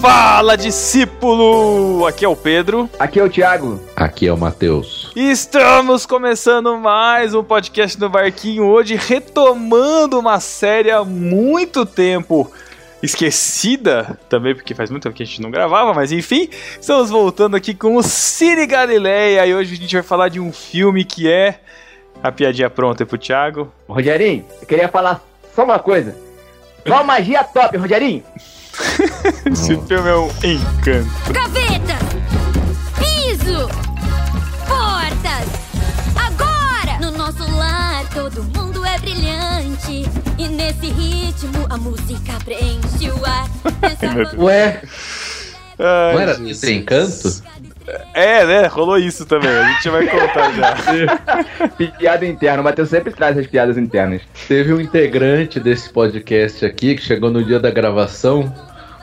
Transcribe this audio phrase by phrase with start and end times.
[0.00, 2.06] Fala, discípulo!
[2.06, 2.88] Aqui é o Pedro.
[2.98, 3.78] Aqui é o Thiago.
[3.94, 5.12] Aqui é o Matheus.
[5.14, 12.50] Estamos começando mais um podcast do Barquinho hoje, retomando uma série há muito tempo
[13.02, 16.48] esquecida, também porque faz muito tempo que a gente não gravava, mas enfim,
[16.80, 20.50] estamos voltando aqui com o Cine Galileia e hoje a gente vai falar de um
[20.50, 21.60] filme que é
[22.22, 23.70] a piadinha pronta pro Thiago.
[23.86, 25.20] Rogerinho, eu queria falar
[25.54, 26.16] só uma coisa.
[26.86, 28.24] Qual magia top, Rogerinho?
[29.50, 31.32] Esse filme é um encanto.
[31.32, 31.98] Gaveta!
[32.98, 33.68] Piso!
[34.66, 35.48] Portas!
[36.16, 36.98] Agora!
[37.00, 40.08] No nosso lar todo mundo é brilhante.
[40.38, 43.48] E nesse ritmo a música preenche o ar.
[44.38, 44.82] Ué,
[45.78, 47.42] Ai, não era isso encanto?
[48.14, 48.66] É, né?
[48.66, 49.50] Rolou isso também.
[49.50, 51.68] A gente vai contar já.
[51.98, 52.60] Piada interna.
[52.60, 54.22] O Matheus sempre traz as piadas internas.
[54.46, 58.52] Teve um integrante desse podcast aqui que chegou no dia da gravação.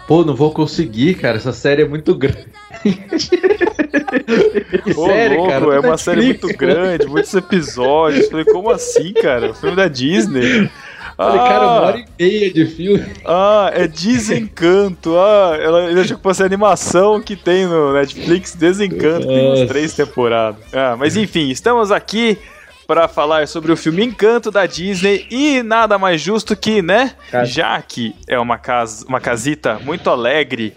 [0.08, 1.36] Pô, não vou conseguir, cara.
[1.38, 2.48] Essa série é muito grande.
[4.96, 5.76] Ô, sério, louco, cara.
[5.76, 6.48] é tá uma série difícil.
[6.48, 8.28] muito grande, muitos episódios.
[8.30, 9.52] Falei, como assim, cara?
[9.52, 10.70] O filme da Disney.
[11.18, 13.06] Falei, cara, uma hora e meia de filme.
[13.26, 15.18] Ah, é Desencanto.
[15.18, 19.60] Ah, ela, ele achou que fosse a animação que tem no Netflix, Desencanto, tem umas
[19.60, 19.74] Nossa.
[19.74, 20.62] três temporadas.
[20.72, 22.38] Ah, mas enfim, estamos aqui
[22.88, 27.14] para falar sobre o filme Encanto da Disney e nada mais justo que, né,
[27.46, 30.74] já que é uma casa, uma casita muito alegre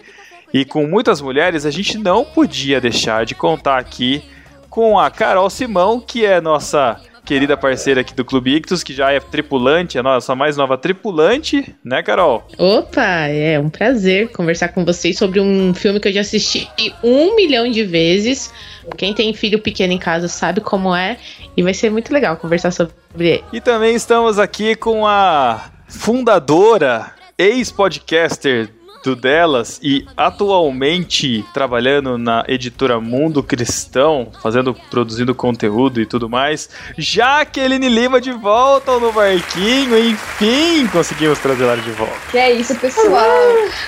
[0.52, 4.24] e com muitas mulheres, a gente não podia deixar de contar aqui
[4.68, 9.12] com a Carol Simão, que é nossa querida parceira aqui do Clube Ictus, que já
[9.12, 12.44] é tripulante, a nossa mais nova tripulante, né, Carol?
[12.58, 16.68] Opa, é um prazer conversar com vocês sobre um filme que eu já assisti
[17.04, 18.52] um milhão de vezes.
[18.96, 21.18] Quem tem filho pequeno em casa sabe como é.
[21.56, 23.44] E vai ser muito legal conversar sobre ele.
[23.52, 28.70] E também estamos aqui com a fundadora, ex-podcaster
[29.02, 36.68] do Delas e atualmente trabalhando na editora Mundo Cristão, fazendo, produzindo conteúdo e tudo mais.
[36.98, 42.14] Jaqueline Lima de volta no barquinho, enfim, conseguimos trazer ela de volta.
[42.30, 43.26] Que é isso, pessoal.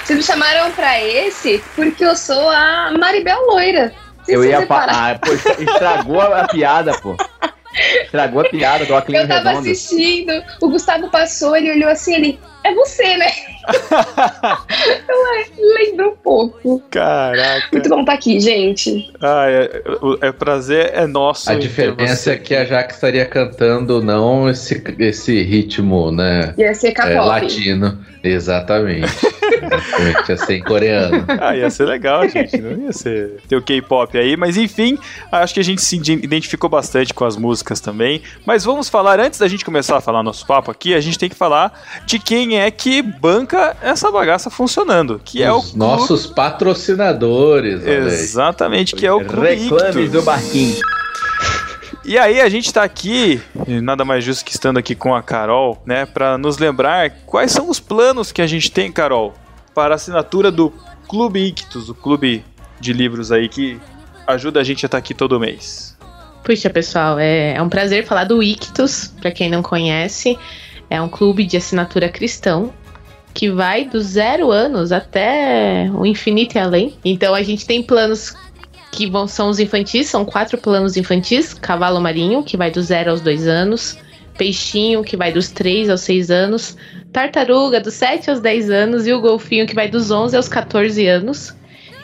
[0.05, 3.93] Vocês me chamaram pra esse porque eu sou a Maribel Loira.
[4.23, 4.93] Vocês Eu ia separaram.
[4.95, 5.19] falar.
[5.19, 7.17] Pô, estragou a piada, pô.
[8.05, 9.71] Estragou a piada do óculos Eu tava redondo.
[9.71, 12.41] assistindo, o Gustavo passou, ele olhou assim, ele.
[12.65, 13.33] É você, né?
[16.65, 16.79] é.
[16.91, 17.69] Caraca.
[17.73, 19.13] Muito bom estar aqui, gente.
[19.21, 21.51] Ah, é, o- é prazer é nosso.
[21.51, 26.55] A diferença é que a Jaque estaria cantando não esse, esse ritmo, né?
[26.57, 27.99] Ia ser É, latino.
[28.23, 29.07] Exatamente.
[30.29, 31.25] Ia ser em coreano.
[31.41, 32.57] Ah, ia ser legal, gente.
[32.59, 34.99] Não ia ser ter o K-pop aí, mas enfim,
[35.31, 38.23] acho que a gente se identificou bastante com as músicas também.
[38.47, 41.29] Mas vamos falar, antes da gente começar a falar nosso papo aqui, a gente tem
[41.29, 41.73] que falar
[42.07, 47.85] de quem é que banca essa bagaça funcionando, que é o Os Clube- nossos patrocinadores.
[47.87, 50.11] Exatamente, que é o Clube Ictus.
[50.11, 50.77] do barquinho.
[52.05, 53.41] E aí a gente tá aqui,
[53.81, 57.71] nada mais justo que estando aqui com a Carol, né, Pra nos lembrar quais são
[57.71, 59.33] os planos que a gente tem, Carol,
[59.75, 60.73] para a assinatura do
[61.09, 62.45] Clube Ictus, o clube
[62.81, 63.81] de livros aí que
[64.27, 65.97] ajuda a gente a estar aqui todo mês.
[66.45, 70.39] Puxa, pessoal, é, é um prazer falar do Ictus, pra quem não conhece.
[70.91, 72.73] É um clube de assinatura cristão
[73.33, 76.95] que vai dos zero anos até o infinito e além.
[77.05, 78.35] Então a gente tem planos
[78.91, 83.11] que vão, são os infantis, são quatro planos infantis: Cavalo Marinho, que vai do zero
[83.11, 83.97] aos dois anos,
[84.37, 86.77] Peixinho, que vai dos três aos seis anos,
[87.13, 91.07] Tartaruga, dos 7 aos 10 anos, e o Golfinho, que vai dos 11 aos 14
[91.07, 91.55] anos.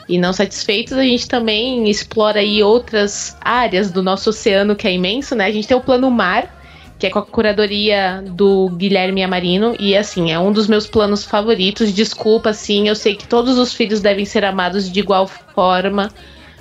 [0.07, 4.93] E não satisfeitos, a gente também explora aí outras áreas do nosso oceano, que é
[4.93, 5.45] imenso, né?
[5.45, 6.59] A gente tem o Plano Mar,
[6.97, 11.23] que é com a curadoria do Guilherme Amarino, e assim, é um dos meus planos
[11.23, 11.93] favoritos.
[11.93, 16.09] Desculpa, assim, eu sei que todos os filhos devem ser amados de igual forma,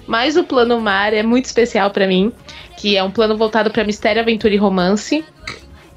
[0.07, 2.33] mas o Plano Mar é muito especial pra mim,
[2.79, 5.25] que é um plano voltado pra mistério, aventura e romance.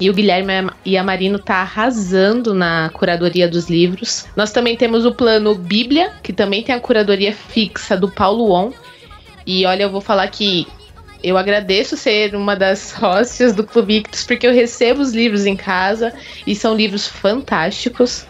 [0.02, 0.52] E o Guilherme
[0.98, 4.26] Amarino tá arrasando na curadoria dos livros.
[4.34, 8.72] Nós também temos o plano Bíblia, que também tem a curadoria fixa do Paulo On.
[9.46, 10.66] E olha, eu vou falar que
[11.22, 15.54] eu agradeço ser uma das hóstias do Clube Ictus, porque eu recebo os livros em
[15.54, 16.12] casa
[16.44, 18.26] e são livros fantásticos.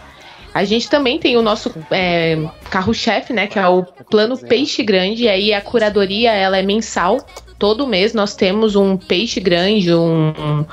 [0.53, 2.37] A gente também tem o nosso é,
[2.69, 3.47] carro-chefe, né?
[3.47, 5.23] Que é o plano Peixe Grande.
[5.23, 7.17] E aí a curadoria ela é mensal.
[7.59, 10.67] Todo mês nós temos um peixe grande, um-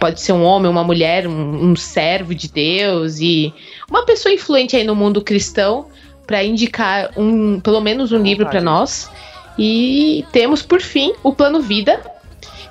[0.00, 3.52] pode ser um homem, uma mulher, um, um servo de Deus e
[3.88, 5.86] uma pessoa influente aí no mundo cristão
[6.26, 9.10] para indicar um, pelo menos um livro para nós.
[9.58, 12.00] E temos por fim o plano Vida,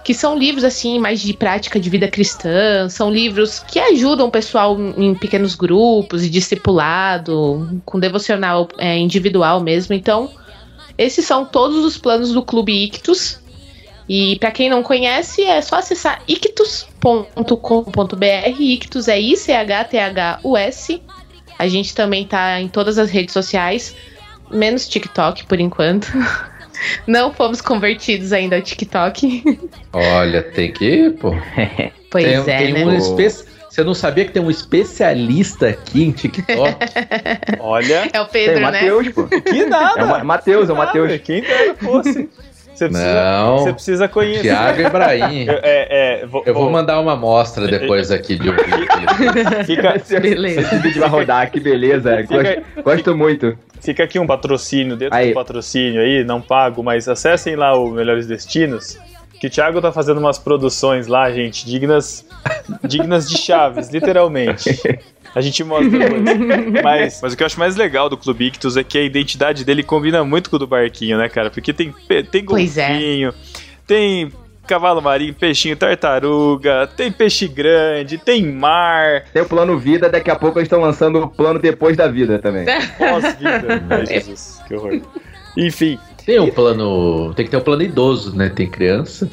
[0.04, 4.32] que são livros assim mais de prática de vida cristã, são livros que ajudam o
[4.32, 9.94] pessoal em pequenos grupos e discipulado, com devocional é, individual mesmo.
[9.94, 10.32] Então,
[10.98, 13.40] esses são todos os planos do Clube Ictus.
[14.10, 18.26] E para quem não conhece, é só acessar ictus.com.br.
[18.60, 21.02] Ictus é I-C-H-T-H-U-S.
[21.58, 23.96] A gente também tá em todas as redes sociais,
[24.50, 26.08] menos TikTok por enquanto.
[27.06, 29.60] Não fomos convertidos ainda ao TikTok.
[29.92, 31.34] Olha, tem que, pô.
[32.12, 32.86] Pois tem, é, tem né?
[32.86, 36.76] um espe- Você não sabia que tem um especialista aqui em TikTok?
[37.60, 38.72] Olha, É o Tem Pedro, o né?
[38.72, 39.28] Matheus, pô.
[39.28, 40.00] que nada.
[40.00, 41.22] É o Ma- Matheus, é o Matheus.
[41.24, 42.28] Quem dera fosse.
[42.80, 43.58] Você precisa, Não.
[43.60, 44.42] você precisa conhecer.
[44.44, 45.44] Thiago Ibrahim.
[45.50, 49.66] Eu- É, é, vou, Eu vou vou- mandar uma amostra depois aqui de um vídeo.
[49.66, 50.62] Fica, Beleza.
[50.62, 52.22] Esse vídeo vai rodar, que beleza.
[52.24, 53.58] Gosto, gosto muito.
[53.81, 55.30] fica aqui um patrocínio dentro Aí.
[55.30, 58.98] do patrocínio aí, não pago, mas acessem lá o Melhores Destinos.
[59.39, 62.25] Que o Thiago tá fazendo umas produções lá, gente, dignas,
[62.83, 64.80] dignas de chaves, literalmente.
[65.33, 66.24] A gente mostra depois.
[66.83, 69.63] Mas, mas o que eu acho mais legal do Clube Ictus é que a identidade
[69.63, 71.50] dele combina muito com o do barquinho, né, cara?
[71.50, 71.94] Porque tem,
[72.31, 72.44] tem é.
[72.44, 73.33] golfinho,
[73.88, 74.31] tem
[74.69, 80.36] cavalo marinho, peixinho, tartaruga, tem peixe grande, tem mar, Tem o plano vida, daqui a
[80.36, 82.65] pouco eles estão lançando o plano depois da vida também.
[82.97, 83.83] pós-vida.
[83.89, 85.01] Ai, Jesus, que horror.
[85.57, 85.97] Enfim,
[86.30, 87.34] Tem um plano.
[87.34, 88.50] Tem que ter um plano idoso, né?
[88.50, 89.28] Tem criança.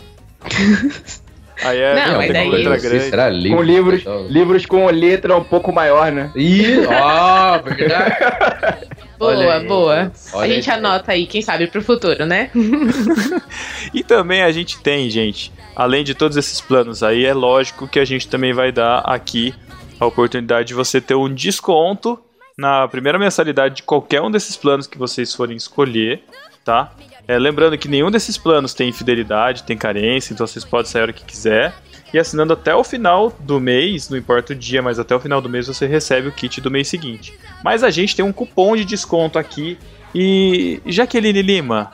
[1.62, 3.04] aí é Não, mas daí- letra grande.
[3.10, 3.58] será livro?
[3.58, 6.32] Com livros, livros com letra um pouco maior, né?
[6.34, 8.86] Ih, ó, verdade.
[9.18, 9.66] Boa, aí.
[9.66, 10.12] boa.
[10.34, 10.78] Olha a gente aí.
[10.78, 12.50] anota aí, quem sabe, pro futuro, né?
[13.92, 17.98] E também a gente tem, gente, além de todos esses planos aí, é lógico que
[17.98, 19.54] a gente também vai dar aqui
[19.98, 22.18] a oportunidade de você ter um desconto
[22.58, 26.22] na primeira mensalidade de qualquer um desses planos que vocês forem escolher,
[26.66, 26.92] tá?
[27.28, 31.04] É, lembrando que nenhum desses planos tem infidelidade, tem carência, então vocês podem sair a
[31.04, 31.72] hora que quiser.
[32.12, 35.40] E assinando até o final do mês, não importa o dia, mas até o final
[35.40, 37.34] do mês você recebe o kit do mês seguinte.
[37.64, 39.78] Mas a gente tem um cupom de desconto aqui.
[40.14, 41.92] E Jaqueline Lima,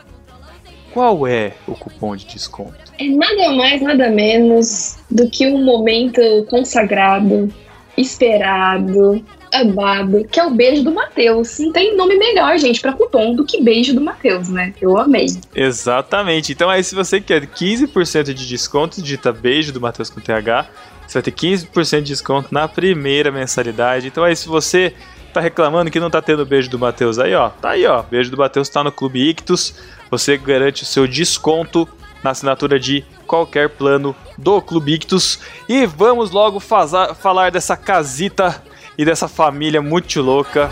[0.92, 2.92] qual é o cupom de desconto?
[2.98, 6.20] É nada mais, nada menos do que um momento
[6.50, 7.52] consagrado,
[7.96, 11.58] esperado, amado, que é o beijo do Matheus.
[11.58, 14.72] Não tem nome melhor, gente, pra cupom do que beijo do Matheus, né?
[14.81, 15.26] Eu amei.
[15.54, 16.52] Exatamente.
[16.52, 20.66] Então aí se você quer 15% de desconto, digita beijo do Matheus com TH,
[21.06, 24.06] você vai ter 15% de desconto na primeira mensalidade.
[24.06, 24.94] Então aí se você
[25.32, 28.02] tá reclamando que não tá tendo beijo do Matheus aí, ó, tá aí, ó.
[28.02, 29.75] Beijo do Matheus tá no Clube Ictus.
[30.10, 31.88] Você garante o seu desconto
[32.22, 35.38] na assinatura de qualquer plano do Clube Ictus.
[35.69, 38.62] E vamos logo falar dessa casita
[38.96, 40.70] e dessa família muito louca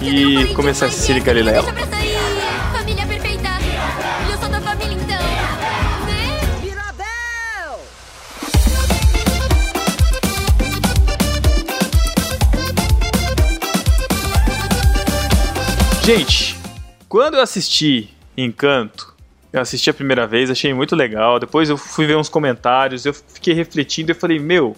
[0.00, 1.62] e começar esse Cine Galileu.
[1.62, 1.88] Então.
[16.08, 16.56] Gente,
[17.06, 19.14] quando eu assisti Encanto,
[19.52, 21.38] eu assisti a primeira vez, achei muito legal.
[21.38, 24.74] Depois eu fui ver uns comentários, eu fiquei refletindo e falei, meu,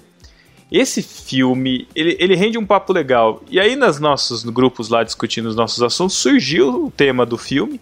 [0.71, 3.43] esse filme, ele, ele rende um papo legal.
[3.51, 7.81] E aí, nos nossos grupos lá discutindo os nossos assuntos, surgiu o tema do filme.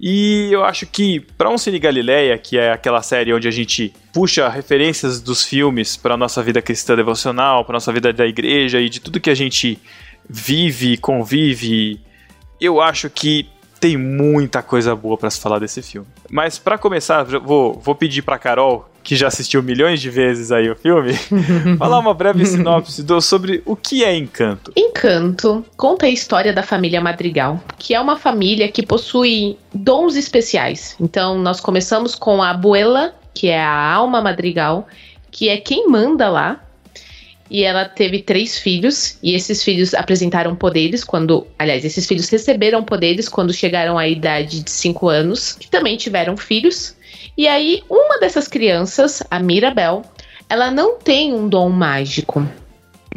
[0.00, 3.92] E eu acho que para um Cine Galileia, que é aquela série onde a gente
[4.14, 8.88] puxa referências dos filmes para nossa vida cristã devocional, para nossa vida da igreja e
[8.88, 9.78] de tudo que a gente
[10.26, 12.00] vive, convive,
[12.58, 13.46] eu acho que
[13.80, 16.06] tem muita coisa boa para se falar desse filme.
[16.30, 20.70] Mas para começar, vou, vou pedir para Carol, que já assistiu milhões de vezes aí
[20.70, 21.14] o filme,
[21.78, 24.70] falar uma breve sinopse do, sobre o que é Encanto.
[24.76, 30.94] Encanto conta a história da família Madrigal, que é uma família que possui dons especiais.
[31.00, 34.86] Então, nós começamos com a abuela, que é a alma Madrigal,
[35.30, 36.60] que é quem manda lá.
[37.50, 41.46] E ela teve três filhos, e esses filhos apresentaram poderes quando.
[41.58, 46.36] Aliás, esses filhos receberam poderes quando chegaram à idade de cinco anos, que também tiveram
[46.36, 46.94] filhos.
[47.36, 50.02] E aí, uma dessas crianças, a Mirabel,
[50.48, 52.46] ela não tem um dom mágico.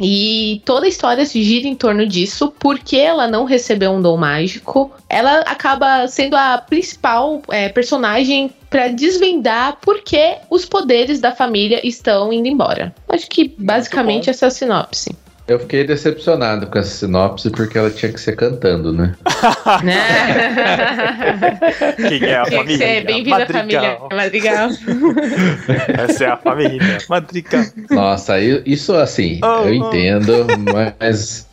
[0.00, 4.16] E toda a história se gira em torno disso, porque ela não recebeu um dom
[4.16, 4.92] mágico.
[5.08, 11.86] Ela acaba sendo a principal é, personagem para desvendar por que os poderes da família
[11.86, 12.92] estão indo embora.
[13.08, 15.16] Acho que basicamente essa é a sinopse.
[15.46, 19.14] Eu fiquei decepcionado com essa sinopse porque ela tinha que ser cantando, né?
[19.84, 20.06] né?
[22.08, 22.78] Quem é a Tinha que família?
[22.78, 24.68] ser bem-vindo à família Madrigal.
[25.98, 26.98] Essa é a família.
[27.10, 27.62] Madrigal.
[27.90, 29.88] Nossa, isso assim, Oh, eu oh.
[29.88, 31.46] entendo, mas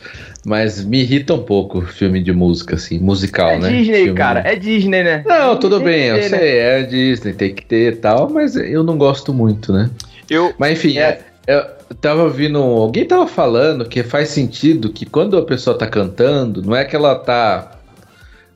[0.45, 3.69] Mas me irrita um pouco filme de música, assim, musical, É né?
[3.71, 4.39] Disney, Filme- cara.
[4.43, 5.23] É Disney, né?
[5.27, 6.21] Não, tudo bem, que eu né?
[6.39, 9.89] sei, é Disney, tem que ter e tal, mas eu não gosto muito, né?
[10.29, 11.19] Eu, Mas enfim, É.
[11.47, 11.63] eu
[11.99, 12.59] tava ouvindo.
[12.59, 16.95] Alguém tava falando que faz sentido que quando a pessoa tá cantando, não é que
[16.95, 17.71] ela tá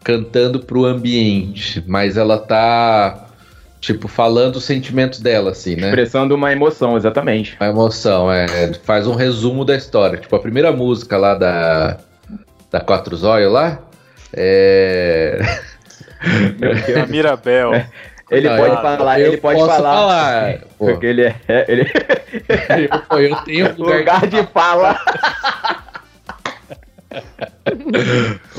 [0.04, 3.28] cantando pro ambiente, mas ela tá,
[3.82, 5.88] tipo, falando os sentimentos dela, assim, né?
[5.88, 7.56] Expressando uma emoção, exatamente.
[7.60, 8.46] A emoção, é.
[8.84, 10.20] Faz um resumo da história.
[10.20, 11.98] Tipo, a primeira música lá da.
[12.72, 13.80] Da Quatro Zóio lá.
[14.32, 15.40] É.
[17.02, 17.72] a Mirabel.
[18.32, 19.94] Ele Não, pode eu- falar, eu ele pode posso falar.
[19.96, 20.86] falar, pô.
[20.88, 21.36] Porque ele é.
[21.48, 21.86] é- Ele...
[23.08, 25.00] Pô, eu tenho lugar lugar de fala.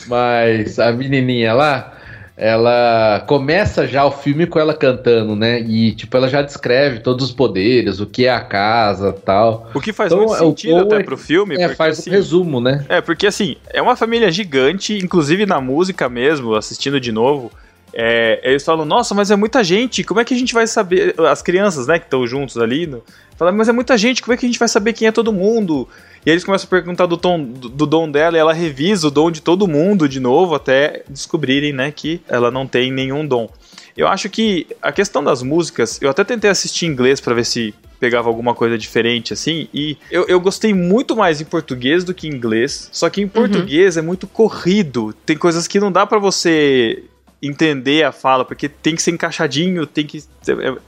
[0.07, 1.95] Mas a menininha lá,
[2.37, 5.61] ela começa já o filme com ela cantando, né?
[5.61, 9.71] E, tipo, ela já descreve todos os poderes, o que é a casa tal.
[9.75, 11.55] O que faz Então, muito o sentido até é- pro filme.
[11.57, 12.85] É, porque, faz assim, um resumo, né?
[12.89, 17.51] É, porque assim, é uma família gigante, inclusive na música mesmo, assistindo de novo.
[17.93, 21.15] É, eles falam, nossa, mas é muita gente, como é que a gente vai saber?
[21.21, 23.03] As crianças, né, que estão juntos ali, no,
[23.37, 25.33] falam, mas é muita gente, como é que a gente vai saber quem é todo
[25.33, 25.89] mundo?
[26.25, 29.09] E aí eles começam a perguntar do, tom, do, do dom dela, e ela revisa
[29.09, 33.27] o dom de todo mundo de novo, até descobrirem, né, que ela não tem nenhum
[33.27, 33.49] dom.
[33.97, 37.47] Eu acho que a questão das músicas, eu até tentei assistir em inglês pra ver
[37.47, 42.13] se pegava alguma coisa diferente assim, e eu, eu gostei muito mais em português do
[42.13, 46.05] que em inglês, só que em português é muito corrido, tem coisas que não dá
[46.07, 47.05] pra você
[47.47, 50.23] entender a fala, porque tem que ser encaixadinho, tem que,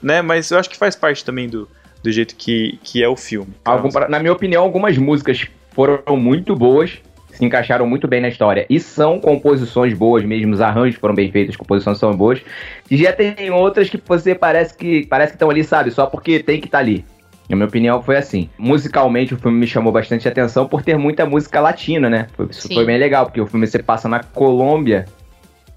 [0.01, 1.67] né, mas eu acho que faz parte também do,
[2.03, 3.53] do jeito que, que é o filme.
[3.65, 6.99] Algum- na minha opinião, algumas músicas foram muito boas,
[7.31, 8.65] se encaixaram muito bem na história.
[8.69, 12.41] E são composições boas mesmo, os arranjos foram bem feitos, as composições são boas.
[12.91, 15.91] E já tem outras que você parece que parece que estão ali, sabe?
[15.91, 17.05] Só porque tem que estar ali.
[17.47, 18.47] Na minha opinião, foi assim.
[18.59, 22.27] Musicalmente, o filme me chamou bastante atenção por ter muita música latina, né?
[22.35, 22.75] Foi- Isso Sim.
[22.75, 25.05] foi bem legal, porque o filme se passa na Colômbia,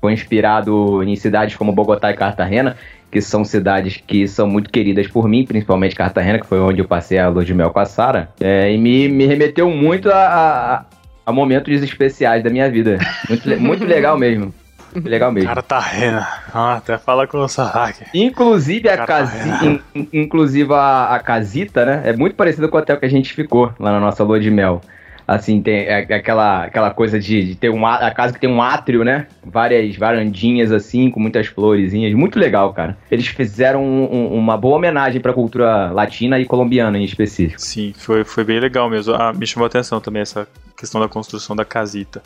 [0.02, 2.76] foi inspirado em cidades como Bogotá e Cartagena,
[3.08, 6.88] que são cidades que são muito queridas por mim, principalmente Cartagena, que foi onde eu
[6.88, 8.28] passei a lua de mel com a Sara.
[8.40, 10.84] É, e me, me remeteu muito a, a,
[11.24, 12.98] a momentos especiais da minha vida.
[13.28, 14.52] Muito, muito legal mesmo.
[14.92, 15.48] Muito legal mesmo.
[15.54, 16.28] Cara, rena.
[16.52, 18.04] Ah, até fala com o Saraki.
[18.12, 19.56] Inclusive a, Cartagena.
[19.58, 22.02] casi, in- inclusive a, a casita, né?
[22.06, 24.50] É muito parecido com o hotel que a gente ficou lá na nossa lua de
[24.50, 24.82] mel.
[25.26, 28.50] Assim, tem é- é aquela, aquela coisa de, de ter um a casa que tem
[28.50, 29.26] um átrio, né?
[29.44, 32.12] Várias varandinhas assim, com muitas florezinhas.
[32.14, 32.96] Muito legal, cara.
[33.10, 37.60] Eles fizeram um- um- uma boa homenagem pra cultura latina e colombiana em específico.
[37.60, 39.14] Sim, foi, foi bem legal mesmo.
[39.14, 42.22] Ah, me chamou a atenção também essa questão da construção da casita.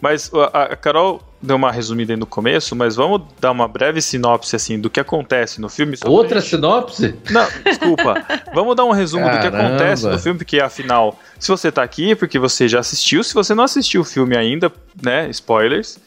[0.00, 4.00] Mas a, a Carol deu uma resumida aí no começo, mas vamos dar uma breve
[4.02, 5.96] sinopse assim do que acontece no filme.
[6.04, 7.14] Outra sinopse?
[7.30, 8.24] Não, desculpa.
[8.54, 9.66] Vamos dar um resumo do que Caramba.
[9.68, 13.22] acontece no filme, porque afinal, se você tá aqui é porque você já assistiu.
[13.22, 15.28] Se você não assistiu o filme ainda, né?
[15.30, 15.98] Spoilers.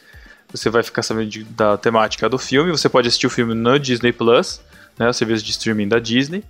[0.52, 2.72] Você vai ficar sabendo de- da temática do filme.
[2.72, 4.60] Você pode assistir o filme no Disney Plus,
[5.00, 5.08] né?
[5.08, 6.44] O serviço de streaming da Disney.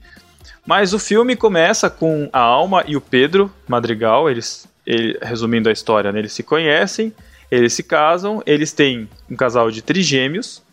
[0.66, 5.72] Mas o filme começa com a Alma e o Pedro Madrigal, eles, ele- resumindo a
[5.72, 7.14] história, né, eles se conhecem,
[7.52, 10.64] eles se casam, eles têm um casal de trigêmeos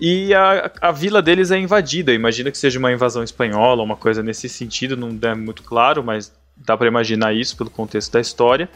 [0.00, 2.12] e a, a vila deles é invadida.
[2.12, 6.32] Imagina que seja uma invasão espanhola, uma coisa nesse sentido, não é muito claro, mas
[6.56, 8.68] dá pra imaginar isso pelo contexto da história.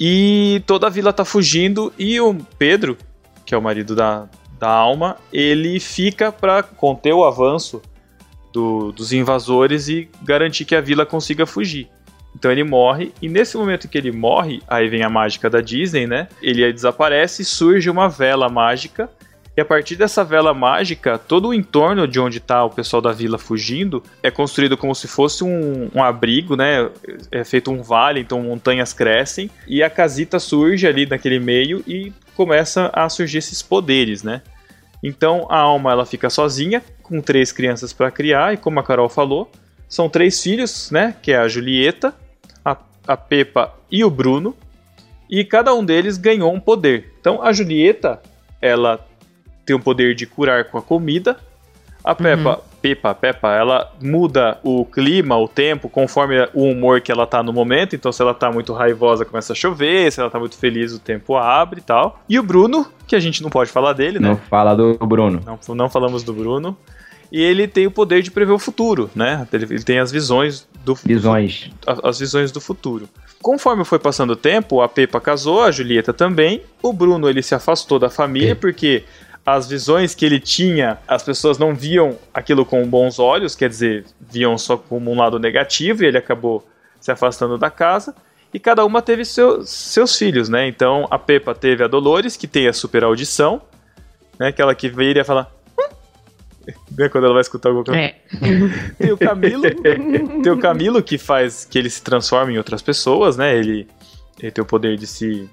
[0.00, 2.96] E toda a vila tá fugindo e o Pedro,
[3.44, 4.28] que é o marido da,
[4.58, 7.82] da Alma, ele fica pra conter o avanço
[8.52, 11.88] do- dos invasores e garantir que a vila consiga fugir.
[12.34, 16.06] Então ele morre, e nesse momento que ele morre, aí vem a mágica da Disney,
[16.06, 16.28] né?
[16.40, 19.10] Ele desaparece e surge uma vela mágica.
[19.56, 23.10] E a partir dessa vela mágica, todo o entorno de onde está o pessoal da
[23.10, 26.88] vila fugindo é construído como se fosse um, um abrigo, né?
[27.32, 29.50] É feito um vale, então montanhas crescem.
[29.66, 34.42] E a casita surge ali naquele meio e começa a surgir esses poderes, né?
[35.02, 39.08] Então a alma ela fica sozinha, com três crianças para criar, e como a Carol
[39.08, 39.50] falou,
[39.88, 41.14] são três filhos, né?
[41.22, 42.14] Que é a Julieta,
[42.64, 42.76] a,
[43.06, 44.54] a Pepa e o Bruno.
[45.30, 47.14] E cada um deles ganhou um poder.
[47.20, 48.20] Então a Julieta,
[48.60, 49.04] ela
[49.64, 51.36] tem o poder de curar com a comida.
[52.04, 57.26] A Peppa, Pepa, Peppa, ela muda o clima, o tempo, conforme o humor que ela
[57.26, 57.94] tá no momento.
[57.94, 60.10] Então, se ela tá muito raivosa, começa a chover.
[60.10, 62.22] Se ela tá muito feliz, o tempo abre e tal.
[62.28, 64.28] E o Bruno, que a gente não pode falar dele, né?
[64.28, 65.40] Não fala do Bruno.
[65.44, 66.76] Não, não falamos do Bruno.
[67.30, 69.46] E ele tem o poder de prever o futuro, né?
[69.52, 71.70] Ele, tem as visões do Visões.
[71.86, 73.08] as visões do futuro.
[73.42, 76.62] Conforme foi passando o tempo, a Pepa casou, a Julieta também.
[76.82, 79.04] O Bruno ele se afastou da família porque
[79.44, 84.04] as visões que ele tinha, as pessoas não viam aquilo com bons olhos, quer dizer,
[84.20, 86.66] viam só como um lado negativo e ele acabou
[87.00, 88.14] se afastando da casa.
[88.52, 90.66] e cada uma teve seu, seus filhos, né?
[90.66, 93.60] Então a Peppa teve a Dolores, que tem a super audição,
[94.38, 94.48] né?
[94.48, 95.50] Aquela que viria falar.
[96.96, 98.00] Né, quando ela vai escutar alguma coisa.
[98.00, 98.16] É.
[98.98, 99.62] Tem o Camilo,
[100.42, 103.56] tem o Camilo que faz que ele se transforma em outras pessoas, né?
[103.56, 103.86] Ele,
[104.38, 105.48] ele tem o poder de se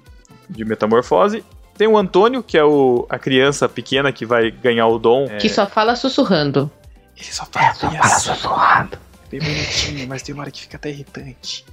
[0.48, 1.42] de metamorfose.
[1.76, 5.28] Tem o Antônio, que é o, a criança pequena que vai ganhar o dom.
[5.38, 6.70] Que só fala sussurrando.
[7.16, 8.98] Ele só fala bem assim, sussurrado.
[9.30, 11.64] bem bonitinho, mas tem uma hora que fica até irritante.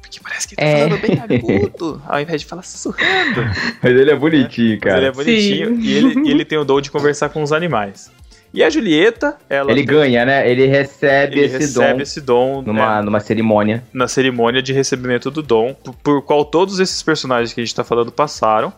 [0.00, 0.88] Porque parece que ele tá É.
[0.88, 3.42] falando bem agudo, ao invés de falar sussurrando.
[3.82, 4.98] Mas ele é bonitinho, Mas cara.
[4.98, 8.10] ele é bonitinho e ele, e ele tem o dom de conversar com os animais.
[8.56, 10.50] E a Julieta, ela Ele ganha, né?
[10.50, 13.84] Ele recebe ele esse recebe dom esse dom numa, né, numa cerimônia.
[13.92, 17.74] na cerimônia de recebimento do dom, por, por qual todos esses personagens que a gente
[17.74, 18.72] tá falando passaram.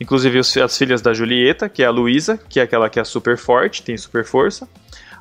[0.00, 3.04] Inclusive os- as filhas da Julieta, que é a Luísa, que é aquela que é
[3.04, 4.66] super forte, tem super força.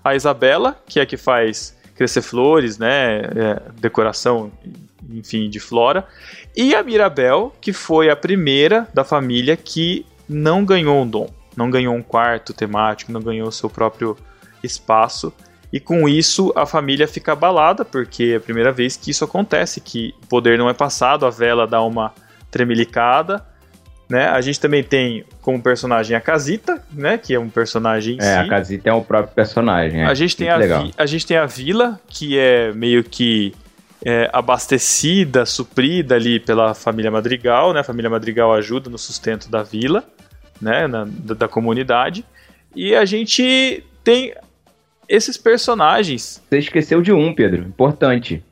[0.04, 3.22] A Isabela, que é a que faz crescer flores, né?
[3.36, 4.52] é, decoração,
[5.12, 6.06] enfim, de flora.
[6.56, 11.28] E a Mirabel, que foi a primeira da família que não ganhou um dom.
[11.58, 14.16] Não ganhou um quarto temático, não ganhou o seu próprio
[14.64, 15.34] espaço.
[15.74, 19.82] E com isso a família fica abalada, porque é a primeira vez que isso acontece,
[19.82, 22.14] que o poder não é passado, a vela dá uma
[22.50, 23.44] tremelicada.
[24.10, 24.26] Né?
[24.30, 27.18] A gente também tem como personagem a Casita, né?
[27.18, 28.50] Que é um personagem em É, a si.
[28.50, 30.02] Casita é o próprio personagem.
[30.02, 30.06] é.
[30.06, 30.88] A gente, tem Muito a, legal.
[30.98, 33.54] a gente tem a vila, que é meio que
[34.06, 37.82] é, abastecida, suprida ali pela família Madrigal, né?
[37.82, 40.06] A família Madrigal ajuda no sustento da vila,
[40.62, 40.88] né?
[40.88, 42.24] Na- da, da comunidade.
[42.76, 44.34] E a gente tem
[45.10, 46.42] esses personagens.
[46.50, 48.44] Você esqueceu de um, Pedro, importante,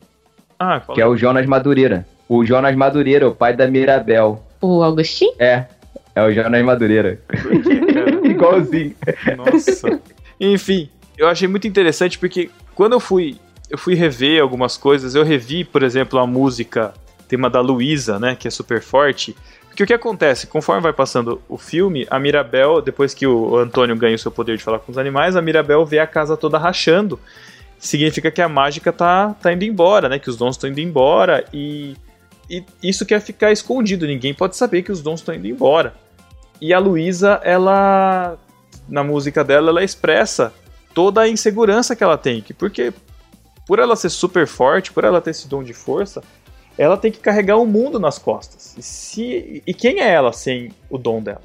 [0.60, 2.08] Ah, que é o Jonas Madureira.
[2.28, 4.44] O Jonas Madureira, o pai da Mirabel.
[4.62, 5.32] O Augustin?
[5.38, 5.66] É,
[6.16, 7.20] é o Jonas Madureira.
[7.28, 8.28] Por quê, cara?
[8.28, 8.96] Igualzinho.
[9.38, 10.00] Nossa.
[10.40, 13.38] Enfim, eu achei muito interessante porque quando eu fui,
[13.70, 16.94] eu fui rever algumas coisas, eu revi, por exemplo, a música
[17.28, 19.36] tema da Luísa, né, que é super forte.
[19.84, 24.16] O que acontece, conforme vai passando o filme, a Mirabel, depois que o Antônio ganha
[24.16, 27.20] o seu poder de falar com os animais, a Mirabel vê a casa toda rachando.
[27.78, 30.18] Significa que a mágica tá, tá indo embora, né?
[30.18, 31.98] Que os dons estão indo embora e,
[32.50, 34.08] e isso quer ficar escondido.
[34.08, 35.94] Ninguém pode saber que os dons estão indo embora.
[36.62, 38.38] E a Luísa, ela
[38.88, 40.54] na música dela, ela expressa
[40.94, 42.42] toda a insegurança que ela tem.
[42.42, 42.94] Que porque,
[43.68, 46.24] por ela ser super forte, por ela ter esse dom de força,
[46.78, 48.76] ela tem que carregar o mundo nas costas.
[48.78, 51.42] E, se, e quem é ela sem o dom dela?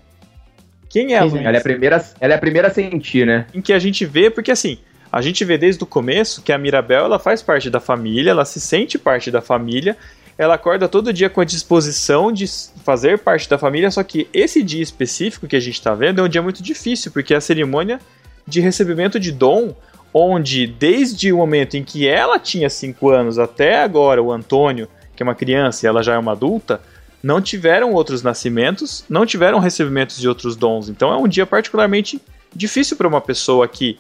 [0.89, 1.37] Quem é a Pois é.
[1.37, 1.49] Luísa?
[1.49, 3.47] Ela é, a primeira, ela é a primeira a sentir, né?
[3.55, 4.79] Em que a gente vê, porque assim,
[5.13, 8.45] a gente vê desde o começo que a Mirabel ela faz parte da família, ela
[8.45, 9.97] se sente parte da família,
[10.37, 12.47] ela acorda todo dia com a disposição de
[12.85, 16.25] fazer parte da família, só que esse dia específico que a gente está vendo é
[16.25, 18.01] um dia muito difícil, porque é a cerimônia
[18.47, 19.75] de recebimento de dom,
[20.15, 24.89] onde desde o momento em que ela tinha 5 anos até agora, o Antônio,
[25.21, 26.81] que é uma criança e ela já é uma adulta,
[27.23, 30.89] não tiveram outros nascimentos, não tiveram recebimentos de outros dons.
[30.89, 32.19] Então é um dia particularmente
[32.57, 33.99] difícil para uma pessoa que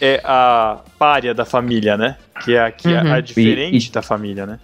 [0.00, 2.16] é a párea da família, né?
[2.42, 3.20] Que é a, que é a Uhum.
[3.20, 4.58] diferente E- e- da família, né?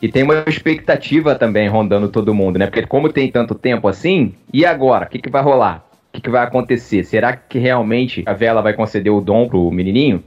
[0.00, 2.66] E tem uma expectativa também rondando todo mundo, né?
[2.66, 5.06] Porque como tem tanto tempo assim, e agora?
[5.06, 5.84] O que, que vai rolar?
[6.10, 7.02] O que, que vai acontecer?
[7.04, 10.22] Será que realmente a Vela vai conceder o dom pro menininho?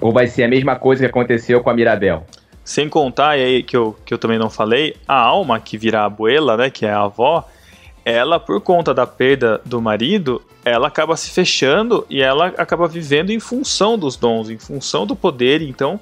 [0.00, 2.26] Ou vai ser a mesma coisa que aconteceu com a Mirabel?
[2.64, 6.04] Sem contar, aí que eu, que eu também não falei, a alma que vira a
[6.06, 6.70] abuela, né?
[6.70, 7.46] Que é a avó,
[8.04, 13.30] ela, por conta da perda do marido, ela acaba se fechando e ela acaba vivendo
[13.30, 15.62] em função dos dons, em função do poder.
[15.62, 16.00] Então,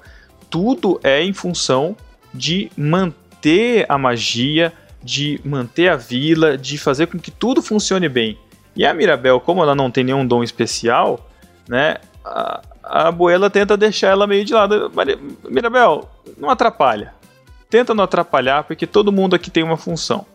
[0.48, 1.96] tudo é em função
[2.32, 4.72] de manter a magia,
[5.02, 8.38] de manter a vila, de fazer com que tudo funcione bem.
[8.74, 11.28] E a Mirabel, como ela não tem nenhum dom especial,
[11.68, 11.96] né?
[12.82, 14.90] A, abuela tenta deixar ela meio de lado.
[15.48, 17.14] Mirabel, não atrapalha.
[17.70, 20.26] Tenta não atrapalhar, porque todo mundo aqui tem uma função,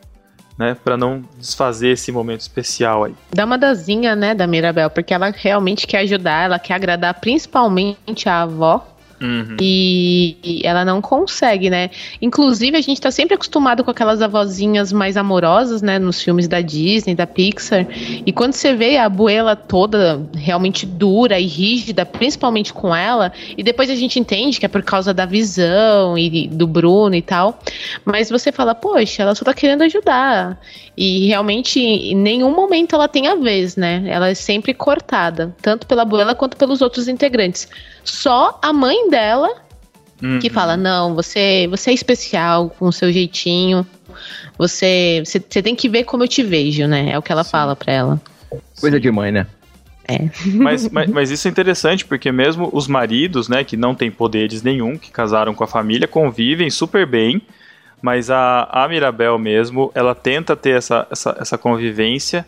[0.58, 0.76] né?
[0.84, 3.16] Pra não desfazer esse momento especial aí.
[3.32, 8.28] Dá uma dazinha, né, da Mirabel, porque ela realmente quer ajudar, ela quer agradar principalmente
[8.28, 8.88] a avó.
[9.20, 9.58] Uhum.
[9.60, 11.90] E, e ela não consegue, né?
[12.22, 15.98] Inclusive, a gente tá sempre acostumado com aquelas avózinhas mais amorosas, né?
[15.98, 17.88] Nos filmes da Disney, da Pixar.
[18.26, 23.64] E quando você vê a abuela toda realmente dura e rígida, principalmente com ela, e
[23.64, 27.60] depois a gente entende que é por causa da visão e do Bruno e tal.
[28.06, 30.60] Mas você fala, poxa, ela só tá querendo ajudar.
[30.98, 34.04] E realmente, em nenhum momento ela tem a vez, né?
[34.08, 37.70] Ela é sempre cortada, tanto pela abuela quanto pelos outros integrantes.
[38.04, 39.68] Só a mãe dela
[40.22, 40.40] Uhum.
[40.40, 43.86] que fala: não, você, você é especial com o seu jeitinho.
[44.58, 47.12] Você, você, você tem que ver como eu te vejo, né?
[47.12, 48.22] É o que ela fala pra ela.
[48.80, 49.46] Coisa de mãe, né?
[50.56, 54.64] Mas, mas, mas isso é interessante porque mesmo os maridos, né, que não têm poderes
[54.64, 57.42] nenhum, que casaram com a família, convivem super bem.
[58.02, 62.46] Mas a, a Mirabel mesmo, ela tenta ter essa, essa, essa convivência,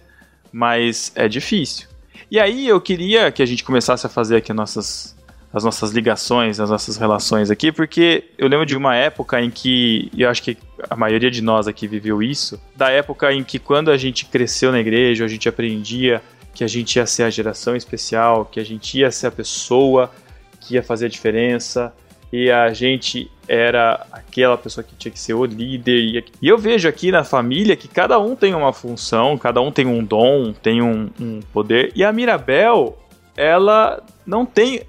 [0.52, 1.88] mas é difícil.
[2.30, 5.16] E aí eu queria que a gente começasse a fazer aqui nossas,
[5.52, 10.12] as nossas ligações, as nossas relações aqui, porque eu lembro de uma época em que,
[10.14, 10.56] e eu acho que
[10.88, 14.72] a maioria de nós aqui viveu isso, da época em que quando a gente cresceu
[14.72, 16.22] na igreja, a gente aprendia
[16.54, 20.12] que a gente ia ser a geração especial, que a gente ia ser a pessoa
[20.60, 21.94] que ia fazer a diferença,
[22.32, 26.26] e a gente era aquela pessoa que tinha que ser o líder.
[26.42, 29.88] E eu vejo aqui na família que cada um tem uma função, cada um tem
[29.88, 31.92] um dom, tem um, um poder.
[31.96, 32.98] E a Mirabel,
[33.36, 34.84] ela não tem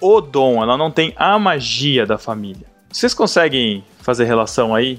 [0.00, 2.66] o dom, ela não tem a magia da família.
[2.90, 4.98] Vocês conseguem fazer relação aí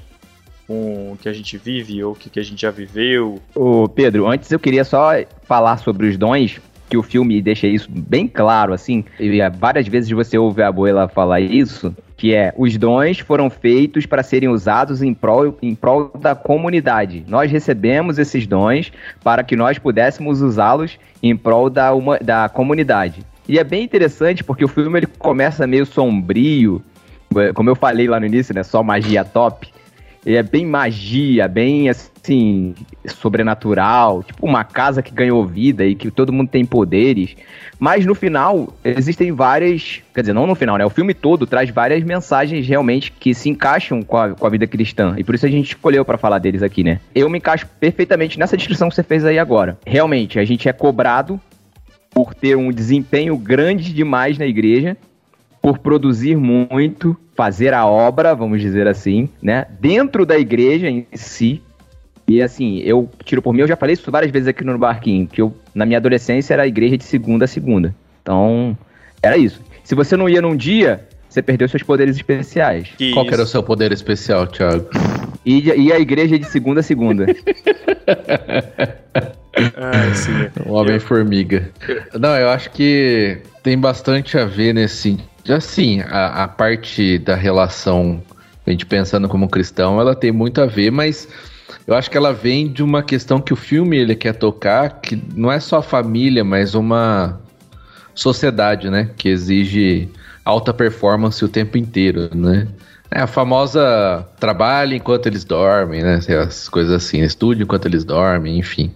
[0.66, 3.40] com o que a gente vive ou o que a gente já viveu?
[3.54, 5.10] Ô Pedro, antes eu queria só
[5.44, 10.10] falar sobre os dons, que o filme deixa isso bem claro, assim, e várias vezes
[10.10, 15.02] você ouve a abuela falar isso, que é os dons foram feitos para serem usados
[15.02, 17.24] em prol, em prol da comunidade.
[17.28, 23.20] Nós recebemos esses dons para que nós pudéssemos usá-los em prol da, uma, da comunidade.
[23.48, 26.82] E é bem interessante porque o filme ele começa meio sombrio,
[27.54, 28.62] como eu falei lá no início, né?
[28.62, 29.68] Só magia top.
[30.26, 32.74] É bem magia, bem assim,
[33.06, 37.36] sobrenatural, tipo uma casa que ganhou vida e que todo mundo tem poderes.
[37.78, 40.02] Mas no final, existem várias.
[40.12, 40.84] Quer dizer, não no final, né?
[40.84, 44.66] O filme todo traz várias mensagens realmente que se encaixam com a, com a vida
[44.66, 45.14] cristã.
[45.16, 46.98] E por isso a gente escolheu para falar deles aqui, né?
[47.14, 49.78] Eu me encaixo perfeitamente nessa descrição que você fez aí agora.
[49.86, 51.40] Realmente, a gente é cobrado
[52.10, 54.96] por ter um desempenho grande demais na igreja,
[55.66, 59.66] por produzir muito, fazer a obra, vamos dizer assim, né?
[59.80, 61.60] Dentro da igreja em si.
[62.28, 65.26] E assim, eu tiro por mim, eu já falei isso várias vezes aqui no barquinho,
[65.26, 67.92] que eu, na minha adolescência, era a igreja de segunda a segunda.
[68.22, 68.78] Então,
[69.20, 69.60] era isso.
[69.82, 72.90] Se você não ia num dia, você perdeu seus poderes especiais.
[72.96, 74.88] Que Qual que era o seu poder especial, Thiago?
[75.44, 77.26] E, e a igreja de segunda a segunda.
[79.76, 80.30] ah, sim.
[80.64, 81.72] O Homem-Formiga.
[82.14, 85.18] Não, eu acho que tem bastante a ver nesse.
[85.48, 88.22] Assim, a, a parte da relação,
[88.66, 91.28] a gente pensando como cristão, ela tem muito a ver, mas
[91.86, 95.20] eu acho que ela vem de uma questão que o filme ele quer tocar, que
[95.34, 97.40] não é só a família, mas uma
[98.14, 99.10] sociedade, né?
[99.16, 100.08] Que exige
[100.44, 102.66] alta performance o tempo inteiro, né?
[103.10, 106.18] É a famosa trabalho enquanto eles dormem, né?
[106.44, 108.92] As coisas assim, estude enquanto eles dormem, enfim.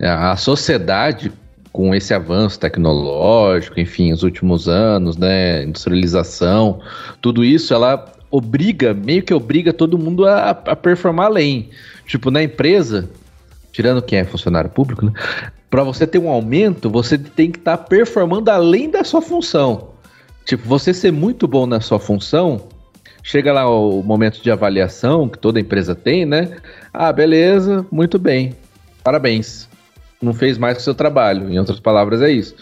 [0.00, 1.30] A sociedade,
[1.72, 5.64] com esse avanço tecnológico, enfim, os últimos anos, né?
[5.64, 6.80] Industrialização,
[7.20, 11.70] tudo isso, ela obriga, meio que obriga todo mundo a, a performar além.
[12.06, 13.08] Tipo, na empresa,
[13.72, 15.12] tirando quem é funcionário público, né?
[15.68, 19.90] Para você ter um aumento, você tem que estar tá performando além da sua função.
[20.44, 22.68] Tipo, você ser muito bom na sua função
[23.22, 26.56] Chega lá o momento de avaliação que toda empresa tem, né?
[26.92, 28.56] Ah, beleza, muito bem.
[29.04, 29.68] Parabéns.
[30.20, 31.50] Não fez mais o seu trabalho.
[31.50, 32.54] Em outras palavras, é isso.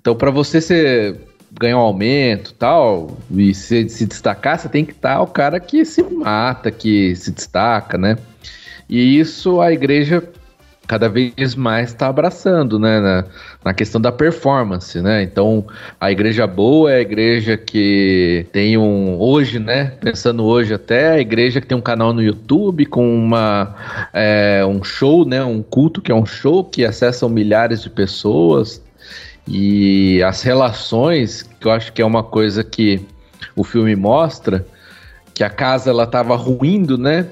[0.00, 1.16] Então, para você ser,
[1.58, 5.84] ganhar um aumento tal, e se, se destacar, você tem que estar o cara que
[5.84, 8.16] se mata, que se destaca, né?
[8.88, 10.22] E isso a igreja
[10.86, 13.24] cada vez mais está abraçando, né, na,
[13.64, 15.22] na, questão da performance, né?
[15.22, 15.66] Então,
[15.98, 19.92] a igreja boa é a igreja que tem um hoje, né?
[20.00, 23.74] Pensando hoje até a igreja que tem um canal no YouTube com uma
[24.12, 25.42] é, um show, né?
[25.42, 28.82] Um culto que é um show que acessam milhares de pessoas
[29.48, 33.00] e as relações que eu acho que é uma coisa que
[33.56, 34.66] o filme mostra
[35.34, 37.26] que a casa ela estava ruindo, né?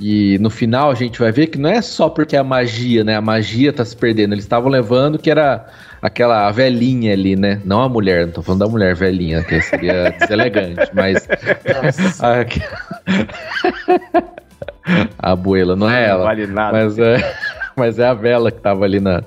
[0.00, 3.16] E no final a gente vai ver que não é só porque a magia, né?
[3.16, 4.34] A magia tá se perdendo.
[4.34, 5.66] Eles estavam levando que era
[6.00, 7.60] aquela velhinha ali, né?
[7.64, 11.28] Não a mulher, não tô falando da mulher velhinha, que seria deselegante, mas.
[12.20, 12.44] a,
[15.18, 16.18] a abuela, não é ela.
[16.18, 16.72] Não vale nada.
[16.72, 17.34] Mas é,
[17.76, 19.22] mas é a vela que tava ali na.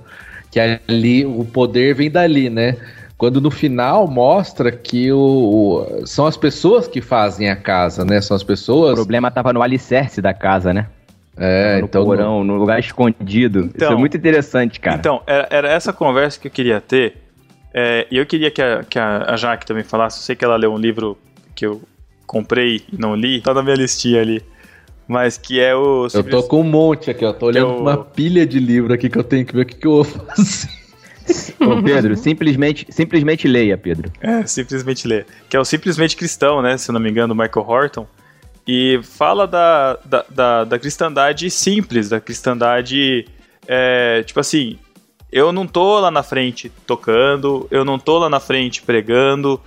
[0.51, 2.75] Que ali o poder vem dali, né?
[3.17, 8.19] Quando no final mostra que o, o, são as pessoas que fazem a casa, né?
[8.19, 8.93] São as pessoas.
[8.93, 10.87] O problema tava no alicerce da casa, né?
[11.37, 12.03] É, no então.
[12.03, 13.59] Porão, no lugar escondido.
[13.59, 14.97] Então, Isso é então, muito interessante, cara.
[14.97, 17.17] Então, era, era essa conversa que eu queria ter.
[17.73, 20.19] É, e eu queria que a, que a Jaque também falasse.
[20.19, 21.17] Eu sei que ela leu um livro
[21.53, 21.81] que eu
[22.25, 24.41] comprei e não li, tá na minha listinha ali.
[25.07, 26.07] Mas que é o.
[26.13, 27.31] Eu tô com um monte aqui, ó.
[27.31, 27.79] Tô olhando é o...
[27.79, 30.03] uma pilha de livro aqui que eu tenho que ver o que, que eu vou
[30.03, 30.84] fazer.
[31.59, 34.11] Ô Pedro, simplesmente, simplesmente leia, Pedro.
[34.21, 35.25] É, simplesmente leia.
[35.49, 36.77] Que é o Simplesmente Cristão, né?
[36.77, 38.07] Se não me engano, do Michael Horton.
[38.67, 43.25] E fala da, da, da, da cristandade simples, da cristandade.
[43.67, 44.77] É, tipo assim,
[45.31, 49.59] eu não tô lá na frente tocando, eu não tô lá na frente pregando,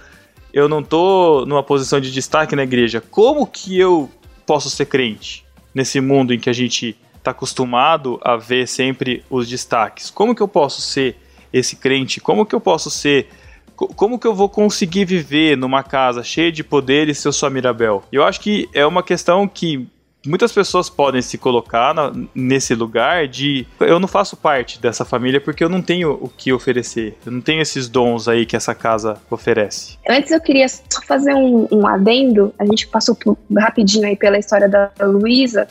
[0.53, 3.01] eu não tô numa posição de destaque na igreja.
[3.01, 4.11] Como que eu
[4.47, 5.45] posso ser crente
[5.75, 10.11] nesse mundo em que a gente está acostumado a ver sempre os destaques?
[10.11, 11.17] Como que eu posso ser
[11.53, 12.21] esse crente?
[12.21, 13.29] Como que eu posso ser
[13.77, 17.51] como que eu vou conseguir viver numa casa cheia de poderes se eu sou a
[17.51, 18.03] Mirabel?
[18.11, 19.89] Eu acho que é uma questão que
[20.27, 25.41] muitas pessoas podem se colocar na, nesse lugar de eu não faço parte dessa família
[25.41, 28.75] porque eu não tenho o que oferecer, eu não tenho esses dons aí que essa
[28.75, 29.97] casa oferece.
[30.09, 34.39] Antes eu queria só fazer um, um adendo, a gente passou por, rapidinho aí pela
[34.39, 35.69] história da Luísa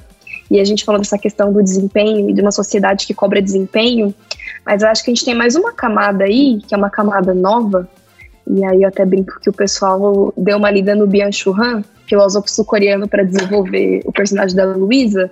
[0.50, 4.16] e a gente falou dessa questão do desempenho e de uma sociedade que cobra desempenho,
[4.68, 7.34] mas eu acho que a gente tem mais uma camada aí, que é uma camada
[7.34, 7.88] nova,
[8.46, 12.52] e aí eu até brinco que o pessoal deu uma lida no Byung-Chul Han, filósofo
[12.52, 15.32] sul-coreano, para desenvolver o personagem da Luísa,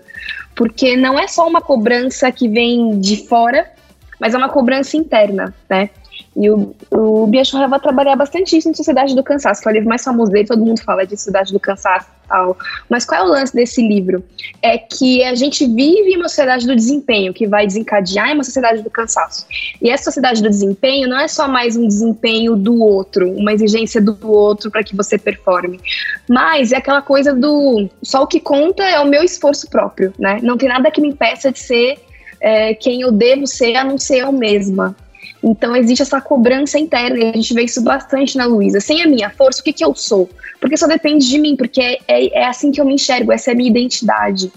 [0.56, 3.70] porque não é só uma cobrança que vem de fora,
[4.22, 5.90] mas é uma cobrança interna, né?
[6.36, 9.74] E o, o Byung-Chul vai trabalhar bastante isso em Sociedade do Cansaço, que é o
[9.74, 12.58] livro mais famoso dele, todo mundo fala de Sociedade do Cansaço e tal.
[12.90, 14.24] Mas qual é o lance desse livro?
[14.62, 18.90] É que a gente vive uma sociedade do desempenho, que vai desencadear uma sociedade do
[18.90, 19.46] cansaço.
[19.82, 24.02] E essa sociedade do desempenho não é só mais um desempenho do outro, uma exigência
[24.02, 25.80] do outro para que você performe,
[26.28, 30.40] mas é aquela coisa do só o que conta é o meu esforço próprio, né?
[30.42, 31.98] Não tem nada que me impeça de ser
[32.42, 34.96] é, quem eu devo ser, a não ser eu mesma.
[35.48, 38.80] Então existe essa cobrança interna, e a gente vê isso bastante na Luísa.
[38.80, 40.28] Sem a minha força, o que, que eu sou?
[40.60, 43.52] Porque só depende de mim, porque é, é, é assim que eu me enxergo, essa
[43.52, 44.52] é a minha identidade.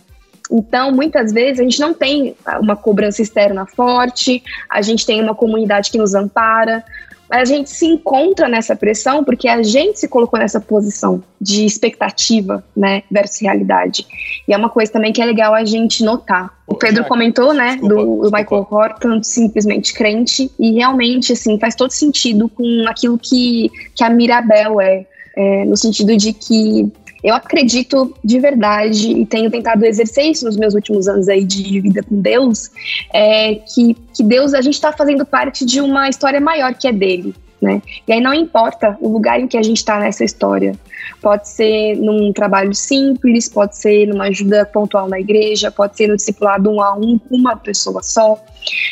[0.50, 5.34] Então, muitas vezes, a gente não tem uma cobrança externa forte, a gente tem uma
[5.34, 6.82] comunidade que nos ampara,
[7.30, 12.64] a gente se encontra nessa pressão porque a gente se colocou nessa posição de expectativa,
[12.76, 14.06] né, versus realidade.
[14.46, 16.50] E é uma coisa também que é legal a gente notar.
[16.66, 21.74] O Pedro comentou, né, desculpa, do, do Michael Horton, simplesmente crente, e realmente, assim, faz
[21.74, 26.90] todo sentido com aquilo que, que a Mirabel é, é no sentido de que
[27.22, 31.80] eu acredito de verdade e tenho tentado exercer isso nos meus últimos anos aí de
[31.80, 32.70] vida com Deus,
[33.12, 36.92] é que, que Deus, a gente está fazendo parte de uma história maior que é
[36.92, 37.82] dele, né?
[38.06, 40.74] E aí não importa o lugar em que a gente está nessa história.
[41.20, 46.16] Pode ser num trabalho simples, pode ser numa ajuda pontual na igreja, pode ser no
[46.16, 48.38] discipulado um a um com uma pessoa só.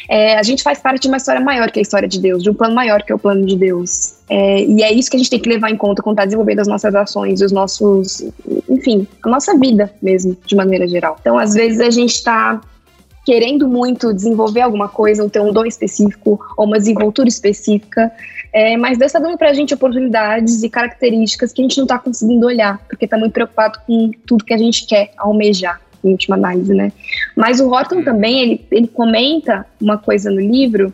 [0.08, 2.42] É, a gente faz parte de uma história maior que é a história de Deus,
[2.42, 4.15] de um plano maior que é o plano de Deus.
[4.28, 6.60] É, e é isso que a gente tem que levar em conta quando está desenvolvendo
[6.60, 8.24] as nossas ações, os nossos,
[8.68, 11.16] enfim, a nossa vida mesmo, de maneira geral.
[11.20, 12.60] Então, às vezes a gente está
[13.24, 18.10] querendo muito desenvolver alguma coisa, ou ter um dom específico, ou uma desenvoltura específica,
[18.52, 21.84] é, mas Deus está dando para a gente oportunidades e características que a gente não
[21.84, 26.12] está conseguindo olhar, porque está muito preocupado com tudo que a gente quer almejar em
[26.12, 26.92] última análise, né?
[27.34, 30.92] Mas o Horton também, ele, ele comenta uma coisa no livro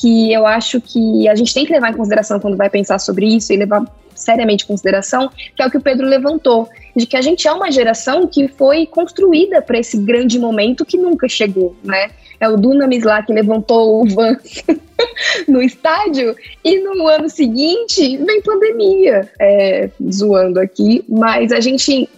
[0.00, 3.26] que eu acho que a gente tem que levar em consideração quando vai pensar sobre
[3.26, 7.16] isso e levar seriamente em consideração, que é o que o Pedro levantou, de que
[7.16, 11.76] a gente é uma geração que foi construída para esse grande momento que nunca chegou,
[11.84, 12.10] né?
[12.40, 14.64] É o Dunamis lá que levantou o Vans
[15.48, 22.08] no estádio e no ano seguinte vem pandemia, é, zoando aqui, mas a gente,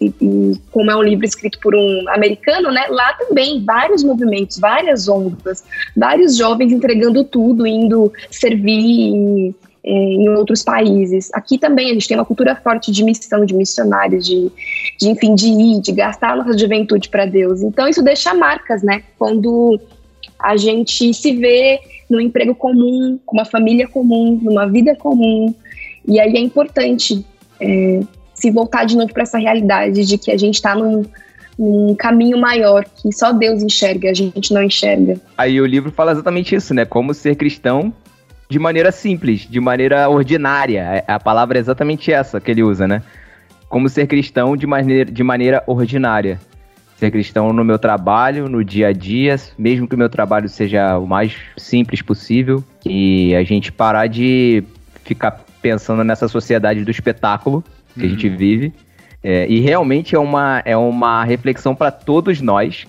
[0.72, 2.86] como é um livro escrito por um americano, né?
[2.88, 5.64] Lá também vários movimentos, várias ondas,
[5.96, 11.30] vários jovens entregando tudo, indo servir em, em outros países.
[11.32, 14.50] Aqui também a gente tem uma cultura forte de missão, de missionários, de,
[14.98, 17.62] de enfim, de ir, de gastar a nossa juventude para Deus.
[17.62, 19.02] Então isso deixa marcas, né?
[19.18, 19.80] Quando
[20.38, 25.54] a gente se vê num emprego comum, com uma família comum, numa vida comum.
[26.06, 27.24] E aí é importante
[27.60, 28.00] é,
[28.34, 31.04] se voltar de novo para essa realidade de que a gente está num,
[31.58, 35.20] num caminho maior que só Deus enxerga, a gente não enxerga.
[35.36, 36.84] Aí o livro fala exatamente isso, né?
[36.84, 37.92] Como ser cristão
[38.48, 41.04] de maneira simples, de maneira ordinária.
[41.06, 43.02] A palavra é exatamente essa que ele usa, né?
[43.68, 46.40] Como ser cristão de maneira, de maneira ordinária
[46.98, 50.98] ser cristão no meu trabalho, no dia a dia, mesmo que o meu trabalho seja
[50.98, 54.64] o mais simples possível, e a gente parar de
[55.04, 57.62] ficar pensando nessa sociedade do espetáculo
[57.94, 58.06] que uhum.
[58.06, 58.72] a gente vive.
[59.22, 62.86] É, e realmente é uma, é uma reflexão para todos nós.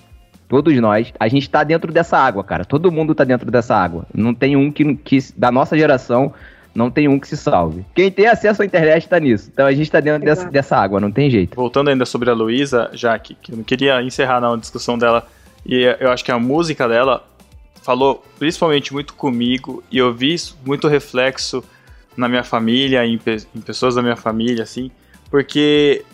[0.50, 1.12] Todos nós.
[1.20, 2.64] A gente está dentro dessa água, cara.
[2.64, 4.04] Todo mundo está dentro dessa água.
[4.12, 6.34] Não tem um que, que da nossa geração
[6.74, 7.84] não tem um que se salve.
[7.94, 9.48] Quem tem acesso à internet está nisso.
[9.52, 11.54] Então a gente está dentro dessa, dessa, água, não tem jeito.
[11.54, 15.24] Voltando ainda sobre a Luísa, Jaque, que eu não queria encerrar na discussão dela,
[15.64, 17.24] e eu acho que a música dela
[17.80, 20.34] falou principalmente muito comigo, e eu vi
[20.66, 21.62] muito reflexo
[22.16, 23.20] na minha família, em,
[23.54, 24.90] em pessoas da minha família, assim,
[25.30, 26.04] porque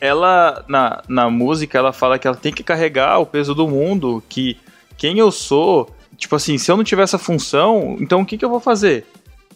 [0.00, 4.22] ela, na, na música, ela fala que ela tem que carregar o peso do mundo,
[4.28, 4.58] que
[4.96, 8.44] quem eu sou, tipo assim, se eu não tiver essa função, então o que, que
[8.44, 9.06] eu vou fazer?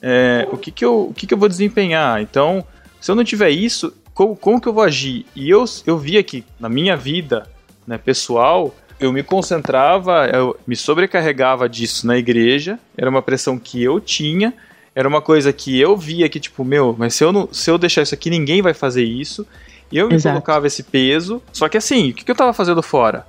[0.03, 2.20] é, o, que, que, eu, o que, que eu vou desempenhar.
[2.20, 2.64] Então,
[3.00, 5.26] se eu não tiver isso, como, como que eu vou agir?
[5.35, 7.46] E eu, eu via que na minha vida
[7.87, 13.83] né, pessoal, eu me concentrava, eu me sobrecarregava disso na igreja, era uma pressão que
[13.83, 14.55] eu tinha,
[14.94, 17.79] era uma coisa que eu via que, tipo, meu, mas se eu, não, se eu
[17.79, 19.46] deixar isso aqui, ninguém vai fazer isso.
[19.90, 20.35] E eu me Exato.
[20.35, 21.42] colocava esse peso.
[21.53, 23.26] Só que assim, o que, que eu tava fazendo fora?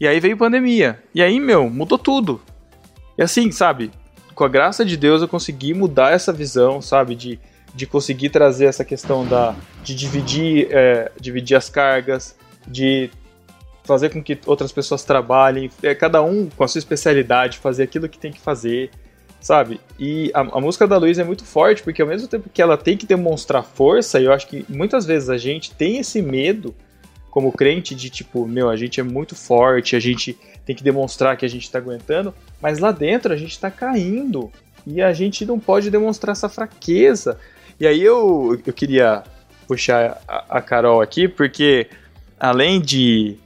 [0.00, 1.02] E aí veio pandemia.
[1.14, 2.40] E aí, meu, mudou tudo.
[3.16, 3.90] E assim, sabe,
[4.34, 7.40] com a graça de Deus eu consegui mudar essa visão, sabe, de,
[7.74, 13.10] de conseguir trazer essa questão da de dividir, é, dividir as cargas, de
[13.84, 18.08] fazer com que outras pessoas trabalhem, é, cada um com a sua especialidade, fazer aquilo
[18.08, 18.90] que tem que fazer,
[19.40, 19.80] sabe?
[19.98, 22.76] E a, a música da Luísa é muito forte, porque ao mesmo tempo que ela
[22.76, 26.74] tem que demonstrar força, eu acho que muitas vezes a gente tem esse medo
[27.30, 31.36] como crente de tipo, meu, a gente é muito forte, a gente tem que demonstrar
[31.36, 34.50] que a gente tá aguentando, mas lá dentro a gente tá caindo
[34.86, 37.38] e a gente não pode demonstrar essa fraqueza.
[37.78, 39.22] E aí eu, eu queria
[39.68, 41.88] puxar a, a Carol aqui, porque
[42.38, 43.36] além de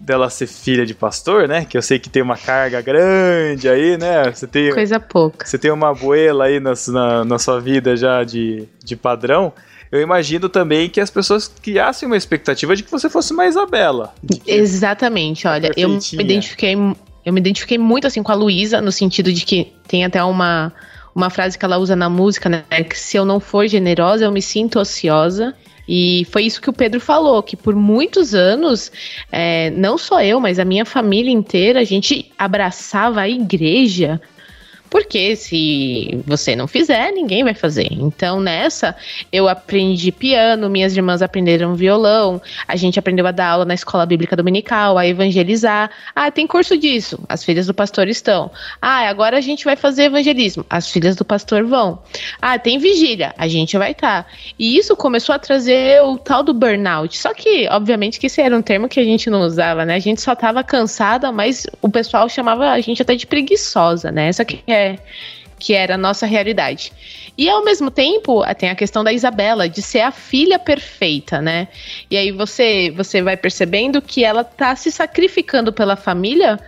[0.00, 1.66] dela ser filha de pastor, né?
[1.66, 4.32] Que eu sei que tem uma carga grande aí, né?
[4.32, 5.46] Você tem, Coisa pouca.
[5.46, 9.52] você tem uma abuela aí na, na, na sua vida já de, de padrão.
[9.92, 14.14] Eu imagino também que as pessoas criassem uma expectativa de que você fosse uma Isabela.
[14.46, 19.32] Exatamente, olha, eu me identifiquei, eu me identifiquei muito assim com a Luísa, no sentido
[19.32, 20.72] de que tem até uma,
[21.14, 22.62] uma frase que ela usa na música, né?
[22.88, 25.54] Que se eu não for generosa, eu me sinto ociosa.
[25.88, 28.92] E foi isso que o Pedro falou, que por muitos anos,
[29.30, 34.20] é, não só eu, mas a minha família inteira, a gente abraçava a igreja.
[34.90, 37.86] Porque se você não fizer, ninguém vai fazer.
[37.92, 38.96] Então, nessa,
[39.32, 44.04] eu aprendi piano, minhas irmãs aprenderam violão, a gente aprendeu a dar aula na escola
[44.04, 45.90] bíblica dominical, a evangelizar.
[46.14, 48.50] Ah, tem curso disso, as filhas do pastor estão.
[48.82, 52.02] Ah, agora a gente vai fazer evangelismo, as filhas do pastor vão.
[52.42, 54.26] Ah, tem vigília, a gente vai estar.
[54.58, 57.16] E isso começou a trazer o tal do burnout.
[57.16, 59.94] Só que, obviamente, que esse era um termo que a gente não usava, né?
[59.94, 64.28] A gente só tava cansada, mas o pessoal chamava a gente até de preguiçosa, né?
[64.28, 64.79] Essa que é
[65.58, 66.92] que era a nossa realidade.
[67.36, 71.68] E ao mesmo tempo, tem a questão da Isabela, de ser a filha perfeita, né?
[72.10, 76.58] E aí você, você vai percebendo que ela tá se sacrificando pela família,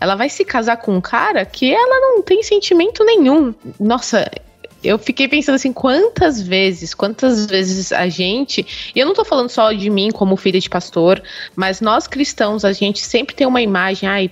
[0.00, 3.54] ela vai se casar com um cara que ela não tem sentimento nenhum.
[3.78, 4.30] Nossa,
[4.82, 9.48] eu fiquei pensando assim, quantas vezes, quantas vezes a gente, e eu não tô falando
[9.48, 11.22] só de mim como filha de pastor,
[11.54, 14.30] mas nós cristãos, a gente sempre tem uma imagem, ai,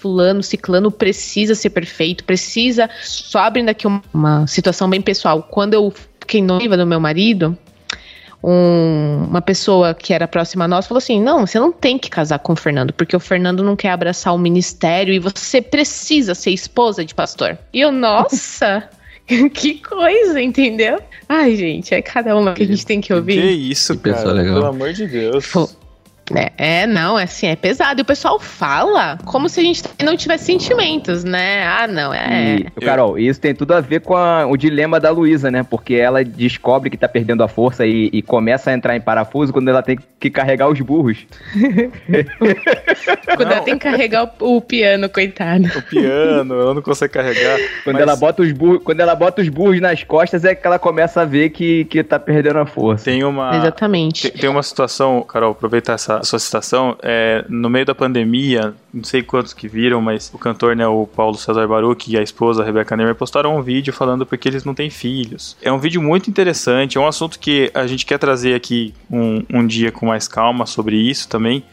[0.00, 2.88] fulano, ciclano precisa ser perfeito, precisa.
[3.02, 5.42] Só abrindo aqui uma, uma situação bem pessoal.
[5.42, 7.56] Quando eu fiquei noiva do meu marido,
[8.42, 12.08] um- uma pessoa que era próxima a nós falou assim: não, você não tem que
[12.08, 16.34] casar com o Fernando, porque o Fernando não quer abraçar o ministério e você precisa
[16.34, 17.58] ser esposa de pastor.
[17.72, 18.88] E eu, nossa.
[19.54, 20.98] Que coisa, entendeu?
[21.28, 23.44] Ai, gente, é cada uma que a gente tem que Que ouvir.
[23.70, 24.36] isso, Que pessoa cara.
[24.38, 24.54] legal.
[24.56, 25.46] Pelo amor de Deus.
[25.46, 25.70] Pô,
[26.34, 28.00] É, é, não, é assim, é pesado.
[28.00, 31.64] E o pessoal fala como se a gente não tivesse sentimentos, né?
[31.66, 32.56] Ah, não, é.
[32.76, 35.62] E, Carol, isso tem tudo a ver com a- o dilema da Luísa, né?
[35.62, 39.52] Porque ela descobre que tá perdendo a força e, e começa a entrar em parafuso
[39.52, 41.26] quando ela tem que carregar os burros.
[43.36, 43.52] Quando Não.
[43.52, 45.66] ela tem que carregar o, o piano, coitado.
[45.76, 47.58] O piano, ela não consegue carregar.
[47.84, 50.66] Quando, Mas ela bota os burros, quando ela bota os burros nas costas é que
[50.66, 53.04] ela começa a ver que, que tá perdendo a força.
[53.06, 53.56] Tem uma.
[53.56, 54.30] Exatamente.
[54.30, 56.96] Tem, tem uma situação, Carol, aproveitar essa sua citação.
[57.02, 61.06] É, no meio da pandemia, não sei quantos que viram, mas o cantor, né, o
[61.06, 64.64] Paulo César Baruch e a esposa, a Rebecca Neymer, postaram um vídeo falando porque eles
[64.64, 65.56] não têm filhos.
[65.62, 69.44] É um vídeo muito interessante, é um assunto que a gente quer trazer aqui um,
[69.52, 71.64] um dia com mais calma sobre isso também,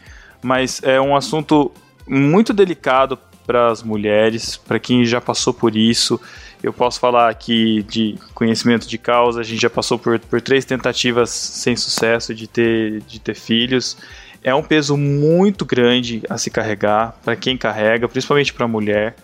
[0.42, 1.72] mas é um assunto
[2.06, 6.20] muito delicado para as mulheres, para quem já passou por isso.
[6.62, 10.66] Eu posso falar aqui de conhecimento de causa, a gente já passou por, por três
[10.66, 13.96] tentativas sem sucesso de ter, de ter filhos.
[14.42, 19.16] É um peso muito grande a se carregar para quem carrega, principalmente para a mulher.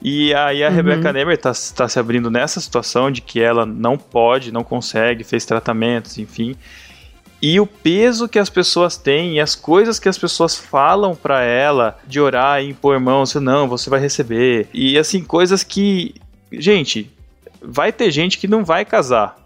[0.00, 0.74] E aí a Uhum.
[0.74, 5.22] Rebecca Neymer está tá se abrindo nessa situação de que ela não pode, não consegue,
[5.24, 6.56] fez tratamentos, enfim.
[7.40, 11.42] E o peso que as pessoas têm e as coisas que as pessoas falam pra
[11.42, 14.68] ela de orar e impor mãos, não, você vai receber.
[14.72, 16.14] E assim, coisas que,
[16.52, 17.10] gente,
[17.60, 19.36] vai ter gente que não vai casar.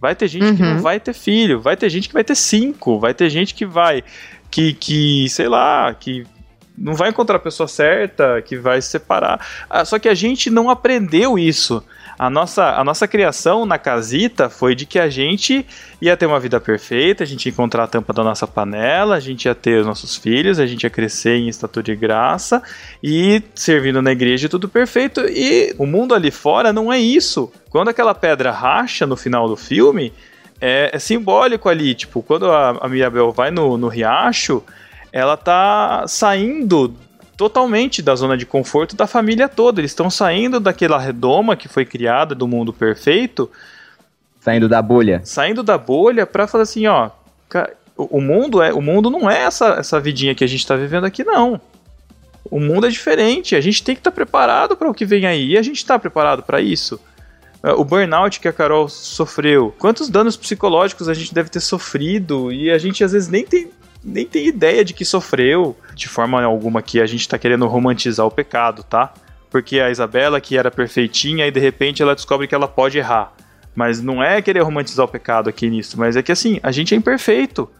[0.00, 0.74] Vai ter gente que Uhum.
[0.74, 3.64] não vai ter filho, vai ter gente que vai ter cinco, vai ter gente que
[3.66, 4.02] vai
[4.52, 6.26] que que, sei lá, que
[6.76, 9.44] não vai encontrar a pessoa certa, que vai se separar.
[9.68, 11.82] Ah, só que a gente não aprendeu isso.
[12.18, 15.66] A nossa, a nossa criação na casita foi de que a gente
[16.00, 19.20] ia ter uma vida perfeita, a gente ia encontrar a tampa da nossa panela, a
[19.20, 22.62] gente ia ter os nossos filhos, a gente ia crescer em estatura de graça
[23.02, 25.22] e servindo na igreja tudo perfeito.
[25.22, 27.50] E o mundo ali fora não é isso.
[27.70, 30.12] Quando aquela pedra racha no final do filme,
[30.62, 31.92] é, é simbólico ali.
[31.92, 34.62] Tipo, quando a, a Mirabel vai no, no riacho,
[35.12, 36.94] ela tá saindo
[37.36, 39.80] totalmente da zona de conforto da família toda.
[39.80, 43.50] Eles estão saindo daquela redoma que foi criada do mundo perfeito.
[44.40, 45.20] Saindo da bolha.
[45.24, 47.10] Saindo da bolha para falar assim, ó,
[47.96, 51.04] o mundo é, o mundo não é essa essa vidinha que a gente está vivendo
[51.04, 51.60] aqui não.
[52.44, 55.26] O mundo é diferente, a gente tem que estar tá preparado para o que vem
[55.26, 55.50] aí.
[55.50, 57.00] E a gente está preparado para isso?
[57.62, 62.52] É, o burnout que a Carol sofreu, quantos danos psicológicos a gente deve ter sofrido
[62.52, 63.70] e a gente às vezes nem tem,
[64.02, 65.76] nem tem ideia de que sofreu.
[65.94, 69.12] De forma alguma que a gente tá querendo romantizar o pecado, tá?
[69.50, 73.32] Porque a Isabela, que era perfeitinha, e de repente ela descobre que ela pode errar.
[73.74, 76.94] Mas não é querer romantizar o pecado aqui nisso, mas é que assim, a gente
[76.94, 77.70] é imperfeito.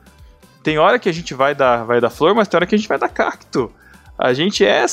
[0.62, 2.78] Tem hora que a gente vai dar, vai dar flor, mas tem hora que a
[2.78, 3.70] gente vai dar cacto.
[4.18, 4.84] A gente é.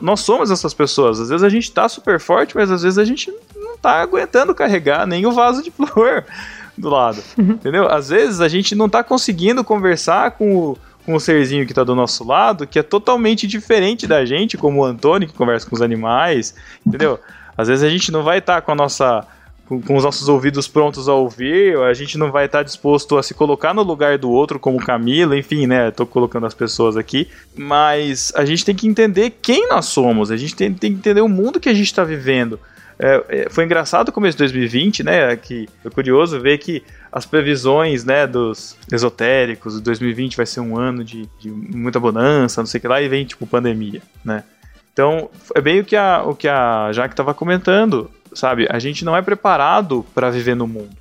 [0.00, 1.20] Nós somos essas pessoas.
[1.20, 4.54] Às vezes a gente tá super forte, mas às vezes a gente não tá aguentando
[4.54, 6.24] carregar nem o vaso de flor
[6.78, 7.22] do lado.
[7.36, 7.88] entendeu?
[7.88, 11.82] Às vezes a gente não tá conseguindo conversar com o, com o serzinho que tá
[11.82, 15.74] do nosso lado, que é totalmente diferente da gente, como o Antônio, que conversa com
[15.74, 16.54] os animais,
[16.86, 17.18] entendeu?
[17.56, 19.26] Às vezes a gente não vai estar tá com a nossa.
[19.66, 23.16] Com, com, os nossos ouvidos prontos a ouvir, a gente não vai estar tá disposto
[23.16, 25.90] a se colocar no lugar do outro, como Camila, enfim, né?
[25.92, 30.36] Tô colocando as pessoas aqui, mas a gente tem que entender quem nós somos, a
[30.36, 32.58] gente tem, tem que entender o mundo que a gente está vivendo.
[32.98, 35.36] É, é, foi engraçado o começo de 2020, né?
[35.36, 41.04] Que foi curioso ver que as previsões, né, dos esotéricos, 2020 vai ser um ano
[41.04, 44.44] de, de muita bonança, não sei o que lá, e vem tipo pandemia, né?
[44.92, 48.66] Então, é bem o que a, o que a Jaque estava comentando, sabe?
[48.70, 50.96] A gente não é preparado para viver no mundo.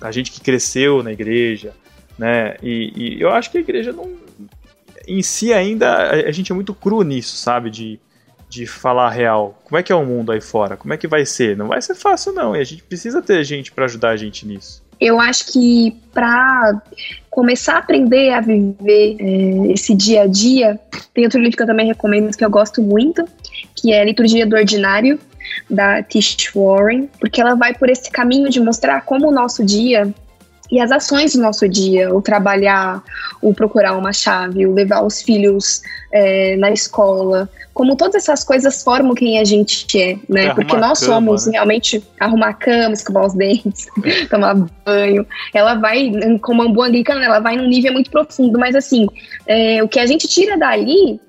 [0.00, 1.74] A gente que cresceu na igreja,
[2.18, 2.56] né?
[2.62, 4.10] E, e, eu acho que a igreja não.
[5.06, 7.70] Em si ainda, a, gente é muito cru nisso, sabe?
[7.70, 8.00] De
[8.50, 9.56] de falar real.
[9.64, 10.76] Como é que é o mundo aí fora?
[10.76, 11.56] Como é que vai ser?
[11.56, 14.44] Não vai ser fácil não, e a gente precisa ter gente para ajudar a gente
[14.44, 14.82] nisso.
[15.00, 16.82] Eu acho que para
[17.30, 20.78] começar a aprender a viver é, esse dia a dia,
[21.14, 23.24] tem outro livro que eu também recomendo que eu gosto muito,
[23.74, 25.18] que é Liturgia do Ordinário,
[25.70, 30.12] da Tish Warren, porque ela vai por esse caminho de mostrar como o nosso dia
[30.70, 33.02] e as ações do nosso dia, o trabalhar,
[33.42, 35.82] o procurar uma chave, o levar os filhos
[36.12, 40.46] é, na escola, como todas essas coisas formam quem a gente é, né?
[40.46, 41.52] É Porque nós cama, somos né?
[41.52, 43.86] realmente arrumar a cama, escovar os dentes,
[44.28, 44.54] tomar
[44.84, 45.26] banho.
[45.54, 46.10] Ela vai,
[46.42, 49.06] como uma boa anglicana, ela vai num nível muito profundo, mas assim,
[49.46, 51.20] é, o que a gente tira dali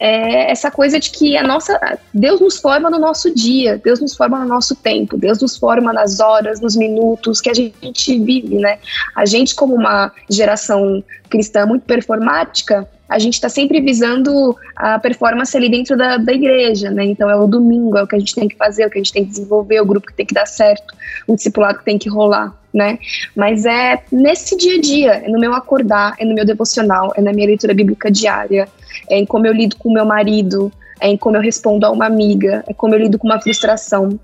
[0.00, 1.78] é essa coisa de que a nossa
[2.12, 5.92] Deus nos forma no nosso dia, Deus nos forma no nosso tempo, Deus nos forma
[5.92, 8.78] nas horas, nos minutos que a gente vive, né?
[9.14, 15.54] A gente como uma geração cristã muito performática, a gente está sempre visando a performance
[15.56, 17.04] ali dentro da, da igreja, né?
[17.04, 18.98] Então é o domingo, é o que a gente tem que fazer, é o que
[18.98, 20.94] a gente tem que desenvolver, é o grupo que tem que dar certo,
[21.26, 23.00] o discipulado que tem que rolar, né?
[23.34, 27.20] Mas é nesse dia a dia, é no meu acordar, é no meu devocional, é
[27.20, 28.68] na minha leitura bíblica diária,
[29.08, 31.90] é em como eu lido com o meu marido, é em como eu respondo a
[31.90, 34.20] uma amiga, é como eu lido com uma frustração,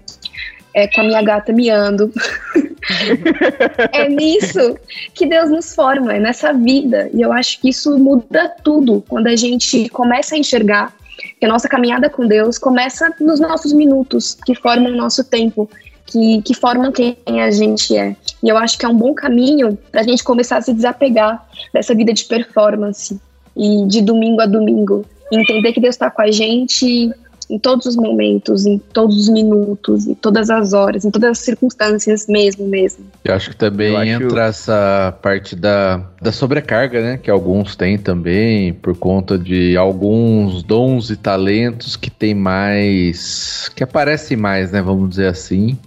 [0.77, 2.13] é com a minha gata miando.
[3.93, 4.77] é nisso
[5.15, 7.09] que Deus nos forma, é nessa vida.
[7.15, 10.95] E eu acho que isso muda tudo quando a gente começa a enxergar
[11.41, 15.69] que a nossa caminhada com Deus começa nos nossos minutos, que formam o nosso tempo,
[16.05, 18.15] que, que formam quem a gente é.
[18.43, 21.43] E eu acho que é um bom caminho para a gente começar a se desapegar
[21.73, 23.19] dessa vida de performance
[23.57, 25.07] e de domingo a domingo.
[25.33, 27.11] Entender que Deus está com a gente
[27.49, 31.39] em todos os momentos, em todos os minutos, em todas as horas, em todas as
[31.39, 33.05] circunstâncias mesmo, mesmo.
[33.25, 34.25] Eu acho que também acho...
[34.25, 37.19] entra essa parte da, da sobrecarga, né?
[37.19, 43.71] Que alguns têm também, por conta de alguns dons e talentos que tem mais.
[43.75, 44.83] que aparecem mais, né?
[44.83, 45.79] Vamos dizer assim.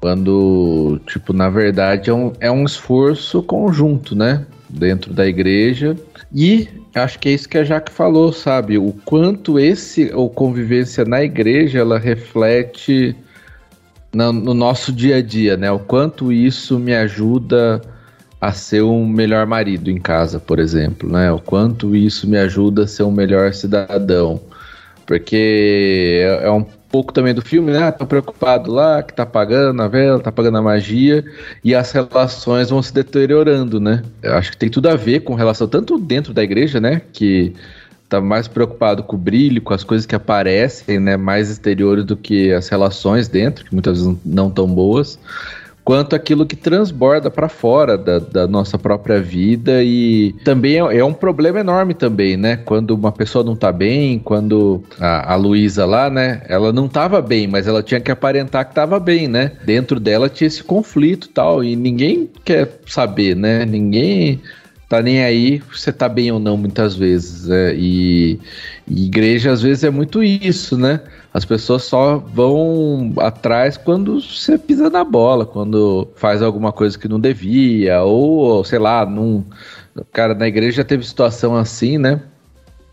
[0.00, 4.46] Quando, tipo, na verdade é um, é um esforço conjunto, né?
[4.68, 5.96] Dentro da igreja.
[6.32, 8.78] E acho que é isso que a Jaque falou, sabe?
[8.78, 13.16] O quanto esse, ou convivência na igreja, ela reflete
[14.12, 15.70] no, no nosso dia a dia, né?
[15.70, 17.80] O quanto isso me ajuda
[18.40, 21.30] a ser um melhor marido em casa, por exemplo, né?
[21.32, 24.40] O quanto isso me ajuda a ser um melhor cidadão.
[25.04, 27.90] Porque é, é um pouco também do filme, né?
[27.90, 31.24] Tá preocupado lá, que tá pagando a vela, tá pagando a magia,
[31.62, 34.02] e as relações vão se deteriorando, né?
[34.22, 37.02] Eu acho que tem tudo a ver com relação, tanto dentro da igreja, né?
[37.12, 37.54] Que
[38.08, 41.16] tá mais preocupado com o brilho, com as coisas que aparecem, né?
[41.16, 45.18] Mais exteriores do que as relações dentro, que muitas vezes não tão boas.
[45.88, 51.02] Quanto aquilo que transborda para fora da, da, nossa própria vida e também é, é,
[51.02, 52.58] um problema enorme também, né?
[52.58, 56.42] Quando uma pessoa não tá bem, quando a, a Luísa lá, né?
[56.46, 59.52] Ela não tava bem, mas ela tinha que aparentar que tava bem, né?
[59.64, 63.64] Dentro dela tinha esse conflito tal e ninguém quer saber, né?
[63.64, 64.42] Ninguém
[64.88, 67.46] tá nem aí você tá bem ou não muitas vezes.
[67.46, 67.74] Né?
[67.76, 68.40] E,
[68.86, 71.00] e, igreja às vezes é muito isso, né?
[71.32, 77.06] As pessoas só vão atrás quando você pisa na bola, quando faz alguma coisa que
[77.08, 79.44] não devia, ou sei lá, num.
[80.12, 82.20] Cara, na igreja teve situação assim, né?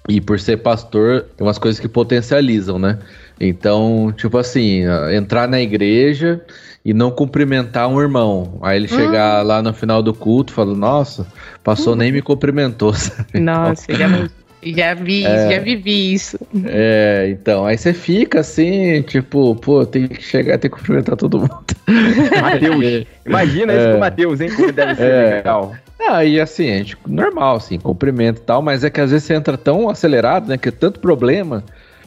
[0.08, 3.00] E por ser pastor, tem umas coisas que potencializam, né?
[3.40, 6.42] Então, tipo assim, entrar na igreja
[6.86, 8.60] e não cumprimentar um irmão.
[8.62, 9.48] Aí ele chegar hum.
[9.48, 11.26] lá no final do culto e falar, nossa,
[11.64, 11.98] passou hum.
[11.98, 12.94] nem me cumprimentou.
[12.96, 13.40] Sabe?
[13.40, 14.30] Nossa, então, já,
[14.74, 16.40] já vi, é, já vivi isso.
[16.66, 21.40] É, então, aí você fica assim, tipo, pô, tem que chegar, tem que cumprimentar todo
[21.40, 21.66] mundo.
[22.42, 25.36] Mateus, imagina é, isso com o Matheus, hein, como deve ser é.
[25.36, 25.76] legal.
[26.00, 29.26] Ah, e assim, a gente, normal, assim, cumprimento e tal, mas é que às vezes
[29.26, 31.64] você entra tão acelerado, né, que é tanto problema,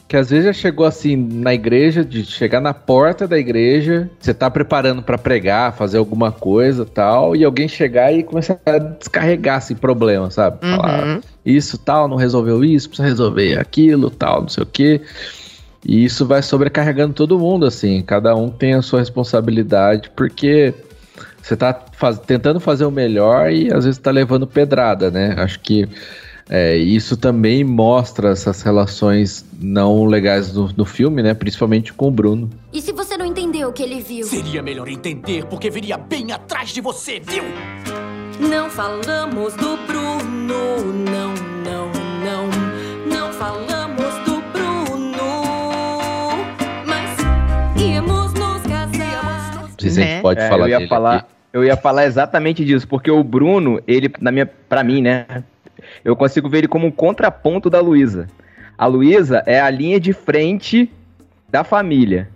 [0.09, 4.33] que às vezes já chegou assim na igreja, de chegar na porta da igreja, você
[4.33, 9.57] tá preparando para pregar, fazer alguma coisa tal, e alguém chegar e começar a descarregar
[9.57, 10.65] assim problema, sabe?
[10.65, 10.75] Uhum.
[10.77, 14.99] Falar isso tal, não resolveu isso, precisa resolver aquilo tal, não sei o quê.
[15.85, 20.73] E isso vai sobrecarregando todo mundo, assim, cada um tem a sua responsabilidade, porque
[21.39, 25.35] você tá faz, tentando fazer o melhor e às vezes tá levando pedrada, né?
[25.37, 25.87] Acho que
[26.49, 31.35] é, isso também mostra essas relações não legais no, no, filme, né?
[31.35, 32.49] Principalmente com o Bruno.
[32.73, 34.25] E se você não entendeu o que ele viu?
[34.25, 37.43] Seria melhor entender, porque viria bem atrás de você, viu?
[38.39, 41.33] Não falamos do Bruno, não,
[41.63, 41.91] não,
[42.23, 42.49] não.
[43.05, 45.27] Não falamos do Bruno,
[46.87, 49.53] mas íamos nos casar.
[49.61, 50.21] Não sei se a gente né?
[50.21, 51.25] pode é, falar eu ia falar, aqui.
[51.53, 55.27] Eu ia falar exatamente disso, porque o Bruno, ele, na minha, pra mim, né?
[56.03, 58.27] Eu consigo ver ele como um contraponto da Luísa.
[58.77, 60.91] A Luísa é a linha de frente
[61.49, 62.29] da família.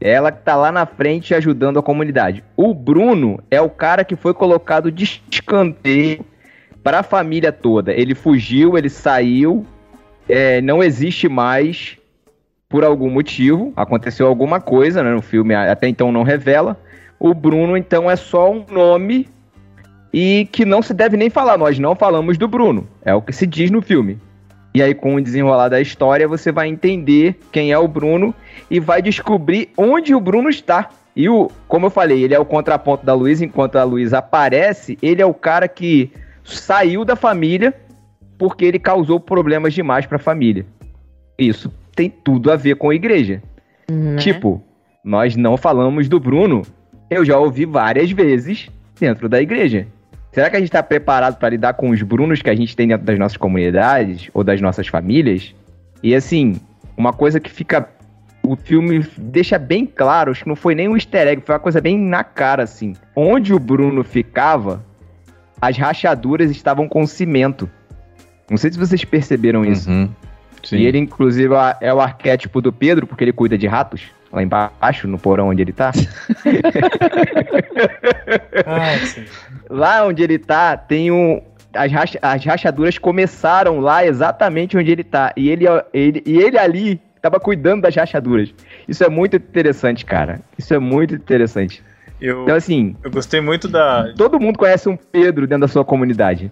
[0.00, 2.44] Ela que tá lá na frente ajudando a comunidade.
[2.56, 6.24] O Bruno é o cara que foi colocado de escanteio
[6.82, 7.92] para a família toda.
[7.92, 9.66] Ele fugiu, ele saiu,
[10.28, 11.98] é, não existe mais
[12.68, 13.72] por algum motivo.
[13.74, 16.78] Aconteceu alguma coisa né, no filme, até então não revela.
[17.18, 19.28] O Bruno, então, é só um nome
[20.12, 21.58] e que não se deve nem falar.
[21.58, 22.86] Nós não falamos do Bruno.
[23.04, 24.18] É o que se diz no filme.
[24.74, 28.34] E aí, com o desenrolar da história, você vai entender quem é o Bruno
[28.70, 30.90] e vai descobrir onde o Bruno está.
[31.16, 34.96] E o, como eu falei, ele é o contraponto da Luísa, enquanto a Luísa aparece,
[35.02, 36.12] ele é o cara que
[36.44, 37.74] saiu da família
[38.38, 40.64] porque ele causou problemas demais para a família.
[41.36, 43.42] Isso tem tudo a ver com a igreja.
[43.90, 44.16] Uhum.
[44.16, 44.62] Tipo,
[45.02, 46.62] nós não falamos do Bruno.
[47.10, 49.88] Eu já ouvi várias vezes dentro da igreja.
[50.38, 52.86] Será que a gente está preparado para lidar com os Brunos que a gente tem
[52.86, 55.52] dentro das nossas comunidades ou das nossas famílias?
[56.00, 56.60] E assim,
[56.96, 57.88] uma coisa que fica.
[58.44, 61.60] O filme deixa bem claro, acho que não foi nem um easter egg, foi uma
[61.60, 62.94] coisa bem na cara, assim.
[63.16, 64.80] Onde o Bruno ficava,
[65.60, 67.68] as rachaduras estavam com cimento.
[68.48, 69.90] Não sei se vocês perceberam isso.
[69.90, 70.08] Uhum,
[70.70, 74.02] e ele, inclusive, é o arquétipo do Pedro, porque ele cuida de ratos
[74.32, 75.92] lá embaixo, no porão onde ele tá.
[78.66, 78.96] ah,
[79.70, 81.42] lá onde ele tá, tem um.
[81.74, 85.32] As, racha, as rachaduras começaram lá exatamente onde ele tá.
[85.36, 88.54] E ele, ele, e ele ali tava cuidando das rachaduras.
[88.86, 90.40] Isso é muito interessante, cara.
[90.58, 91.82] Isso é muito interessante.
[92.20, 92.96] Eu, então, assim.
[93.02, 94.12] Eu gostei muito da.
[94.16, 96.50] Todo mundo conhece um Pedro dentro da sua comunidade.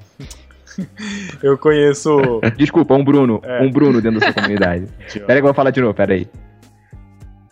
[1.42, 2.40] eu conheço.
[2.56, 3.40] Desculpa, um Bruno.
[3.42, 3.62] É.
[3.62, 4.86] Um Bruno dentro da sua comunidade.
[5.12, 6.28] Pera aí que eu vou falar de novo, pera aí.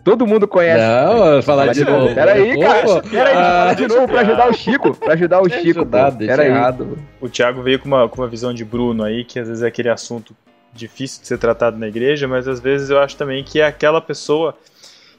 [0.05, 0.85] Todo mundo conhece.
[0.85, 2.15] Não, falar de, de novo.
[2.15, 3.03] Peraí, cara.
[3.03, 4.95] Peraí, ah, de novo pra ajudar o Chico.
[4.95, 5.81] Pra ajudar o Chico.
[5.81, 6.49] Ajudar, Peraí.
[6.49, 6.99] Errado.
[7.21, 9.67] O Thiago veio com uma, com uma visão de Bruno aí, que às vezes é
[9.67, 10.37] aquele assunto
[10.75, 14.01] difícil de ser tratado na igreja, mas às vezes eu acho também que é aquela
[14.01, 14.55] pessoa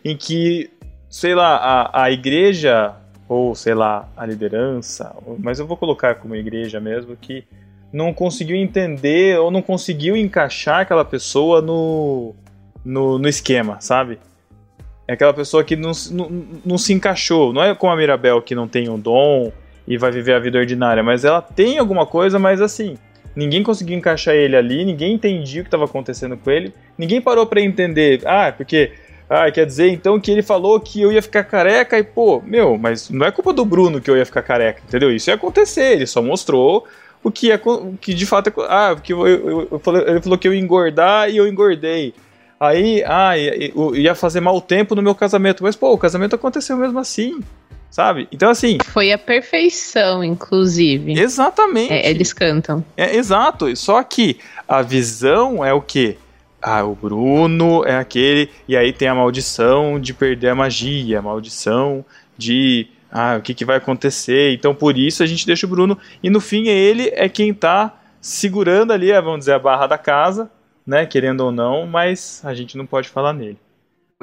[0.04, 0.70] em que,
[1.10, 2.94] sei lá, a, a igreja,
[3.28, 7.44] ou sei lá, a liderança, mas eu vou colocar como igreja mesmo, que
[7.92, 12.36] não conseguiu entender ou não conseguiu encaixar aquela pessoa no,
[12.84, 14.20] no, no esquema, sabe?
[15.08, 17.54] É aquela pessoa que não, não, não se encaixou.
[17.54, 19.52] Não é como a Mirabel que não tem um dom
[19.88, 22.98] e vai viver a vida ordinária, mas ela tem alguma coisa, mas assim,
[23.36, 27.46] ninguém conseguiu encaixar ele ali, ninguém entendia o que estava acontecendo com ele, ninguém parou
[27.46, 28.22] para entender.
[28.26, 28.94] Ah, porque
[29.30, 32.78] ah, quer dizer então que ele falou que eu ia ficar careca e pô, meu,
[32.78, 35.14] mas não é culpa do Bruno que eu ia ficar careca, entendeu?
[35.14, 36.86] Isso ia acontecer, ele só mostrou
[37.24, 37.60] o que, é,
[38.00, 38.54] que de fato é.
[38.70, 42.14] Ah, porque eu, eu, eu, ele falou que eu ia engordar e eu engordei.
[42.60, 45.64] Aí, ah, ia fazer mau tempo no meu casamento.
[45.64, 47.40] Mas, pô, o casamento aconteceu mesmo assim.
[47.90, 48.28] sabe?
[48.32, 48.78] Então, assim.
[48.86, 51.20] Foi a perfeição, inclusive.
[51.20, 51.94] Exatamente.
[51.94, 52.84] É, eles cantam.
[52.98, 53.74] É, exato.
[53.76, 54.38] Só que
[54.68, 56.18] a visão é o quê?
[56.62, 58.50] Ah, o Bruno é aquele.
[58.68, 62.04] E aí tem a maldição de perder a magia, a maldição
[62.38, 62.88] de.
[63.12, 64.52] Ah, o que, que vai acontecer?
[64.54, 65.98] Então por isso a gente deixa o Bruno.
[66.24, 70.50] E no fim ele é quem tá segurando ali, vamos dizer, a barra da casa,
[70.86, 71.06] né?
[71.06, 73.60] Querendo ou não, mas a gente não pode falar nele.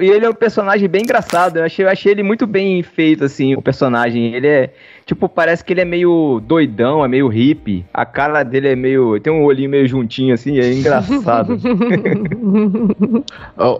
[0.00, 1.58] E ele é um personagem bem engraçado.
[1.58, 4.34] Eu achei, eu achei ele muito bem feito, assim, o personagem.
[4.34, 4.72] Ele é.
[5.04, 7.84] Tipo, parece que ele é meio doidão, é meio hippie.
[7.92, 9.20] A cara dele é meio.
[9.20, 11.58] Tem um olhinho meio juntinho, assim, é engraçado.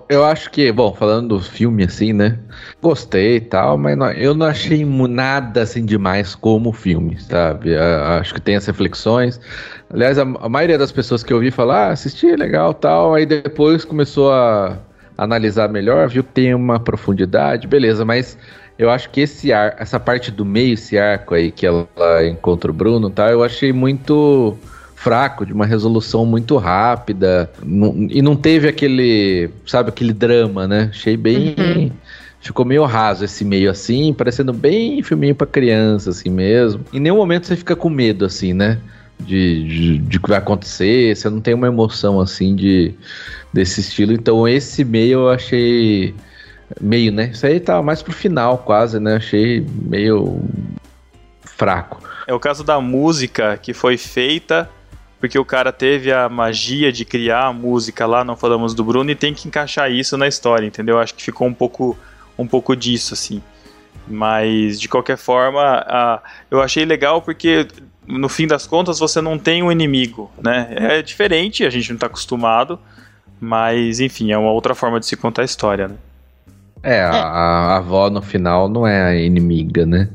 [0.08, 2.38] Eu- acho que, bom, falando do filme assim, né?
[2.80, 7.74] Gostei e tal, mas não- eu não achei nada assim demais como filme, sabe?
[7.76, 9.40] Acho que tem as reflexões.
[9.90, 13.26] Aliás, a, a maioria das pessoas que eu ouvi falar, ah, assisti, legal tal, aí
[13.26, 14.78] depois começou a
[15.22, 18.36] analisar melhor, viu que tem uma profundidade, beleza, mas
[18.78, 21.86] eu acho que esse ar, essa parte do meio, esse arco aí que ela
[22.28, 23.30] encontra o Bruno, tá?
[23.30, 24.56] Eu achei muito
[24.96, 30.88] fraco, de uma resolução muito rápida, não- e não teve aquele, sabe, aquele drama, né?
[30.90, 31.90] Achei bem Uhum.
[32.44, 36.80] Ficou meio raso esse meio assim, parecendo bem filminho pra criança, assim mesmo.
[36.92, 38.78] Em nenhum momento você fica com medo, assim, né?
[39.24, 42.94] De, de, de que vai acontecer, você não tem uma emoção assim de
[43.52, 44.12] desse estilo.
[44.12, 46.14] Então esse meio eu achei
[46.80, 47.30] meio, né?
[47.32, 49.16] Isso aí tá mais pro final, quase, né?
[49.16, 50.40] Achei meio
[51.44, 52.02] fraco.
[52.26, 54.68] É o caso da música que foi feita
[55.20, 59.08] porque o cara teve a magia de criar a música lá, não falamos do Bruno,
[59.08, 60.98] e tem que encaixar isso na história, entendeu?
[60.98, 61.96] Acho que ficou um pouco,
[62.36, 63.40] um pouco disso, assim.
[64.08, 66.20] Mas, de qualquer forma, a-
[66.50, 67.68] eu achei legal porque,
[68.18, 70.68] no fim das contas, você não tem um inimigo, né?
[70.70, 72.78] É diferente, a gente não tá acostumado,
[73.40, 75.94] mas, enfim, é uma outra forma de se contar a história, né?
[76.82, 80.08] É, a, a avó no final não é a inimiga, né?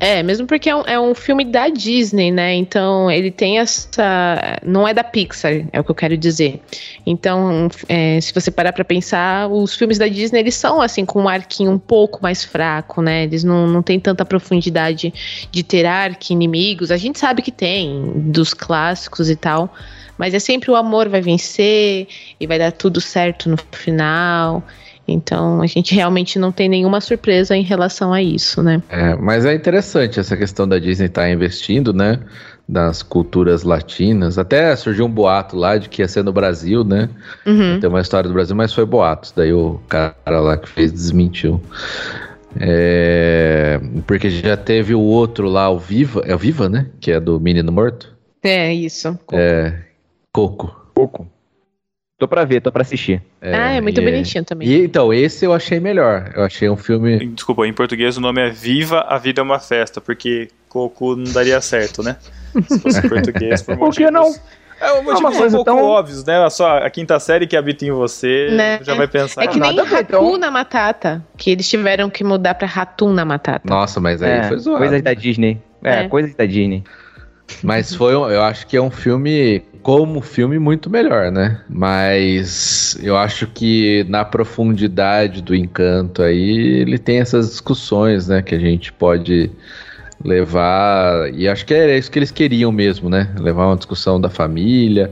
[0.00, 2.54] É, mesmo porque é um, é um filme da Disney, né?
[2.54, 4.56] Então ele tem essa.
[4.64, 6.60] Não é da Pixar, é o que eu quero dizer.
[7.04, 11.22] Então, é, se você parar pra pensar, os filmes da Disney eles são assim, com
[11.22, 13.24] um arquinho um pouco mais fraco, né?
[13.24, 15.12] Eles não, não têm tanta profundidade
[15.50, 16.92] de ter arqui-inimigos.
[16.92, 19.74] A gente sabe que tem, dos clássicos e tal.
[20.16, 22.06] Mas é sempre o amor vai vencer
[22.38, 24.62] e vai dar tudo certo no final.
[25.08, 28.82] Então a gente realmente não tem nenhuma surpresa em relação a isso, né?
[28.90, 32.20] É, mas é interessante essa questão da Disney estar investindo, né?
[32.68, 34.36] Das culturas latinas.
[34.38, 37.08] Até surgiu um boato lá de que ia ser no Brasil, né?
[37.46, 37.80] Uhum.
[37.80, 39.32] Tem uma história do Brasil, mas foi boatos.
[39.34, 41.60] Daí o cara lá que fez desmentiu.
[42.60, 46.22] É, porque já teve o outro lá, o Viva.
[46.26, 46.86] É o Viva, né?
[47.00, 48.14] Que é do Menino Morto.
[48.42, 49.18] É isso.
[49.32, 49.72] É.
[50.32, 50.74] Coco.
[50.94, 51.26] Pouco.
[52.18, 53.22] Tô pra ver, tô pra assistir.
[53.40, 54.66] ah, é muito e bonitinho também.
[54.68, 56.32] E então, esse eu achei melhor.
[56.34, 57.24] Eu achei um filme.
[57.28, 61.32] Desculpa, em português o nome é Viva a Vida é uma Festa, porque Coco não
[61.32, 62.16] daria certo, né?
[62.68, 64.34] Se fosse em português, por Por que não?
[64.80, 66.50] É um motivos uma um coisa pouco tão- óbvios, né?
[66.50, 68.80] Só a quinta série que habita em você Né?
[68.82, 69.44] já vai pensar.
[69.44, 70.26] É que nem a então.
[70.26, 73.62] Hakuna Matata, que eles tiveram que mudar pra Ratuna Matata.
[73.68, 74.78] Nossa, mas aí É, foi zoado.
[74.78, 75.60] coisas da Disney.
[75.84, 76.08] É, É.
[76.08, 76.82] coisas da Disney.
[77.62, 81.62] Mas foi, um- eu acho que é um filme, como filme, muito melhor, né?
[81.66, 88.42] Mas eu acho que na profundidade do encanto aí, ele tem essas discussões, né?
[88.42, 89.50] Que a gente pode
[90.22, 91.32] levar.
[91.32, 93.34] E acho que era isso que eles queriam mesmo, né?
[93.40, 95.10] Levar uma discussão da família.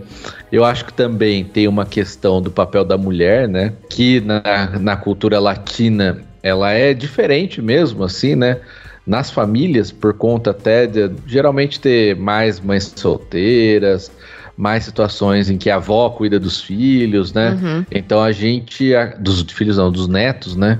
[0.52, 3.72] Eu acho que também tem uma questão do papel da mulher, né?
[3.88, 8.60] Que na, na cultura latina ela é diferente mesmo, assim, né?
[9.06, 14.10] nas famílias, por conta até de geralmente ter mais mães solteiras,
[14.56, 17.50] mais situações em que a avó cuida dos filhos, né?
[17.62, 17.84] Uhum.
[17.90, 18.94] Então a gente.
[18.94, 20.78] a- Dos filhos não, dos netos, né?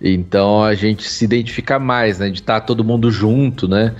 [0.00, 2.28] Então a gente se identifica mais, né?
[2.28, 3.94] De estar todo mundo junto, né?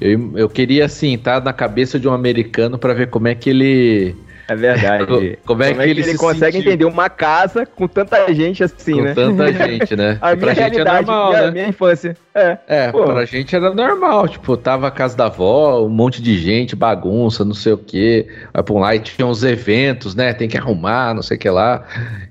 [0.00, 3.48] Eu, eu queria, assim, estar na cabeça de um americano para ver como é que
[3.50, 4.16] ele.
[4.48, 5.38] É verdade.
[5.46, 6.70] Como é que ele se consegue sentiu?
[6.72, 9.14] entender uma casa com tanta gente assim, com né?
[9.14, 10.18] tanta gente, né?
[10.20, 11.50] A minha pra gente é normal, minha, né?
[11.50, 12.14] minha infância.
[12.34, 12.58] É.
[12.66, 13.04] É, Pô.
[13.04, 17.44] pra gente era normal, tipo, tava a casa da avó, um monte de gente, bagunça,
[17.44, 20.58] não sei o que, vai pra um lá e tinha uns eventos, né, tem que
[20.58, 21.84] arrumar, não sei o que lá,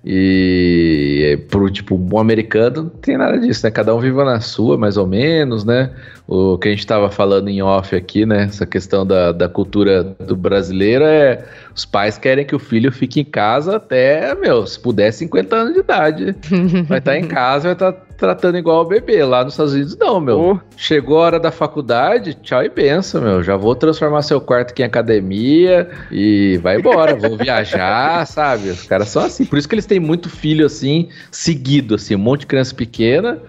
[0.04, 4.78] e pro, tipo, um americano não tem nada disso, né, cada um vive na sua,
[4.78, 5.90] mais ou menos, né,
[6.28, 10.04] o que a gente tava falando em off aqui, né, essa questão da, da cultura
[10.04, 14.78] do brasileiro é, os pais querem que o filho fique em casa até, meu, se
[14.78, 16.36] puder, 50 anos de idade,
[16.90, 19.24] vai estar em casa, vai estar tratando igual o bebê.
[19.24, 20.38] Lá nos Estados Unidos, não, meu.
[20.38, 20.60] Pô.
[20.78, 23.44] Chegou a hora da faculdade, tchau e benção, meu.
[23.44, 27.16] Já vou transformar seu quarto aqui em academia e vai embora.
[27.16, 28.70] vou viajar, sabe?
[28.70, 29.46] Os caras são assim.
[29.46, 32.16] Por isso que eles têm muito filho, assim, seguido, assim.
[32.16, 33.40] Um monte de criança pequena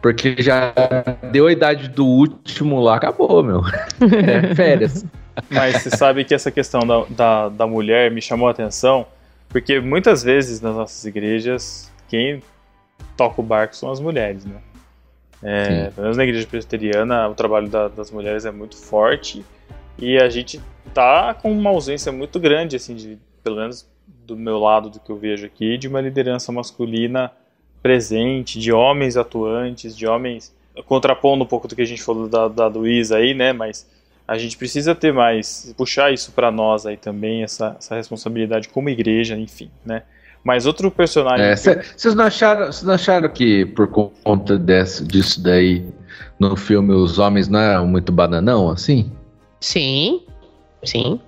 [0.00, 0.72] Porque já
[1.30, 3.62] deu a idade do último lá, acabou, meu.
[4.00, 5.04] É, férias.
[5.48, 9.06] Mas você sabe que essa questão da, da, da mulher me chamou a atenção,
[9.48, 12.42] porque muitas vezes nas nossas igrejas, quem
[13.20, 14.56] toca o barco são as mulheres, né?
[15.42, 19.44] É, pelo menos na igreja presbiteriana, o trabalho da- das mulheres é muito forte
[19.98, 20.58] e a gente
[20.94, 23.86] tá com uma ausência muito grande, assim, de, pelo menos
[24.26, 27.30] do meu lado, do que eu vejo aqui, de uma liderança masculina
[27.82, 30.54] presente, de homens atuantes, de homens
[30.86, 33.52] contrapondo um pouco do que a gente falou da, da Luísa aí, né?
[33.52, 33.86] Mas
[34.26, 38.88] a gente precisa ter mais, puxar isso para nós aí também, essa, essa responsabilidade como
[38.88, 40.04] igreja, enfim, né?
[40.42, 41.46] Mas outro personagem.
[41.46, 45.84] É, Vocês não, acharam, vocês não acharam que por conta desse, disso daí,
[46.38, 49.10] no filme os homens não eram muito bananão, assim?
[49.60, 50.22] Sim,
[50.82, 51.20] sim.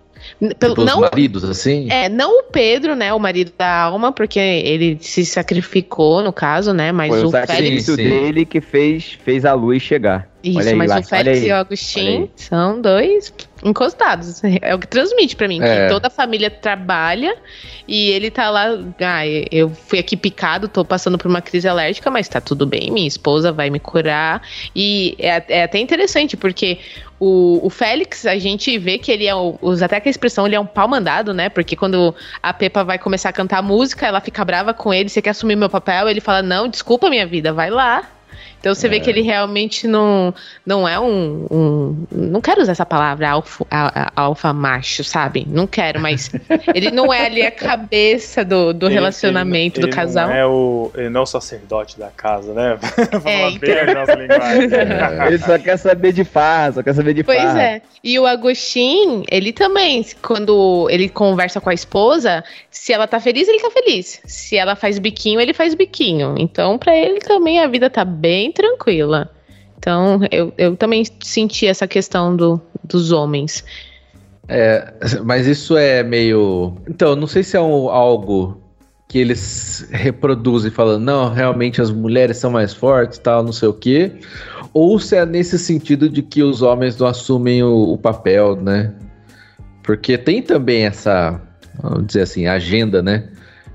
[0.59, 1.89] Pelo, Tipo, não, maridos, assim?
[1.91, 6.72] é, não o Pedro, né, o marido da Alma, porque ele se sacrificou, no caso,
[6.72, 7.85] né, mas Foi o o Félix...
[7.85, 8.09] Sim, sim.
[8.09, 10.28] dele que fez, fez a luz chegar.
[10.43, 13.33] Isso, Olha aí, mas o Félix e o Agostinho são dois
[13.64, 14.43] encostados.
[14.61, 15.87] É o que transmite pra mim, É.
[15.87, 17.37] que toda a família trabalha
[17.87, 18.76] e ele tá lá.
[19.01, 22.91] Ah, eu fui aqui picado, tô passando por uma crise alérgica, mas tá tudo bem,
[22.91, 24.43] minha esposa vai me curar.
[24.74, 26.78] E é, é até interessante, porque
[27.24, 29.34] o, o Félix, a gente vê que ele é.
[29.34, 31.48] Usa até que a expressão, ele é um pau mandado, né?
[31.48, 32.12] Porque quando
[32.42, 35.54] a Pepa vai começar a cantar música, ela fica brava com ele, você quer assumir
[35.54, 36.08] meu papel?
[36.08, 38.10] Ele fala: Não, desculpa, minha vida, vai lá.
[38.62, 40.32] Então você vê que ele realmente não,
[40.64, 43.66] não é um, um- Não quero usar essa palavra, alfa,
[44.14, 45.44] alfa macho, sabe?
[45.50, 46.30] Não quero, mas
[46.72, 50.28] ele não é ali a cabeça do, do Ele- relacionamento ele- do ele casal.
[50.28, 52.78] Não é o, ele não é o sacerdote da casa, né?
[53.24, 54.62] É, falar bem a nossa linguagem.
[55.26, 57.62] Ele só quer saber de farra, só quer saber de Pois farra.
[57.62, 57.82] é.
[58.02, 63.48] E o Agostinho, ele também, quando ele conversa com a esposa, se ela tá feliz,
[63.48, 64.20] ele tá feliz.
[64.24, 66.34] Se ela faz biquinho, ele faz biquinho.
[66.38, 69.30] Então, pra ele também a vida tá bem tranquila.
[69.78, 73.64] Então, eu, eu também senti essa questão do, dos homens.
[74.48, 74.92] É,
[75.24, 76.76] mas isso é meio.
[76.88, 78.61] Então, não sei se é um- algo
[79.09, 83.74] que eles reproduzem falando, não, realmente as mulheres são mais fortes, tal, não sei o
[83.74, 84.12] quê.
[84.72, 88.94] Ou se é nesse sentido de que os homens não assumem o, o papel, né?
[89.82, 91.40] Porque tem também essa,
[91.82, 93.28] vamos dizer assim, agenda, né?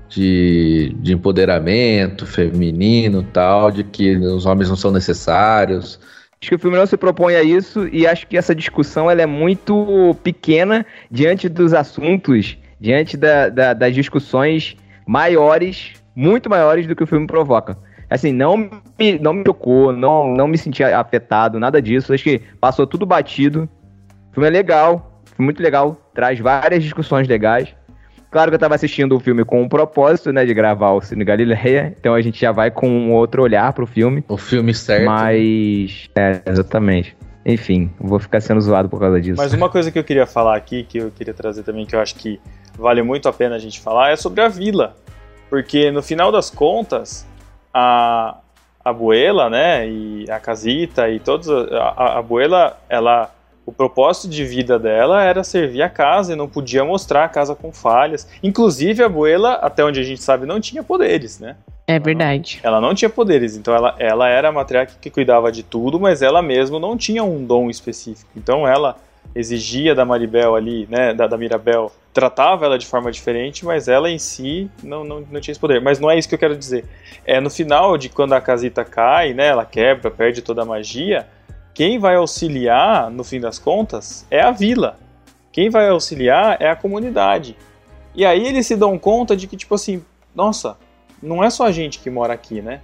[0.08, 6.00] De, de empoderamento feminino tal, de que os homens não são necessários.
[6.40, 9.20] Acho que o filme não se propõe a isso e acho que essa discussão ela
[9.20, 16.94] é muito pequena diante dos assuntos, diante da- da- das discussões maiores, muito maiores do
[16.96, 17.76] que o filme provoca.
[18.08, 22.14] Assim, não me, não me tocou, não, não me senti afetado, nada disso.
[22.14, 23.68] Acho que passou tudo batido.
[24.30, 27.74] O filme é legal, muito legal, traz várias discussões legais.
[28.30, 31.24] Claro que eu tava assistindo o filme com um propósito, né, de gravar o Cine
[31.24, 34.22] Galileia, então a gente já vai com um outro olhar pro filme.
[34.28, 35.06] O filme certo.
[35.06, 36.10] Mas.
[36.14, 37.16] É, exatamente.
[37.44, 39.38] Enfim, vou ficar sendo zoado por causa disso.
[39.38, 42.00] Mas uma coisa que eu queria falar aqui, que eu queria trazer também, que eu
[42.00, 42.38] acho que
[42.76, 44.94] vale muito a pena a gente falar, é sobre a vila.
[45.48, 47.26] Porque no final das contas,
[47.72, 48.36] a,
[48.84, 51.48] a Abuela, né, e a Casita e todos.
[51.48, 53.30] A, a, a Abuela, ela.
[53.68, 57.54] O propósito de vida dela era servir a casa e não podia mostrar a casa
[57.54, 58.26] com falhas.
[58.42, 61.54] Inclusive, a Abuela, até onde a gente sabe, não tinha poderes, né?
[61.86, 62.60] É verdade.
[62.62, 66.22] Ela não tinha poderes, então ela, ela era a matriarca que cuidava de tudo, mas
[66.22, 68.30] ela mesma não tinha um dom específico.
[68.34, 68.96] Então ela
[69.34, 74.08] exigia da Maribel ali, né, da, da Mirabel, tratava ela de forma diferente, mas ela
[74.08, 75.78] em si não, não, não tinha esse poder.
[75.82, 76.86] Mas não é isso que eu quero dizer.
[77.22, 81.26] É no final de quando a casita cai, né, ela quebra, perde toda a magia,
[81.78, 84.98] quem vai auxiliar, no fim das contas, é a vila.
[85.52, 87.56] Quem vai auxiliar é a comunidade.
[88.16, 90.04] E aí eles se dão conta de que, tipo assim,
[90.34, 90.76] nossa,
[91.22, 92.80] não é só a gente que mora aqui, né?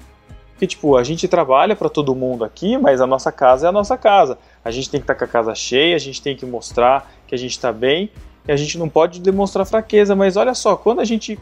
[0.52, 3.72] Porque, tipo, a gente trabalha para todo mundo aqui, mas a nossa casa é a
[3.72, 4.38] nossa casa.
[4.64, 7.34] A gente tem que estar com a casa cheia, a gente tem que mostrar que
[7.34, 8.12] a gente está bem,
[8.46, 10.14] e a gente não pode demonstrar fraqueza.
[10.14, 11.36] Mas olha só, quando a gente.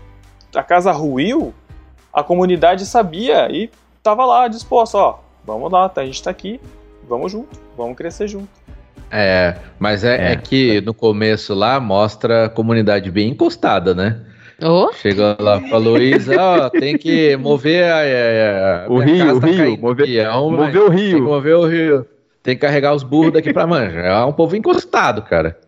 [0.54, 1.52] a casa ruiu,
[2.10, 3.70] a comunidade sabia e
[4.02, 6.58] tava lá disposta, ó, vamos lá, tá, a gente tá aqui,
[7.08, 8.48] vamos junto, vamos crescer junto.
[9.10, 10.32] É, mas é, É.
[10.32, 14.20] é que no começo lá mostra a comunidade bem encostada, né?
[14.64, 19.40] Oh, Chegou lá pra Luísa, ó, tem que mover a, a- a- O rio, o
[19.40, 21.22] tá rio, mover- aqui, é um- Mover o Tem que rio.
[21.24, 22.06] mover o rio.
[22.42, 23.98] Tem que carregar os burros daqui pra manja.
[24.00, 25.58] É um povo encostado, cara.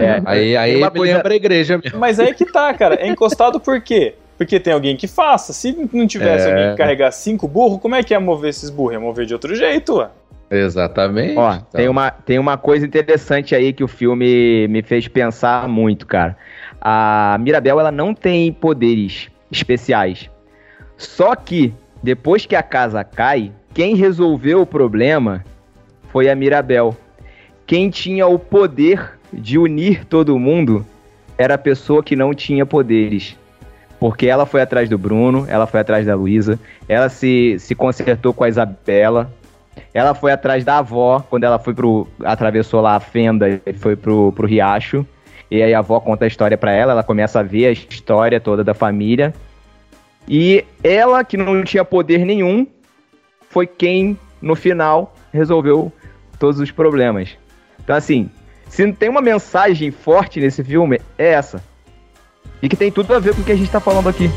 [0.00, 1.98] É, Aí, aí me coisa- lembra a igreja mesmo.
[1.98, 4.14] Mas aí que tá, cara, é encostado por quê?
[4.38, 5.52] Porque tem alguém que faça.
[5.52, 6.50] Se não tivesse É.
[6.50, 8.94] alguém que carregar cinco burros, como é que ia mover esses burros?
[8.94, 10.08] Ia mover de outro jeito, ué.
[10.50, 11.36] Exatamente.
[11.36, 15.68] Ó, Então, tem uma, tem uma coisa interessante aí que o filme me fez pensar
[15.68, 16.36] muito, cara.
[16.80, 20.28] A Mirabel, ela não tem poderes especiais.
[20.96, 21.72] Só que,
[22.02, 25.44] depois que a casa cai, quem resolveu o problema
[26.08, 26.96] foi a Mirabel.
[27.66, 30.84] Quem tinha o poder de unir todo mundo
[31.38, 33.36] era a pessoa que não tinha poderes.
[34.00, 38.32] Porque ela foi atrás do Bruno, ela foi atrás da Luísa, ela se, se consertou
[38.32, 39.30] com a Isabela,
[39.92, 42.06] ela foi atrás da avó, quando ela foi pro.
[42.24, 45.06] atravessou lá a fenda e foi pro, pro riacho.
[45.50, 48.40] E aí a avó conta a história pra ela, ela começa a ver a história
[48.40, 49.34] toda da família.
[50.28, 52.66] E ela, que não tinha poder nenhum,
[53.48, 55.92] foi quem, no final, resolveu
[56.38, 57.36] todos os problemas.
[57.82, 58.30] Então, assim,
[58.68, 61.62] se não tem uma mensagem forte nesse filme, é essa.
[62.62, 64.30] E que tem tudo a ver com o que a gente tá falando aqui.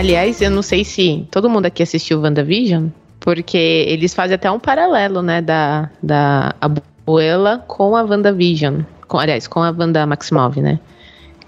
[0.00, 2.86] Aliás, eu não sei se todo mundo aqui assistiu WandaVision,
[3.20, 8.80] porque eles fazem até um paralelo, né, da, da Abuela com a WandaVision.
[9.06, 10.80] Com, aliás, com a Wanda Maximov, né?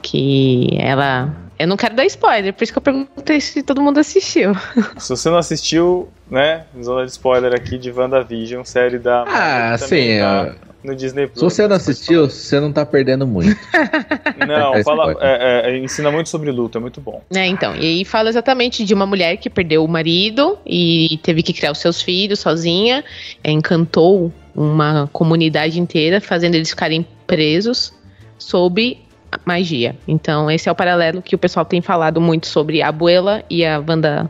[0.03, 1.35] Que ela.
[1.59, 4.53] Eu não quero dar spoiler, por isso que eu perguntei se todo mundo assistiu.
[4.99, 6.65] Se você não assistiu, né?
[6.83, 9.23] Zona de spoiler aqui de WandaVision, série da.
[9.23, 10.19] Ah, também sim.
[10.19, 11.39] tá ó, No Disney Plus.
[11.39, 13.57] Se você não assistiu, você não tá perdendo muito.
[14.47, 15.19] Não, É fala, spoiler.
[15.41, 17.23] é, é, ensina muito sobre luta, é muito bom.
[17.33, 21.43] É, então, e aí fala exatamente de uma mulher que perdeu o marido e teve
[21.45, 23.05] que criar os seus filhos sozinha,
[23.45, 27.93] é, encantou uma comunidade inteira, fazendo eles ficarem presos
[28.37, 28.99] sob
[29.31, 29.95] a magia.
[30.09, 33.65] Então, esse é o paralelo que o pessoal tem falado muito sobre a Abuela e
[33.65, 34.29] a Wanda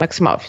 [0.00, 0.42] Maximov.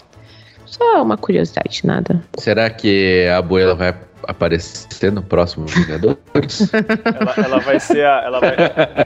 [0.66, 2.22] Só uma curiosidade, nada.
[2.36, 3.94] Será que a Abuela vai
[4.24, 6.70] aparecer no próximo Vingadores?
[6.72, 8.22] Ela, ela vai ser a.
[8.24, 8.56] Ela vai,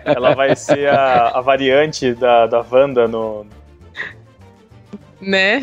[0.04, 3.46] ela vai ser a, a variante da, da Wanda no.
[5.20, 5.60] Né?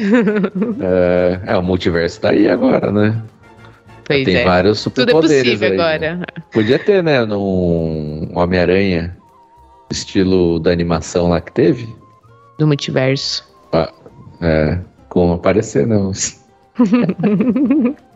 [0.82, 3.22] é, é, o multiverso tá aí agora, né?
[4.06, 4.44] Pois Tem é.
[4.44, 6.08] vários Tudo é superpoderes possível aí, né?
[6.10, 6.26] agora.
[6.52, 9.16] Podia ter, né, num Homem-Aranha,
[9.92, 11.94] estilo da animação lá que teve.
[12.58, 13.48] Do multiverso.
[14.42, 14.80] É,
[15.10, 16.12] como aparecer, não.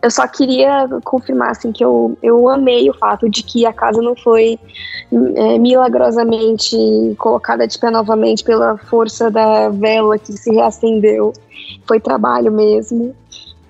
[0.02, 4.00] Eu só queria confirmar assim que eu, eu amei o fato de que a casa
[4.00, 4.58] não foi
[5.12, 6.76] é, milagrosamente
[7.18, 11.32] colocada de pé novamente pela força da vela que se reacendeu.
[11.86, 13.14] Foi trabalho mesmo.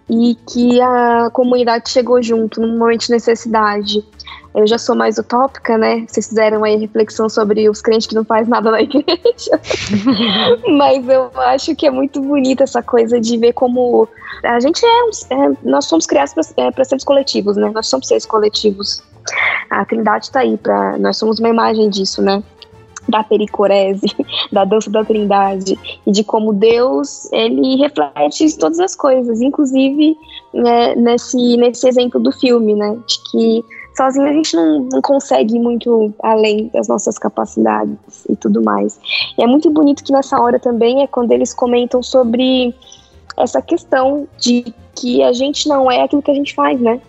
[0.09, 4.05] E que a comunidade chegou junto num momento de necessidade.
[4.55, 6.07] Eu já sou mais utópica, né?
[6.09, 9.61] Vocês fizeram aí reflexão sobre os crentes que não faz nada na igreja.
[10.79, 14.09] Mas eu acho que é muito bonita essa coisa de ver como
[14.45, 17.71] a gente é, é nós somos criados para seres coletivos, né?
[17.75, 19.03] Nós somos seres coletivos.
[19.71, 22.43] A Trindade tá aí para nós somos uma imagem disso, né?
[23.09, 24.07] Da pericorese,
[24.53, 30.17] da dança da Trindade e de como Deus ele reflete todas as coisas, inclusive
[30.53, 32.97] né, nesse nesse exemplo do filme, né?
[33.07, 33.65] De que
[33.97, 37.97] sozinho a gente não, não consegue ir muito além das nossas capacidades
[38.29, 38.99] e tudo mais.
[39.39, 42.75] E é muito bonito que nessa hora também é quando eles comentam sobre
[43.37, 47.01] essa questão de que a gente não é aquilo que a gente faz, né?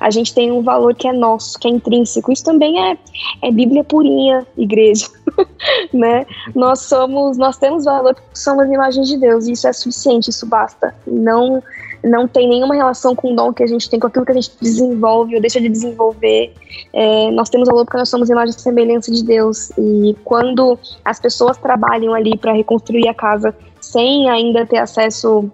[0.00, 2.32] A gente tem um valor que é nosso, que é intrínseco.
[2.32, 2.96] Isso também é,
[3.42, 5.08] é Bíblia purinha, igreja,
[5.92, 6.24] né?
[6.54, 10.46] Nós somos, nós temos valor porque somos imagens de Deus e isso é suficiente, isso
[10.46, 10.94] basta.
[11.06, 11.62] Não
[12.02, 14.34] não tem nenhuma relação com o dom que a gente tem, com aquilo que a
[14.34, 16.52] gente desenvolve ou deixa de desenvolver.
[16.92, 19.70] É, nós temos valor porque nós somos imagem e semelhança de Deus.
[19.78, 25.50] E quando as pessoas trabalham ali para reconstruir a casa sem ainda ter acesso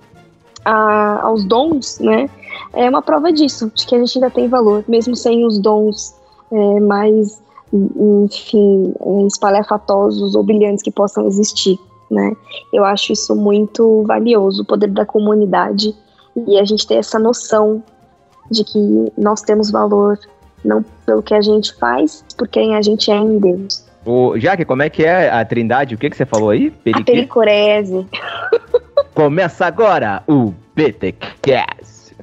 [0.65, 2.29] a- aos dons, né?
[2.73, 6.15] É uma prova disso, de que a gente ainda tem valor, mesmo sem os dons
[6.51, 7.43] é, mais,
[7.73, 11.79] enfim, é, espalhafatosos ou brilhantes que possam existir,
[12.11, 12.35] né?
[12.73, 15.95] Eu acho isso muito valioso, o poder da comunidade
[16.37, 17.83] e a gente ter essa noção
[18.51, 20.19] de que nós temos valor
[20.65, 23.87] não pelo que a gente faz, por quem a gente é em Deus.
[24.05, 25.95] Ô, Jaque, como é que é a Trindade?
[25.95, 26.69] O que, que você falou aí?
[26.69, 27.13] A Periquê?
[27.13, 28.07] pericorese.
[29.15, 32.17] Começa agora o BTCast.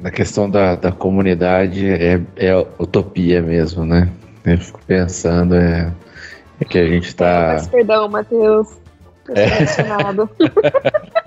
[0.00, 4.08] Na questão da, da comunidade, é, é utopia mesmo, né?
[4.44, 5.92] Eu fico pensando, é,
[6.60, 7.54] é que a gente tá.
[7.54, 8.68] Peço perdão, Matheus.
[9.28, 10.30] Emocionado.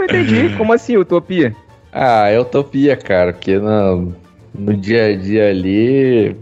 [0.00, 0.56] Não entendi.
[0.56, 1.54] Como assim, utopia?
[1.92, 4.14] Ah, é utopia, cara, porque no,
[4.54, 6.34] no dia a dia ali,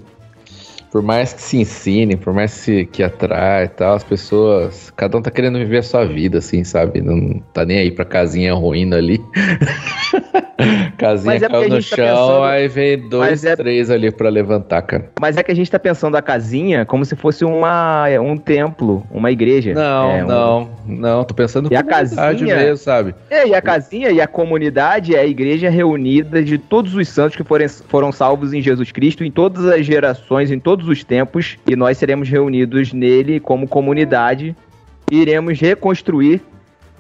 [0.93, 5.19] por mais que se ensine, por mais que, que atrai e tal, as pessoas, cada
[5.19, 7.01] um tá querendo viver a sua vida, assim, sabe?
[7.01, 9.21] Não tá nem aí pra casinha ruindo ali.
[10.99, 14.29] Casinha Mas é caiu no tá chão, pensando- aí vem dois, é- três ali pra
[14.29, 15.11] levantar, cara.
[15.21, 19.07] Mas é que a gente tá pensando a casinha como se fosse uma, um templo,
[19.11, 19.73] uma igreja.
[19.75, 22.57] Não, É, um- não, não, tô pensando E a casinha?
[22.57, 23.15] mesmo, sabe?
[23.31, 27.37] É, e a casinha e a comunidade é a igreja reunida de todos os santos
[27.37, 31.57] que forem, foram salvos em Jesus Cristo em todas as gerações, em todos os tempos,
[31.69, 34.57] e nós seremos reunidos nele como comunidade
[35.11, 36.41] e iremos reconstruir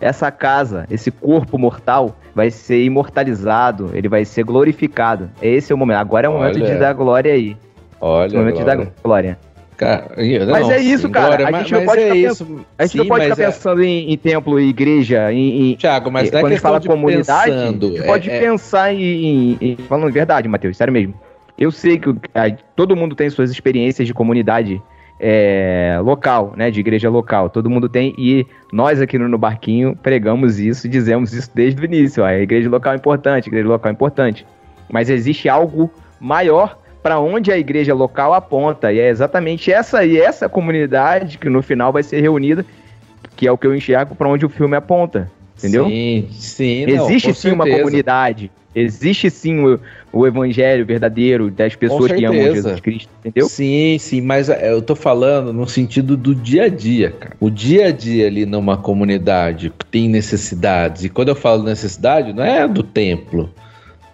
[0.00, 5.28] essa casa, esse corpo mortal vai ser imortalizado, ele vai ser glorificado.
[5.42, 5.96] Esse é o momento.
[5.96, 6.72] Agora é o momento Olha.
[6.72, 7.56] de dar glória aí.
[8.00, 8.84] Olha, o momento de Glória.
[8.84, 9.38] dar glória.
[9.76, 10.06] Cara,
[10.50, 12.64] Mas é isso, cara, a mas, gente não pode é ficar isso.
[12.78, 15.76] A gente Sim, não pode ficar é- pensando em, em templo e igreja, em, em-
[15.76, 18.30] Thiago, mas não é quando a gente fala de comunidade, pensando, a gente é- pode
[18.30, 21.14] é- pensar em, em- Falando verdade, Matheus, sério mesmo.
[21.58, 24.80] Eu sei que a- todo mundo tem suas experiências de comunidade
[25.20, 26.70] é, local, né?
[26.70, 27.50] De igreja local.
[27.50, 28.14] Todo mundo tem.
[28.18, 32.22] E nós aqui no, Barquinho pregamos isso e dizemos isso desde o início.
[32.22, 34.46] Ó, a igreja local é importante, a igreja local é importante.
[34.90, 35.90] Mas existe algo
[36.20, 38.92] maior para onde a igreja local aponta.
[38.92, 42.64] E é exatamente essa e essa comunidade que no final vai ser reunida,
[43.36, 45.30] que é o que eu enxergo para onde o filme aponta.
[45.56, 45.86] Entendeu?
[45.86, 46.86] Sim, sim.
[46.86, 47.84] não, Existe sim uma certeza.
[47.84, 48.50] comunidade.
[48.78, 49.80] Existe sim o,
[50.12, 52.40] o evangelho verdadeiro das pessoas que amam.
[52.40, 53.48] Jesus Cristo, entendeu?
[53.48, 57.36] Sim, sim, mas é, eu tô falando no sentido do dia a dia, cara.
[57.40, 61.04] O dia a dia ali numa comunidade que tem necessidades.
[61.04, 63.52] E quando eu falo necessidade, não é do templo.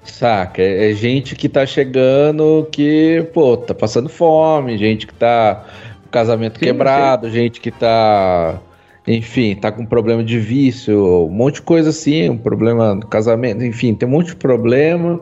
[0.05, 0.63] Saca?
[0.63, 5.65] É, é gente que tá chegando que, pô, tá passando fome, gente que tá
[6.03, 8.61] com casamento Sim, quebrado, gente que tá.
[9.07, 13.63] Enfim, tá com problema de vício, um monte de coisa assim, um problema no casamento,
[13.63, 15.21] enfim, tem um monte de problema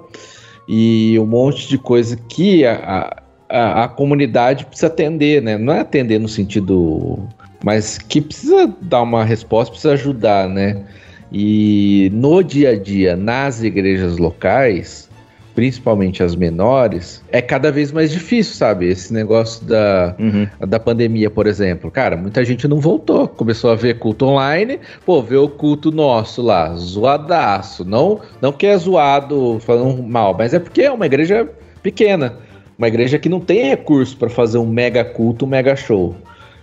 [0.68, 5.59] e um monte de coisa que a, a, a comunidade precisa atender, né?
[5.59, 7.18] Não é atender no sentido.
[7.64, 10.85] Mas que precisa dar uma resposta, precisa ajudar, né?
[11.33, 15.09] E no dia a dia, nas igrejas locais,
[15.55, 18.86] principalmente as menores, é cada vez mais difícil, sabe?
[18.88, 20.46] Esse negócio da, Uhum.
[20.66, 21.90] da pandemia, por exemplo.
[21.90, 23.28] Cara, muita gente não voltou.
[23.28, 27.84] Começou a ver culto online, pô, vê o culto nosso lá, zoadaço.
[27.84, 31.48] Não, não que é zoado falando mal, mas é porque é uma igreja
[31.82, 32.34] pequena.
[32.78, 36.16] Uma igreja que não tem recurso para fazer um mega culto, um mega show.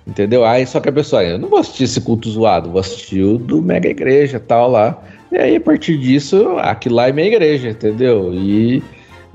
[0.08, 0.44] Entendeu?
[0.44, 3.38] Aí só que a pessoa, eu não vou assistir esse culto zoado, vou assistir o
[3.38, 5.02] do mega igreja tal lá.
[5.32, 8.34] E aí, a partir disso, aquilo lá é minha igreja, entendeu?
[8.34, 8.82] E,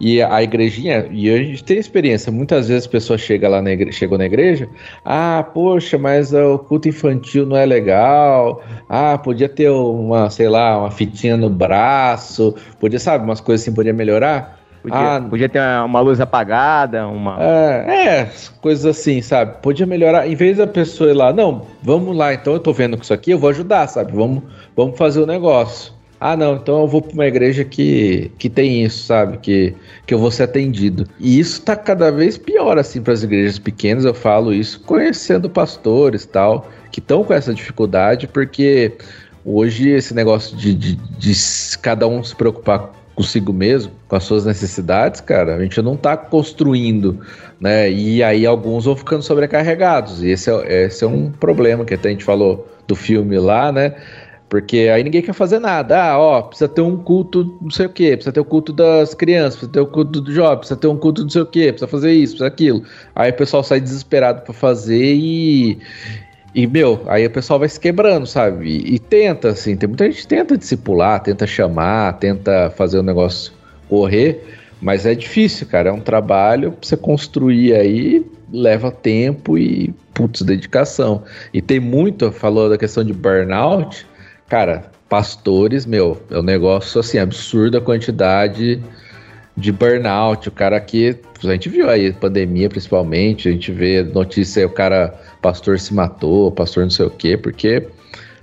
[0.01, 3.71] e a igrejinha, e a gente tem experiência, muitas vezes a pessoa chega lá na
[3.71, 4.69] igreja, chegou na igreja,
[5.05, 10.49] ah, poxa, mas ah, o culto infantil não é legal, ah, podia ter uma, sei
[10.49, 14.64] lá, uma fitinha no braço, podia, sabe, umas coisas assim, podia melhorar.
[14.85, 17.43] Podia, Ah, podia ter uma luz apagada, uma.
[17.43, 18.31] É, é,
[18.61, 19.63] coisas assim, sabe?
[19.63, 20.29] Podia melhorar.
[20.29, 23.15] Em vez da pessoa ir lá, não, vamos lá, então eu tô vendo com isso
[23.15, 24.13] aqui, eu vou ajudar, sabe?
[24.13, 24.43] Vamos,
[24.77, 25.95] vamos fazer o negócio.
[26.21, 29.39] Ah, não, então eu vou pra uma igreja que, que tem isso, sabe?
[29.39, 29.75] Que,
[30.07, 31.07] que eu vou ser atendido.
[31.19, 34.05] E isso tá cada vez pior, assim, para as igrejas pequenas.
[34.05, 38.93] Eu falo isso conhecendo pastores e tal, que estão com essa dificuldade, porque
[39.45, 44.45] hoje esse negócio de, de, de cada um se preocupar consigo mesmo, com as suas
[44.45, 47.21] necessidades, cara, a gente não tá construindo,
[47.61, 47.91] né?
[47.91, 50.23] E aí alguns vão ficando sobrecarregados.
[50.23, 53.71] E esse é, esse é um problema que até a gente falou do filme lá,
[53.71, 53.95] né?
[54.49, 56.01] Porque aí ninguém quer fazer nada.
[56.01, 59.15] Ah, ó, precisa ter um culto não sei o quê, precisa ter o culto das
[59.15, 61.73] crianças, precisa ter o culto do jovem, precisa ter um culto não sei o quê,
[61.73, 62.85] precisa fazer isso, precisa aquilo.
[63.15, 65.79] Aí o pessoal sai desesperado para fazer e.
[66.55, 68.69] E, meu, aí o pessoal vai se quebrando, sabe?
[68.69, 73.03] E, e tenta, assim, tem muita gente que tenta discipular, tenta chamar, tenta fazer o
[73.03, 73.53] negócio
[73.89, 74.45] correr,
[74.81, 75.89] mas é difícil, cara.
[75.89, 81.25] É um trabalho pra você construir aí, leva tempo e, putz, dedicação.
[81.53, 84.07] E tem muito, falou da questão de burnout,
[84.49, 88.81] cara, pastores, meu, é um negócio, assim, absurda a quantidade
[89.57, 94.61] de burnout, o cara aqui, a gente viu aí, pandemia principalmente, a gente vê notícia
[94.61, 95.15] aí, o cara,
[95.45, 97.87] pastor se matou, pastor não sei o quê, porque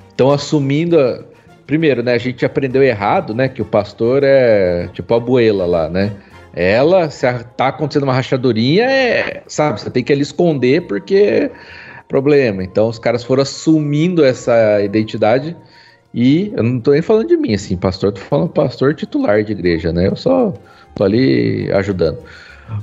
[0.08, 1.24] estão assumindo, a-
[1.66, 5.90] primeiro, né, a gente aprendeu errado, né, que o pastor é tipo a abuela lá,
[5.90, 6.12] né,
[6.54, 7.26] ela, se
[7.58, 11.50] tá acontecendo uma rachadurinha, é, sabe, você tem que ali esconder porque
[12.08, 15.58] problema, então os caras foram assumindo essa identidade
[16.14, 19.54] e eu não tô nem falando de mim, assim, pastor, tô falando pastor titular de
[19.54, 20.54] igreja, né, eu só
[20.94, 22.20] tô ali ajudando.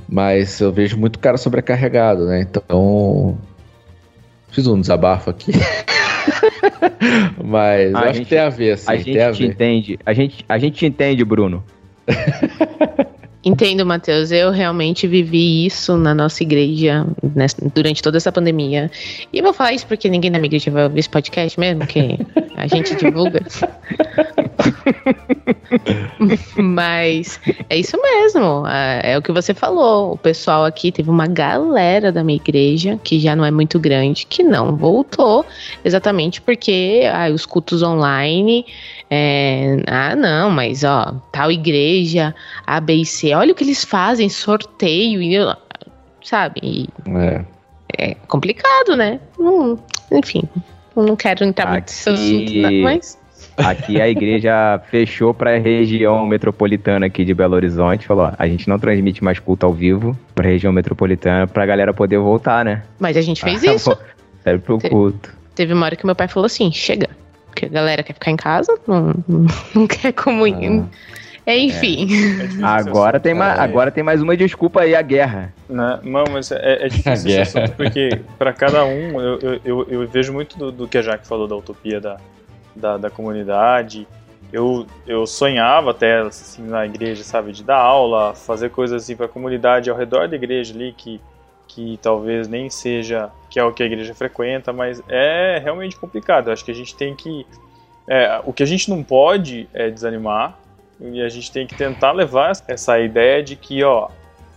[0.07, 2.41] Mas eu vejo muito cara sobrecarregado, né?
[2.41, 3.35] Então.
[4.51, 5.51] Fiz um desabafo aqui.
[7.43, 8.85] Mas A eu acho gente- que tem a ver, assim.
[8.87, 9.99] a tem gente a entende.
[10.05, 11.63] A gente, a gente te entende, Bruno.
[13.43, 14.31] Entendo, Matheus.
[14.31, 18.91] Eu realmente vivi isso na nossa igreja nessa- durante toda essa pandemia.
[19.31, 21.85] E eu vou falar isso porque ninguém na minha igreja vai ouvir esse podcast mesmo,
[21.87, 22.19] que
[22.55, 23.39] a gente divulga.
[26.57, 27.39] Mas
[27.69, 28.65] é isso mesmo.
[28.67, 30.13] É, é o que você falou.
[30.13, 34.25] O pessoal aqui teve uma galera da minha igreja, que já não é muito grande,
[34.25, 35.45] que não voltou.
[35.83, 38.65] Exatamente porque ah, os cultos online.
[39.09, 42.33] é, ah, não, mas ó, tal igreja,
[42.65, 45.35] A, B e C, olha o que eles fazem, sorteio, e,
[46.23, 46.59] sabe?
[46.63, 47.45] E É.
[47.97, 49.19] é complicado, né?
[49.37, 49.79] Não-
[50.11, 50.43] enfim,
[50.95, 53.19] não quero entrar muito nesse Aqui- assunto, mas.
[53.65, 58.07] Aqui a igreja fechou para a região metropolitana aqui de Belo Horizonte.
[58.07, 61.63] Falou: ó, a gente não transmite mais culto ao vivo para a região metropolitana para
[61.63, 62.83] a galera poder voltar, né?
[62.99, 63.97] Mas a gente fez Ah, isso.
[64.43, 65.29] Serve pro culto.
[65.55, 67.09] Teve uma hora que meu pai falou assim: chega.
[67.47, 69.13] Porque a galera quer ficar em casa, não,
[69.75, 70.89] não, quer comunhão.
[71.45, 72.03] É, enfim.
[72.03, 73.61] É difícil Agora tem, assunto, ma- né?
[73.63, 75.51] agora tem mais uma desculpa aí, a guerra.
[75.67, 75.99] Né?
[76.03, 77.41] Não, mas é, é difícil esse Guerra.
[77.41, 81.01] assunto, porque para cada um, eu, eu, eu, eu vejo muito do, do que a
[81.01, 82.17] Jaque falou da utopia da,
[82.79, 84.07] da, da comunidade.
[84.51, 89.27] Eu, eu sonhava até assim, na igreja, sabe, de dar aula, fazer coisas assim para
[89.27, 91.21] a comunidade ao redor da igreja ali, que,
[91.67, 96.47] que talvez nem seja que é o que a igreja frequenta, mas é realmente complicado.
[96.47, 97.45] Eu acho que a gente tem que.
[98.07, 100.57] é, o que a gente não pode é desanimar,
[100.99, 104.09] e a gente tem que tentar levar essa ideia de que, ó,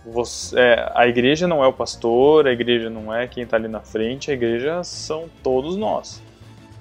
[0.05, 3.67] você- é, a igreja não é o pastor, a igreja não é quem está ali
[3.67, 6.21] na frente, a igreja são todos nós.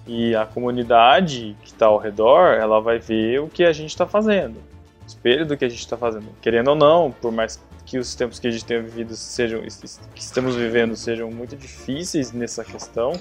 [0.06, 4.06] E a comunidade que está ao redor, ela vai ver o que a gente está
[4.06, 6.26] fazendo, o espelho do que a gente está fazendo.
[6.40, 10.20] Querendo ou não, por mais que os tempos que a gente tenha vivido sejam, que
[10.20, 13.12] estamos vivendo sejam muito difíceis nessa questão,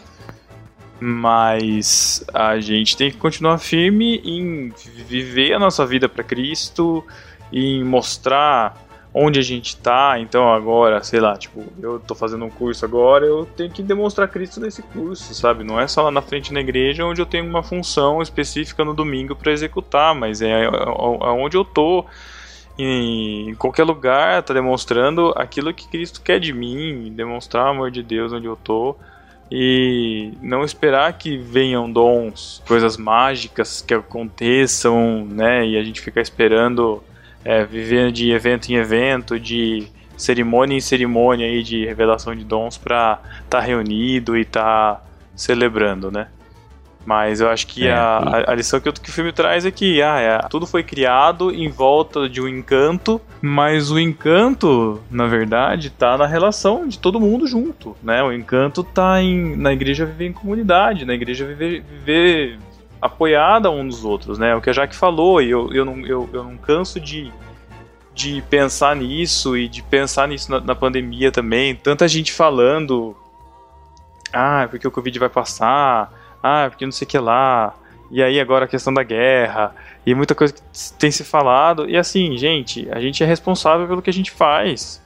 [0.99, 4.71] mas a gente tem que continuar firme em
[5.07, 7.03] viver a nossa vida para Cristo,
[7.51, 8.77] em mostrar
[9.13, 10.19] onde a gente tá.
[10.19, 14.27] Então agora, sei lá, tipo, eu tô fazendo um curso agora, eu tenho que demonstrar
[14.27, 15.63] Cristo nesse curso, sabe?
[15.63, 18.93] Não é só lá na frente na igreja onde eu tenho uma função específica no
[18.93, 20.65] domingo para executar, mas é
[21.21, 22.05] aonde eu tô.
[22.79, 28.01] Em qualquer lugar, tá demonstrando aquilo que Cristo quer de mim, demonstrar o amor de
[28.01, 28.95] Deus onde eu tô
[29.51, 35.67] e não esperar que venham dons, coisas mágicas que aconteçam, né?
[35.67, 37.03] E a gente ficar esperando
[37.43, 39.87] é, viver de evento em evento, de
[40.17, 45.03] cerimônia em cerimônia aí de revelação de dons para estar reunido e estar
[45.35, 46.27] celebrando, né?
[47.03, 49.71] Mas eu acho que É, a, a- lição que, o- que o filme traz é
[49.71, 55.25] que ah, é, tudo foi criado em volta de um encanto, mas o encanto, na
[55.25, 58.21] verdade, tá na relação de todo mundo junto, né?
[58.21, 62.59] O encanto tá em, na igreja viver em comunidade, na igreja viver, viver
[63.01, 64.55] apoiada um nos outros, né?
[64.55, 67.31] O que a Jaque falou, e eu, eu, não, eu, eu não canso de,
[68.13, 71.75] de pensar nisso e de pensar nisso na, na pandemia também.
[71.75, 73.15] Tanta gente falando,
[74.31, 77.73] ah, porque o Covid vai passar, ah, porque não sei o que lá,
[78.11, 79.73] e aí agora a questão da guerra,
[80.05, 80.61] e muita coisa que
[80.99, 81.89] tem se falado.
[81.89, 85.01] E assim, gente, a gente é responsável pelo que a gente faz.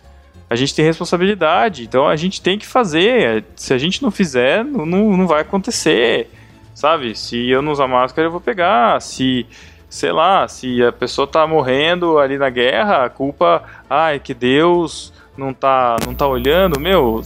[0.49, 3.43] A gente tem responsabilidade, então a gente tem que fazer.
[3.55, 6.29] Se a gente não fizer, não, não não vai acontecer.
[6.75, 7.15] Sabe?
[7.15, 9.01] Se eu não usar máscara, eu vou pegar.
[9.01, 9.47] Se,
[9.89, 15.13] sei lá, se a pessoa tá morrendo ali na guerra, a culpa, é que Deus
[15.37, 17.23] não tá, não tá olhando, meu.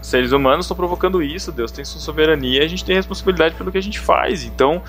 [0.00, 3.78] Seres humanos estão provocando isso, Deus tem sua soberania, a gente tem responsabilidade pelo que
[3.78, 4.44] a gente faz.
[4.44, 4.82] Então,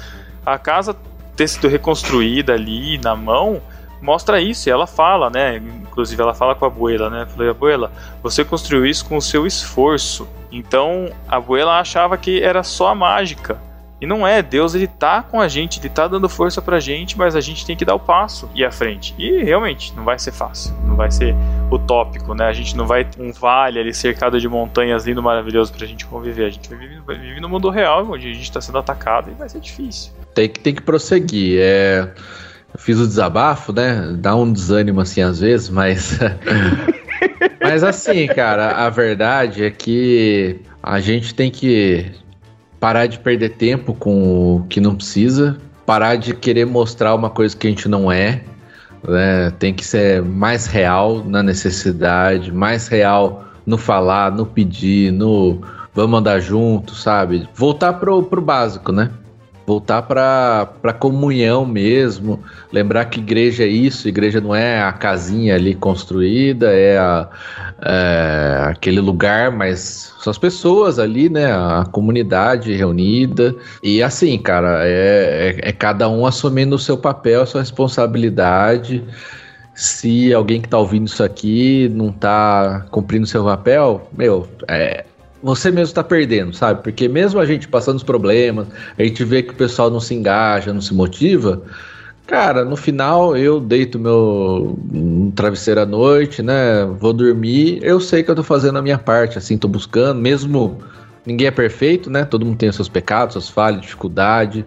[0.45, 0.95] a casa
[1.35, 3.61] ter sido reconstruída ali na mão
[4.05, 5.57] mostra isso, e ela fala, né?
[5.57, 7.25] Inclusive ela fala com a abuela, né?
[7.25, 7.91] Falei, abuela,
[8.21, 10.27] você construiu isso com o seu esforço.
[10.51, 13.59] Então a abuela achava que era só a mágica.
[13.99, 17.17] E não é, Deus ele tá com a gente, ele tá dando força pra gente,
[17.17, 19.15] mas a gente tem que dar o passo e à frente.
[19.17, 21.33] E realmente, não vai ser fácil, não vai ser
[21.71, 22.45] utópico, né?
[22.45, 26.05] A gente não vai ter um vale ali cercado de montanhas lindo, maravilhoso pra gente
[26.05, 26.45] conviver.
[26.45, 29.31] A gente vai viver, vai viver no mundo real, onde a gente tá sendo atacado
[29.31, 30.11] e vai ser difícil.
[30.35, 31.59] Tem que, tem que prosseguir.
[31.61, 32.13] É,
[32.77, 34.15] fiz o desabafo, né?
[34.17, 36.19] Dá um desânimo assim às vezes, mas.
[37.61, 42.11] mas assim, cara, a verdade é que a gente tem que
[42.79, 47.55] parar de perder tempo com o que não precisa, parar de querer mostrar uma coisa
[47.55, 48.41] que a gente não é.
[49.07, 49.51] Né?
[49.59, 55.61] Tem que ser mais real na necessidade, mais real no falar, no pedir, no
[55.93, 57.47] vamos andar junto, sabe?
[57.55, 59.09] Voltar pro, pro básico, né?
[59.65, 62.39] Voltar para a comunhão mesmo,
[62.71, 67.27] lembrar que igreja é isso, igreja não é a casinha ali construída, é, a,
[67.81, 74.85] é aquele lugar, mas são as pessoas ali, né, a comunidade reunida, e assim, cara,
[74.85, 79.03] é, é, é cada um assumindo o seu papel, a sua responsabilidade,
[79.73, 85.05] se alguém que tá ouvindo isso aqui não tá cumprindo seu papel, meu, é,
[85.45, 86.81] você mesmo está perdendo, sabe?
[86.81, 88.67] Porque mesmo a gente passando os problemas,
[88.97, 91.61] a gente vê que o pessoal não se engaja, não se motiva.
[92.25, 96.83] Cara, no final eu deito meu um travesseiro à noite, né?
[96.99, 97.79] Vou dormir.
[97.83, 100.79] Eu sei que eu tô fazendo a minha parte, assim, tô buscando, mesmo
[101.23, 102.25] ninguém é perfeito, né?
[102.25, 104.65] Todo mundo tem os seus pecados, suas falhas, dificuldade.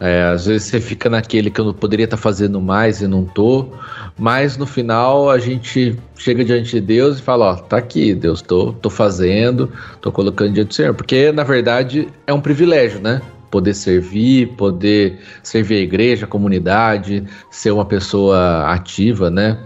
[0.00, 3.24] É, às vezes você fica naquele que eu não poderia estar fazendo mais e não
[3.24, 3.68] tô,
[4.16, 8.40] mas no final a gente chega diante de Deus e fala, ó, tá aqui, Deus,
[8.40, 13.20] tô, tô fazendo, tô colocando diante do Senhor, porque na verdade é um privilégio, né?
[13.50, 19.58] Poder servir, poder servir a igreja, a comunidade, ser uma pessoa ativa, né?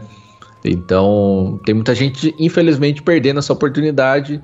[0.64, 4.40] Então, tem muita gente, infelizmente, perdendo essa oportunidade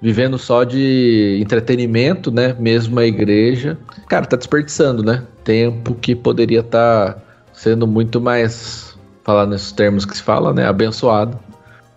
[0.00, 2.54] vivendo só de entretenimento, né?
[2.58, 3.78] Mesmo a igreja.
[4.08, 5.24] Cara, tá desperdiçando, né?
[5.44, 7.22] Tempo que poderia estar tá
[7.52, 10.66] sendo muito mais, falar nesses termos que se fala, né?
[10.66, 11.38] Abençoado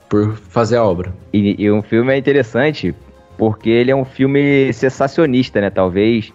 [0.10, 1.14] por fazer a obra.
[1.32, 2.94] E, e um filme é interessante
[3.38, 5.69] porque ele é um filme sensacionista, né?
[5.69, 6.34] Talvez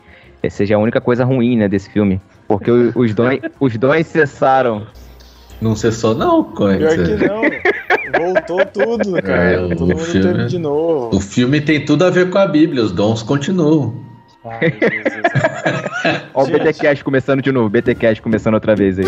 [0.51, 2.21] seja a única coisa ruim, né, desse filme.
[2.47, 4.87] Porque os dons, os dons cessaram.
[5.61, 6.45] Não cessou, não,
[6.79, 7.43] Pior que não.
[8.17, 9.53] Voltou tudo, cara.
[9.53, 11.17] É, Todo mundo filme, teve de novo.
[11.17, 13.95] O filme tem tudo a ver com a Bíblia, os dons continuam.
[14.45, 14.73] Ai,
[16.35, 19.07] Olha o BTCast começando de novo, BTCast começando outra vez aí.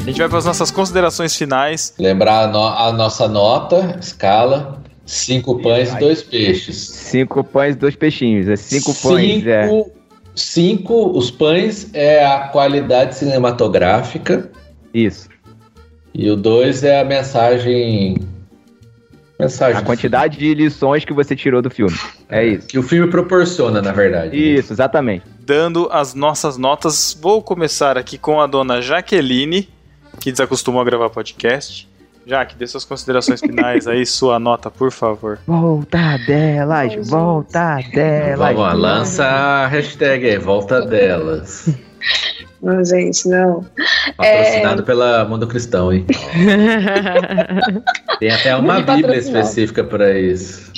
[0.00, 1.92] A gente vai para as nossas considerações finais.
[1.98, 4.77] Lembrar a, no a nossa nota, escala,
[5.08, 6.76] cinco pães e dois peixes.
[6.76, 9.84] Cinco pães e dois peixinhos, é cinco, cinco pães, é.
[10.34, 14.50] Cinco, os pães é a qualidade cinematográfica.
[14.92, 15.28] Isso.
[16.14, 18.18] E o dois é a mensagem.
[19.40, 20.54] Mensagem a quantidade filme.
[20.54, 21.96] de lições que você tirou do filme.
[22.28, 22.68] É, é isso.
[22.68, 24.36] Que o filme proporciona, na verdade.
[24.36, 24.74] Isso, né?
[24.74, 25.24] exatamente.
[25.40, 29.68] Dando as nossas notas, vou começar aqui com a dona Jaqueline
[30.20, 31.87] que desacostumou a gravar podcast.
[32.28, 35.38] Jaque, dê suas considerações finais aí, sua nota, por favor.
[35.46, 38.38] Volta delas, volta delas.
[38.38, 41.70] Vamos lá, lança a hashtag aí, volta delas.
[42.60, 43.64] Não, gente, não.
[44.16, 44.84] Patrocinado é...
[44.84, 46.04] pela Mundo Cristão, hein?
[48.18, 50.72] Tem até uma Bíblia específica para isso.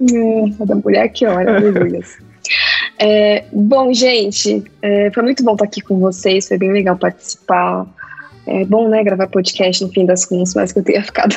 [0.00, 2.00] É, da mulher que olha, aleluia.
[2.98, 7.86] É, bom, gente, é, foi muito bom estar aqui com vocês, foi bem legal participar.
[8.46, 11.34] É bom, né, gravar podcast no fim das contas, mas que eu tenha ficado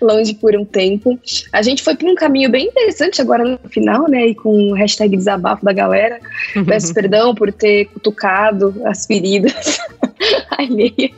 [0.00, 1.18] longe por um tempo.
[1.52, 4.74] A gente foi por um caminho bem interessante agora no final, né, e com o
[4.74, 6.18] hashtag desabafo da galera.
[6.66, 9.78] Peço perdão por ter cutucado as feridas
[10.58, 11.12] alheias.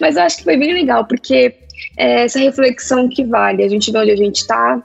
[0.00, 1.54] Mas eu acho que foi bem legal, porque
[1.96, 3.62] é essa reflexão que vale.
[3.62, 4.80] A gente vê onde a gente está,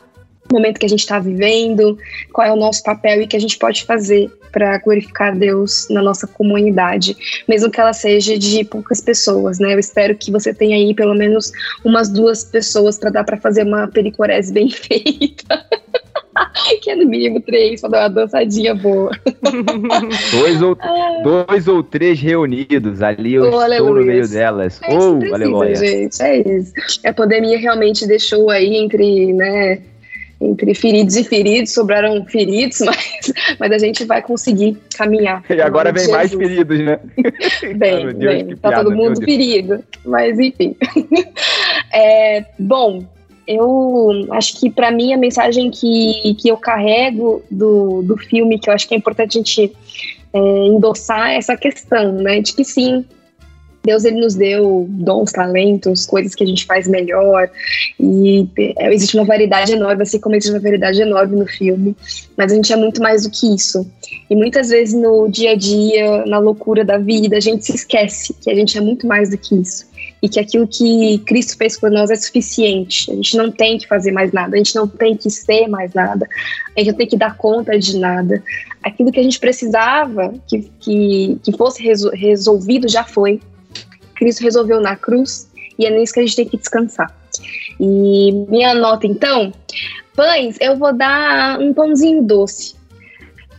[0.54, 1.98] momento que a gente está vivendo,
[2.32, 5.88] qual é o nosso papel e o que a gente pode fazer para glorificar Deus
[5.90, 7.16] na nossa comunidade,
[7.48, 9.74] mesmo que ela seja de poucas pessoas, né?
[9.74, 11.52] Eu espero que você tenha aí pelo menos
[11.84, 15.66] umas duas pessoas para dar para fazer uma pericorese bem feita.
[16.82, 19.12] que é no mínimo três, pra dar uma dançadinha boa.
[20.32, 21.22] dois, ou, ah.
[21.24, 24.80] dois ou três reunidos, ali eu oh, estou no meio delas.
[24.84, 25.76] É oh, precisa, aleluia.
[25.76, 26.74] gente, é isso.
[27.06, 29.82] A pandemia realmente deixou aí entre, né,
[30.40, 35.44] entre feridos e feridos, sobraram feridos, mas, mas a gente vai conseguir caminhar.
[35.50, 37.00] E agora vem mais feridos, né?
[37.76, 40.76] bem, Deus, bem tá todo mundo ferido, mas enfim.
[41.92, 43.04] é, bom,
[43.48, 48.70] eu acho que para mim a mensagem que, que eu carrego do, do filme, que
[48.70, 49.76] eu acho que é importante a gente
[50.34, 53.06] é, endossar essa questão, né, de que sim,
[53.88, 57.50] Deus ele nos deu dons, talentos, coisas que a gente faz melhor
[57.98, 58.46] e
[58.78, 61.96] é, existe uma variedade enorme, assim como existe uma variedade enorme no filme,
[62.36, 63.90] mas a gente é muito mais do que isso.
[64.30, 68.34] E muitas vezes no dia a dia, na loucura da vida, a gente se esquece
[68.34, 69.88] que a gente é muito mais do que isso
[70.22, 73.10] e que aquilo que Cristo fez por nós é suficiente.
[73.10, 75.94] A gente não tem que fazer mais nada, a gente não tem que ser mais
[75.94, 76.28] nada,
[76.76, 78.44] a gente não tem que dar conta de nada.
[78.84, 81.82] Aquilo que a gente precisava que, que, que fosse
[82.14, 83.40] resolvido já foi.
[84.18, 87.14] Cristo resolveu na cruz e é nisso que a gente tem que descansar.
[87.80, 89.54] E minha nota, então,
[90.16, 92.76] pães, eu vou dar um pãozinho doce.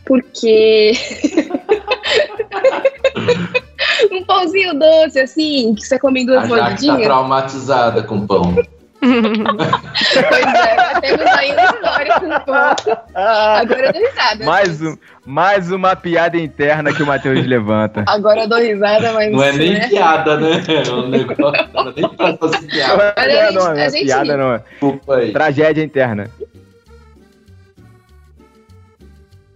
[0.05, 0.93] Porque.
[4.11, 6.99] um pãozinho doce, assim, que você come duas mordidinhas.
[6.99, 8.57] tá traumatizada com pão
[10.29, 12.75] pois é, temos ainda história com o pão.
[13.15, 14.45] Agora eu dou risada.
[14.45, 18.05] Mais, um, mais uma piada interna que o Matheus levanta.
[18.09, 19.31] Agora eu dou risada, mas.
[19.31, 19.89] Não é nem né?
[19.89, 20.63] piada, né?
[20.69, 21.69] É um negócio.
[21.73, 23.15] Não é nem pra fazer piada.
[23.17, 24.05] Mas não, não, não, é gente...
[24.07, 24.55] piada não.
[24.55, 24.59] É.
[24.59, 25.33] Desculpa aí.
[25.33, 26.31] Tragédia interna.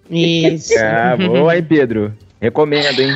[0.09, 0.74] Isso.
[0.78, 2.12] Ah, boa aí, Pedro.
[2.40, 3.12] Recomendo, hein?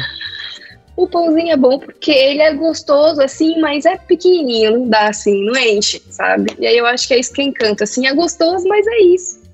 [0.97, 5.45] O pãozinho é bom porque ele é gostoso, assim, mas é pequenininho, não dá assim,
[5.45, 6.53] não enche, sabe?
[6.59, 9.47] E aí eu acho que é isso que encanta, assim, é gostoso, mas é isso.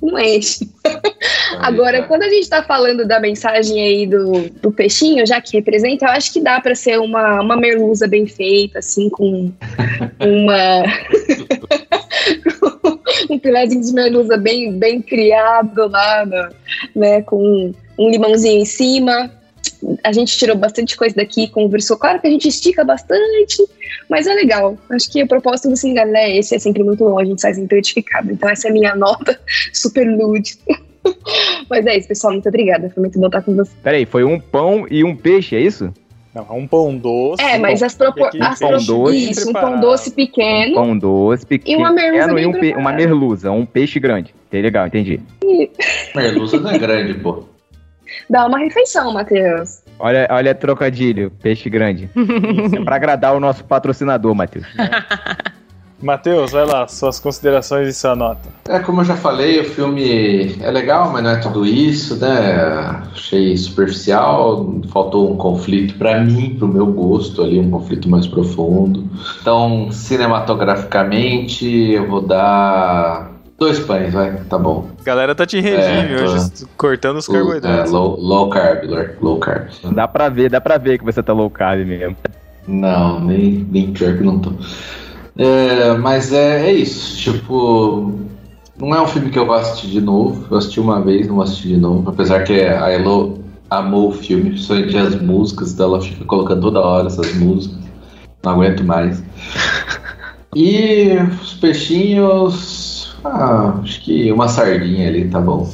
[0.00, 0.68] Não enche.
[1.58, 6.06] Agora, quando a gente tá falando da mensagem aí do, do peixinho, já que representa,
[6.06, 9.52] eu acho que dá para ser uma, uma merluza bem feita, assim, com
[10.20, 10.84] uma.
[13.28, 16.48] um filézinho de merluza bem, bem criado lá, né,
[16.94, 19.30] né, com um limãozinho em cima.
[20.02, 21.96] A gente tirou bastante coisa daqui, conversou.
[21.96, 23.64] Claro que a gente estica bastante,
[24.08, 24.76] mas é legal.
[24.90, 27.54] Acho que o propósito do Singalé é esse, é sempre muito bom, a gente sai
[27.54, 28.32] sempre edificado.
[28.32, 29.38] Então essa é a minha nota
[29.72, 30.58] super nude.
[31.70, 32.90] mas é isso, pessoal, muito obrigada.
[32.90, 33.70] Foi muito bom estar com você.
[33.82, 35.92] Peraí, foi um pão e um peixe, é isso?
[36.34, 37.42] Não, é um pão doce.
[37.42, 38.58] É, mas as proporções.
[38.58, 40.74] pão doce Isso, um pão doce pequeno.
[40.74, 44.34] Pão doce pequeno E uma merluza bem e um pe- uma merluza, um peixe grande.
[44.52, 45.20] Legal, entendi.
[46.14, 47.44] Merluza não é grande, pô.
[48.28, 49.82] Dá uma refeição, Matheus.
[49.98, 52.08] Olha, olha trocadilho, peixe grande.
[52.76, 54.66] é pra agradar o nosso patrocinador, Matheus.
[56.00, 58.48] Matheus, vai lá, suas considerações e sua nota.
[58.68, 62.56] É, como eu já falei, o filme é legal, mas não é tudo isso, né?
[63.12, 69.10] Achei superficial, faltou um conflito pra mim, pro meu gosto ali, um conflito mais profundo.
[69.40, 74.88] Então, cinematograficamente, eu vou dar dois pães, vai, tá bom.
[75.00, 77.92] A galera tá te em regime É, tô- hoje, cortando os Low, é, carboidratos.
[77.92, 79.68] low, low carb, low- low carb.
[79.92, 82.16] Dá pra ver, dá pra ver que você tá low carb mesmo.
[82.66, 84.52] Não, nem, nem pior que não tô.
[85.36, 87.16] É, mas é, é isso.
[87.18, 88.12] Tipo,
[88.78, 90.46] não é um filme que eu vou assistir de novo.
[90.50, 92.08] Eu assisti uma vez, não vou assistir de novo.
[92.10, 93.38] Apesar que a Elo
[93.70, 97.78] amou o filme, principalmente as músicas, então ela fica colocando toda hora essas músicas.
[98.44, 99.22] Não aguento mais.
[100.56, 101.10] E
[101.42, 102.97] os peixinhos.
[103.30, 105.68] Ah, acho que uma sardinha ali tá bom.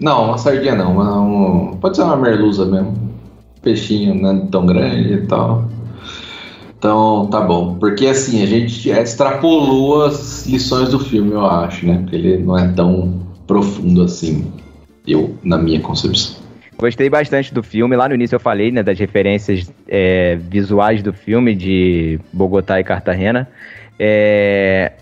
[0.00, 0.92] Não, uma sardinha não.
[0.92, 2.94] uma- um- pode ser uma merluza mesmo.
[3.62, 5.64] Peixinho não é tão grande e tal.
[6.78, 7.74] Então, tá bom.
[7.78, 11.98] Porque assim, a gente extrapolou as lições do filme, eu acho, né?
[11.98, 14.52] Porque ele não é tão profundo assim.
[15.06, 16.36] Eu, na minha concepção.
[16.78, 17.96] Gostei bastante do filme.
[17.96, 22.84] Lá no início eu falei, né, das referências é, visuais do filme de Bogotá e
[22.84, 23.48] Cartagena.
[23.98, 24.92] É,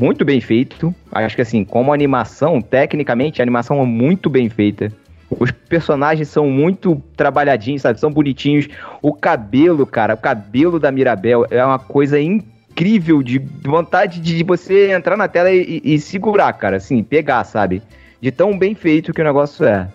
[0.00, 0.94] muito bem feito.
[1.12, 4.90] Acho que assim, como animação, tecnicamente, a animação é muito bem feita.
[5.28, 8.00] Os personagens são muito trabalhadinhos, sabe?
[8.00, 8.66] São bonitinhos.
[9.02, 14.90] O cabelo, cara, o cabelo da Mirabel é uma coisa incrível de vontade de você
[14.90, 17.82] entrar na tela e, e segurar, cara, assim, pegar, sabe?
[18.20, 19.86] De tão bem feito que o negócio é.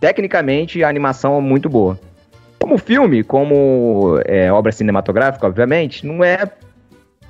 [0.00, 2.00] Tecnicamente, a animação é muito boa.
[2.58, 6.50] Como filme, como é, obra cinematográfica, obviamente, não é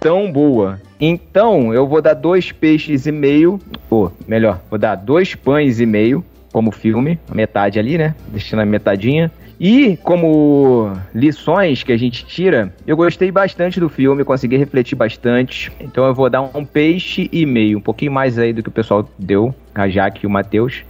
[0.02, 0.80] tão boa.
[1.00, 5.86] Então, eu vou dar dois peixes e meio, ou melhor, vou dar dois pães e
[5.86, 8.14] meio como filme, a metade ali, né?
[8.28, 9.30] Deixando a metadinha.
[9.58, 15.72] E como lições que a gente tira, eu gostei bastante do filme, consegui refletir bastante.
[15.80, 18.72] Então eu vou dar um peixe e meio, um pouquinho mais aí do que o
[18.72, 20.82] pessoal deu, a Jaque e o Matheus.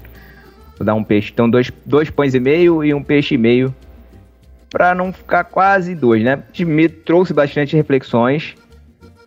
[0.79, 3.75] Vou dar um peixe, então dois, dois pães e meio e um peixe e meio.
[4.71, 6.43] Pra não ficar quase dois, né?
[6.61, 8.55] Me trouxe bastante reflexões.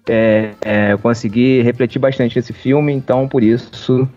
[0.07, 4.07] É, é, eu consegui refletir bastante esse filme, então por isso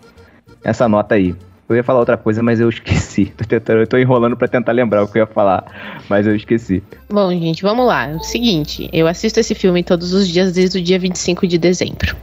[0.62, 1.34] essa nota aí.
[1.68, 3.26] Eu ia falar outra coisa, mas eu esqueci.
[3.36, 5.64] Tô tentando, eu tô enrolando pra tentar lembrar o que eu ia falar,
[6.08, 6.82] mas eu esqueci.
[7.10, 8.08] Bom, gente, vamos lá.
[8.08, 11.58] É o seguinte, eu assisto esse filme todos os dias desde o dia 25 de
[11.58, 12.16] dezembro.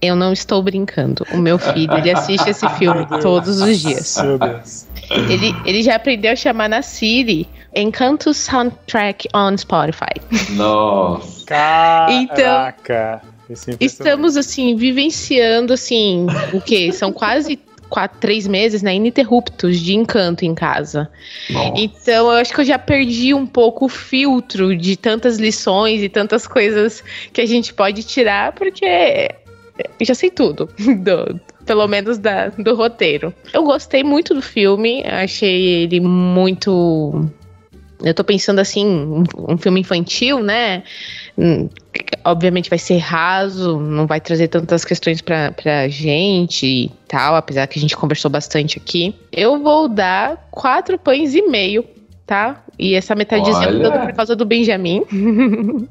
[0.00, 1.24] Eu não estou brincando.
[1.32, 4.16] O meu filho, ele assiste esse filme todos os dias.
[4.20, 4.88] Meu Deus.
[5.10, 10.14] Ele, ele já aprendeu a chamar na Siri Encanto Soundtrack on Spotify.
[10.50, 11.41] Nossa.
[11.52, 13.22] Caraca.
[13.44, 13.84] Impressionante.
[13.84, 16.90] Estamos, assim, vivenciando, assim, o quê?
[16.94, 17.58] São quase
[17.88, 21.10] quatro, três meses, né, ininterruptos de encanto em casa.
[21.50, 21.74] Nossa.
[21.76, 26.08] Então, eu acho que eu já perdi um pouco o filtro de tantas lições e
[26.08, 27.04] tantas coisas
[27.34, 29.30] que a gente pode tirar, porque
[30.00, 30.70] eu já sei tudo,
[31.04, 33.32] do- pelo menos da- do roteiro.
[33.52, 37.28] Eu gostei muito do filme, achei ele muito.
[38.02, 40.82] Eu tô pensando assim, um, um filme infantil, né?
[41.42, 41.68] Hum,
[42.24, 47.66] Obviamente vai ser raso, não vai trazer tantas questões pra, pra gente e tal, apesar
[47.66, 49.12] que a gente conversou bastante aqui.
[49.32, 51.84] Eu vou dar quatro pães e meio,
[52.24, 52.62] tá?
[52.78, 55.02] E essa metadezinha toda por causa do Benjamin.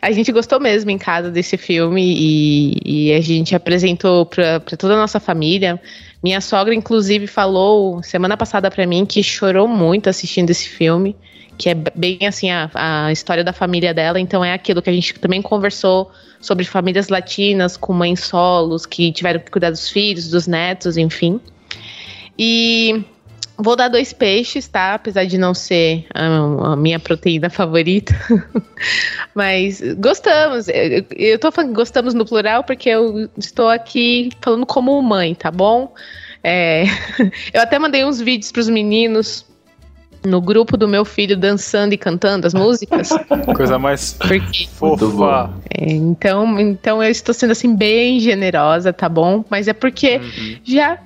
[0.00, 4.76] a gente gostou mesmo em casa desse filme e, e a gente apresentou pra, pra
[4.76, 5.78] toda a nossa família.
[6.22, 11.14] Minha sogra, inclusive, falou semana passada pra mim que chorou muito assistindo esse filme
[11.56, 14.92] que é bem assim a, a história da família dela, então é aquilo que a
[14.92, 16.10] gente também conversou
[16.40, 21.40] sobre famílias latinas com mães solos que tiveram que cuidar dos filhos, dos netos, enfim.
[22.38, 23.04] E
[23.56, 24.94] Vou dar dois peixes, tá?
[24.94, 28.12] Apesar de não ser a, a minha proteína favorita.
[29.32, 30.66] Mas gostamos.
[30.68, 35.52] Eu, eu tô falando gostamos no plural porque eu estou aqui falando como mãe, tá
[35.52, 35.94] bom?
[36.42, 36.84] É,
[37.54, 39.46] eu até mandei uns vídeos pros meninos
[40.24, 43.10] no grupo do meu filho dançando e cantando as músicas.
[43.54, 45.50] Coisa mais Porque, fofa.
[45.78, 49.44] é, então, então eu estou sendo assim bem generosa, tá bom?
[49.50, 50.56] Mas é porque Uhum.
[50.64, 50.98] já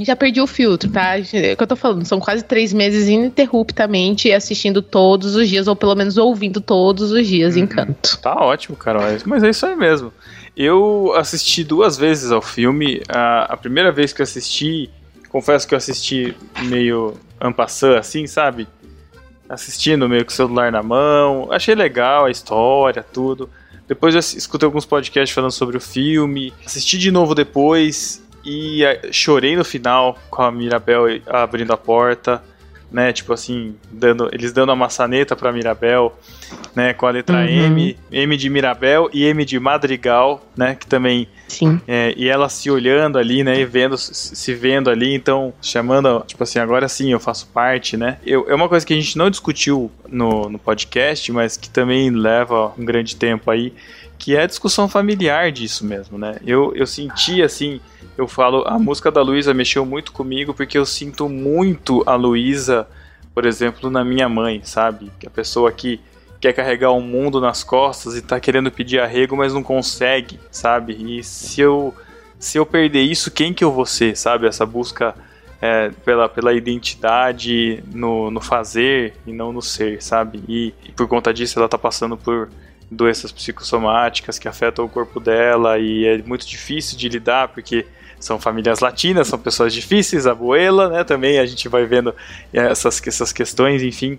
[0.00, 1.16] já perdi o filtro, tá?
[1.18, 1.20] É
[1.52, 5.76] o que eu tô falando, são quase três meses ininterruptamente assistindo todos os dias, ou
[5.76, 8.18] pelo menos ouvindo todos os dias Encanto.
[8.18, 9.02] Tá ótimo, Carol.
[9.24, 10.12] Mas é isso aí mesmo.
[10.56, 13.02] Eu assisti duas vezes ao filme.
[13.08, 14.90] A, a primeira vez que eu assisti,
[15.28, 16.34] confesso que eu assisti
[16.64, 17.14] meio
[17.44, 18.66] ampassando, assim, sabe?
[19.48, 21.52] Assistindo meio com o celular na mão.
[21.52, 23.50] Achei legal a história, tudo.
[23.86, 26.52] Depois eu escutei alguns podcasts falando sobre o filme.
[26.64, 32.42] Assisti de novo depois e eh, chorei no final com a Mirabel abrindo a porta.
[32.90, 36.16] Né, tipo assim, dando, eles dando a maçaneta pra Mirabel,
[36.74, 37.46] né, com a letra Uhum.
[37.46, 41.80] M, M de Mirabel e M de Madrigal, né, que também Sim.
[41.86, 46.42] é, e ela se olhando ali, né, e vendo, se vendo ali, então chamando, tipo
[46.42, 48.18] assim, agora sim eu faço parte, né.
[48.24, 52.10] Eu, é uma coisa que a gente não discutiu no, no podcast, mas que também
[52.10, 53.72] leva um grande tempo aí,
[54.18, 56.36] que é a discussão familiar disso mesmo, né.
[56.46, 57.80] Eu, eu senti, assim,
[58.16, 62.86] eu falo, a música da Luísa mexeu muito comigo, porque eu sinto muito a Luísa,
[63.34, 66.00] por exemplo, na minha mãe, sabe, que a pessoa que
[66.44, 70.92] quer carregar o mundo nas costas e tá querendo pedir arrego, mas não consegue, sabe?
[70.92, 71.94] E se eu
[72.38, 74.46] se eu perder isso, quem que eu vou ser, sabe?
[74.46, 75.14] Essa busca
[75.62, 80.42] é, pela, pela identidade no, no fazer e não no ser, sabe?
[80.46, 82.50] E, e por conta disso ela tá passando por
[82.90, 87.86] doenças psicossomáticas que afetam o corpo dela e é muito difícil de lidar porque
[88.20, 91.04] são famílias latinas, são pessoas difíceis, a abuela, né?
[91.04, 92.14] Também a gente vai vendo
[92.52, 94.18] essas, essas questões, enfim.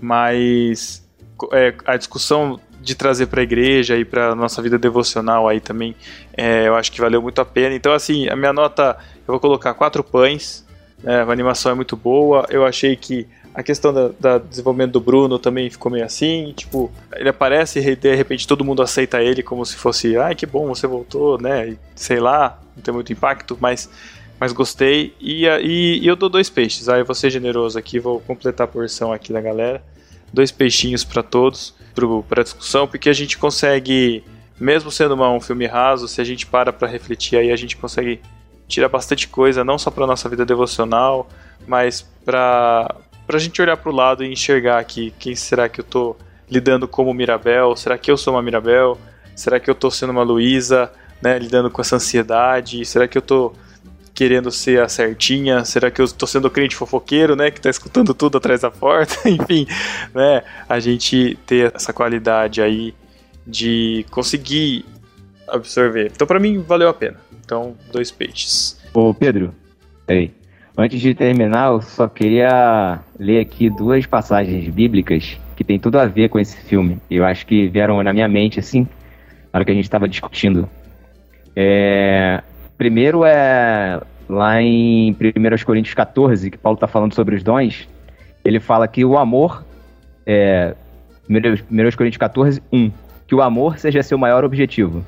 [0.00, 1.05] Mas
[1.52, 5.94] é, a discussão de trazer para a igreja e para nossa vida devocional aí também,
[6.36, 7.74] é, eu acho que valeu muito a pena.
[7.74, 8.96] Então, assim, a minha nota,
[9.26, 10.64] eu vou colocar quatro pães.
[11.02, 12.46] né, a animação é muito boa.
[12.48, 13.26] Eu achei que
[13.56, 18.14] a questão da desenvolvimento do Bruno também ficou meio assim, tipo, ele aparece e de
[18.14, 21.70] repente todo mundo aceita ele como se fosse, ai que bom, você voltou, né?
[21.70, 23.88] E, sei lá, não tem muito impacto, mas,
[24.38, 25.14] mas gostei.
[25.18, 26.86] E, e, e eu dou dois peixes.
[26.88, 29.82] Aí eu vou ser generoso aqui, vou completar a porção aqui da galera.
[30.32, 31.74] Dois peixinhos para todos,
[32.28, 34.22] para discussão, porque a gente consegue,
[34.60, 37.76] mesmo sendo uma- um filme raso, se a gente para para refletir aí, a gente
[37.76, 38.20] consegue
[38.68, 41.28] tirar bastante coisa, não só para nossa vida devocional,
[41.66, 42.94] mas para
[43.28, 46.16] a gente olhar para o lado e enxergar aqui quem será que eu tô
[46.50, 48.98] lidando como Mirabel, será que eu sou uma Mirabel,
[49.34, 50.92] será que eu tô sendo uma Luísa,
[51.22, 53.52] né, lidando com essa ansiedade, será que eu tô
[54.16, 57.68] querendo ser a certinha, será que eu tô sendo o crente fofoqueiro, né, que tá
[57.68, 59.66] escutando tudo atrás da porta, enfim,
[60.14, 62.94] né, a gente ter essa qualidade aí
[63.46, 64.86] de conseguir
[65.46, 66.10] absorver.
[66.14, 67.18] Então para mim valeu a pena.
[67.44, 68.80] Então, dois peixes.
[68.92, 69.54] Ô, Pedro,
[70.06, 70.32] peraí.
[70.76, 76.06] Antes de terminar, eu só queria ler aqui duas passagens bíblicas que tem tudo a
[76.06, 76.98] ver com esse filme.
[77.10, 78.80] Eu acho que vieram na minha mente, assim,
[79.52, 80.68] na hora que a gente estava discutindo.
[81.54, 82.42] É,
[82.76, 87.88] Primeiro é lá em 1 Coríntios 14, que Paulo está falando sobre os dons.
[88.44, 89.64] Ele fala que o amor,
[90.26, 90.74] é,
[91.28, 92.90] 1 Coríntios 14, 1,
[93.26, 95.04] que o amor seja seu maior objetivo.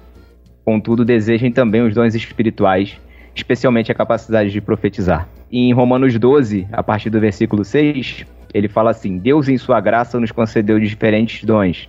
[0.65, 2.99] Contudo, desejem também os dons espirituais,
[3.35, 5.29] especialmente a capacidade de profetizar.
[5.51, 9.81] E em Romanos 12, a partir do versículo 6, ele fala assim: Deus, em sua
[9.81, 11.89] graça, nos concedeu diferentes dons.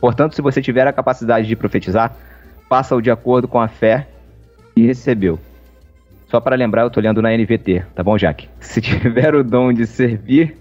[0.00, 2.14] Portanto, se você tiver a capacidade de profetizar,
[2.68, 4.06] faça-o de acordo com a fé
[4.78, 5.38] que recebeu.
[6.28, 8.48] Só para lembrar, eu tô lendo na NVT, tá bom, Jaque?
[8.60, 10.56] Se tiver o dom de servir,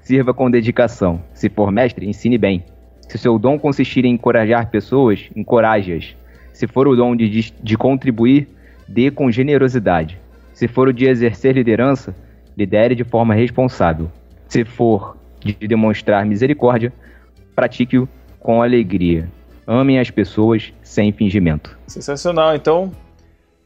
[0.00, 1.20] sirva com dedicação.
[1.34, 2.64] Se for mestre, ensine bem.
[3.08, 6.16] Se seu dom consistir em encorajar pessoas, encoraje-as.
[6.52, 8.48] Se for o dom de, de contribuir,
[8.88, 10.18] dê com generosidade.
[10.54, 12.14] Se for o de exercer liderança,
[12.56, 14.10] lidere de forma responsável.
[14.48, 16.92] Se for de demonstrar misericórdia,
[17.54, 18.08] pratique-o
[18.40, 19.28] com alegria.
[19.66, 21.78] Amem as pessoas sem fingimento.
[21.86, 22.54] Sensacional.
[22.56, 22.92] Então,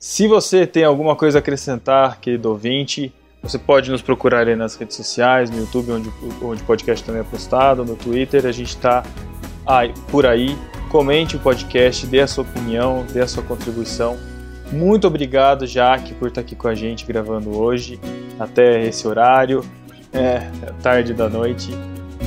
[0.03, 4.75] se você tem alguma coisa a acrescentar, querido ouvinte, você pode nos procurar aí nas
[4.75, 6.13] redes sociais, no YouTube, onde,
[6.43, 9.05] onde o podcast também é postado, no Twitter, a gente está
[10.11, 10.59] por aí.
[10.91, 14.19] Comente o podcast, dê a sua opinião, dê a sua contribuição.
[14.73, 18.01] Muito obrigado, Jaque, por estar aqui com a gente gravando hoje,
[18.41, 19.65] até esse horário,
[20.13, 20.51] é,
[20.83, 21.71] tarde da noite.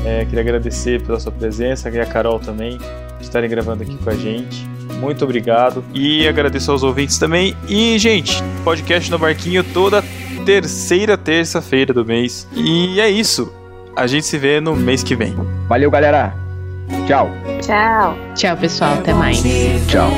[0.06, 4.10] É, queria agradecer pela sua presença, e a Carol também, de estarem gravando aqui com
[4.10, 4.74] a gente.
[4.99, 5.84] Muito obrigado.
[5.94, 7.56] E agradeço aos ouvintes também.
[7.68, 10.03] E, gente, podcast no Barquinho toda
[10.45, 12.48] terceira terça-feira do mês.
[12.56, 13.52] E é isso.
[13.95, 15.36] A gente se vê no mês que vem.
[15.68, 16.36] Valeu, galera.
[17.07, 17.30] Tchau.
[17.62, 18.18] Tchau.
[18.36, 18.94] Tchau, pessoal.
[18.95, 19.41] Até mais.
[19.88, 20.10] Tchau.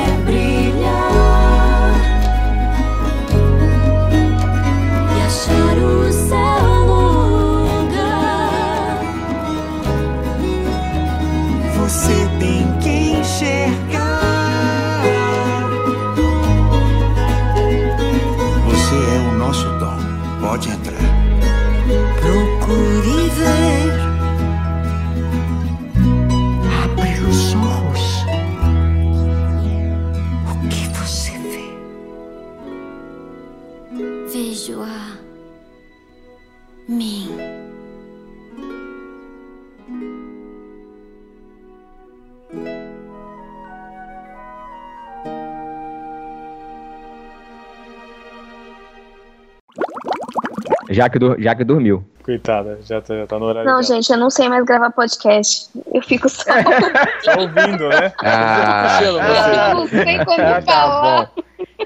[50.98, 52.04] Já que, já que dormiu.
[52.24, 53.70] Coitada, já tá, já tá no horário.
[53.70, 53.82] Não, dela.
[53.84, 55.68] gente, eu não sei mais gravar podcast.
[55.94, 56.42] Eu fico só.
[57.24, 58.12] Tá ouvindo, né?
[58.18, 59.74] Ah, Eu você.
[59.74, 61.30] não sei como tá falar.
[61.36, 61.42] bom.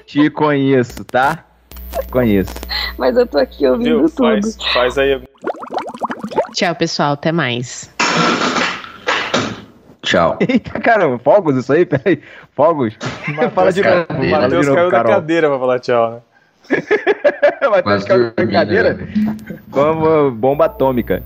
[0.07, 1.45] Te conheço, tá?
[1.91, 2.55] Te conheço.
[2.97, 4.09] Mas eu tô aqui ouvindo Viu?
[4.09, 4.41] tudo.
[4.41, 5.21] Faz, faz aí.
[6.55, 7.13] Tchau, pessoal.
[7.13, 7.93] Até mais.
[10.01, 10.37] Tchau.
[10.47, 11.85] Eita, caramba, fogos isso aí?
[11.85, 12.19] Peraí.
[12.55, 12.95] Fogos?
[13.53, 14.01] Fala de novo.
[14.01, 16.17] O Fala de Matheus novo, caiu da cadeira pra falar tchau, né?
[17.69, 18.93] Matheus Quase caiu da dormi, cadeira.
[18.93, 19.07] né?
[19.71, 21.23] Como bomba atômica.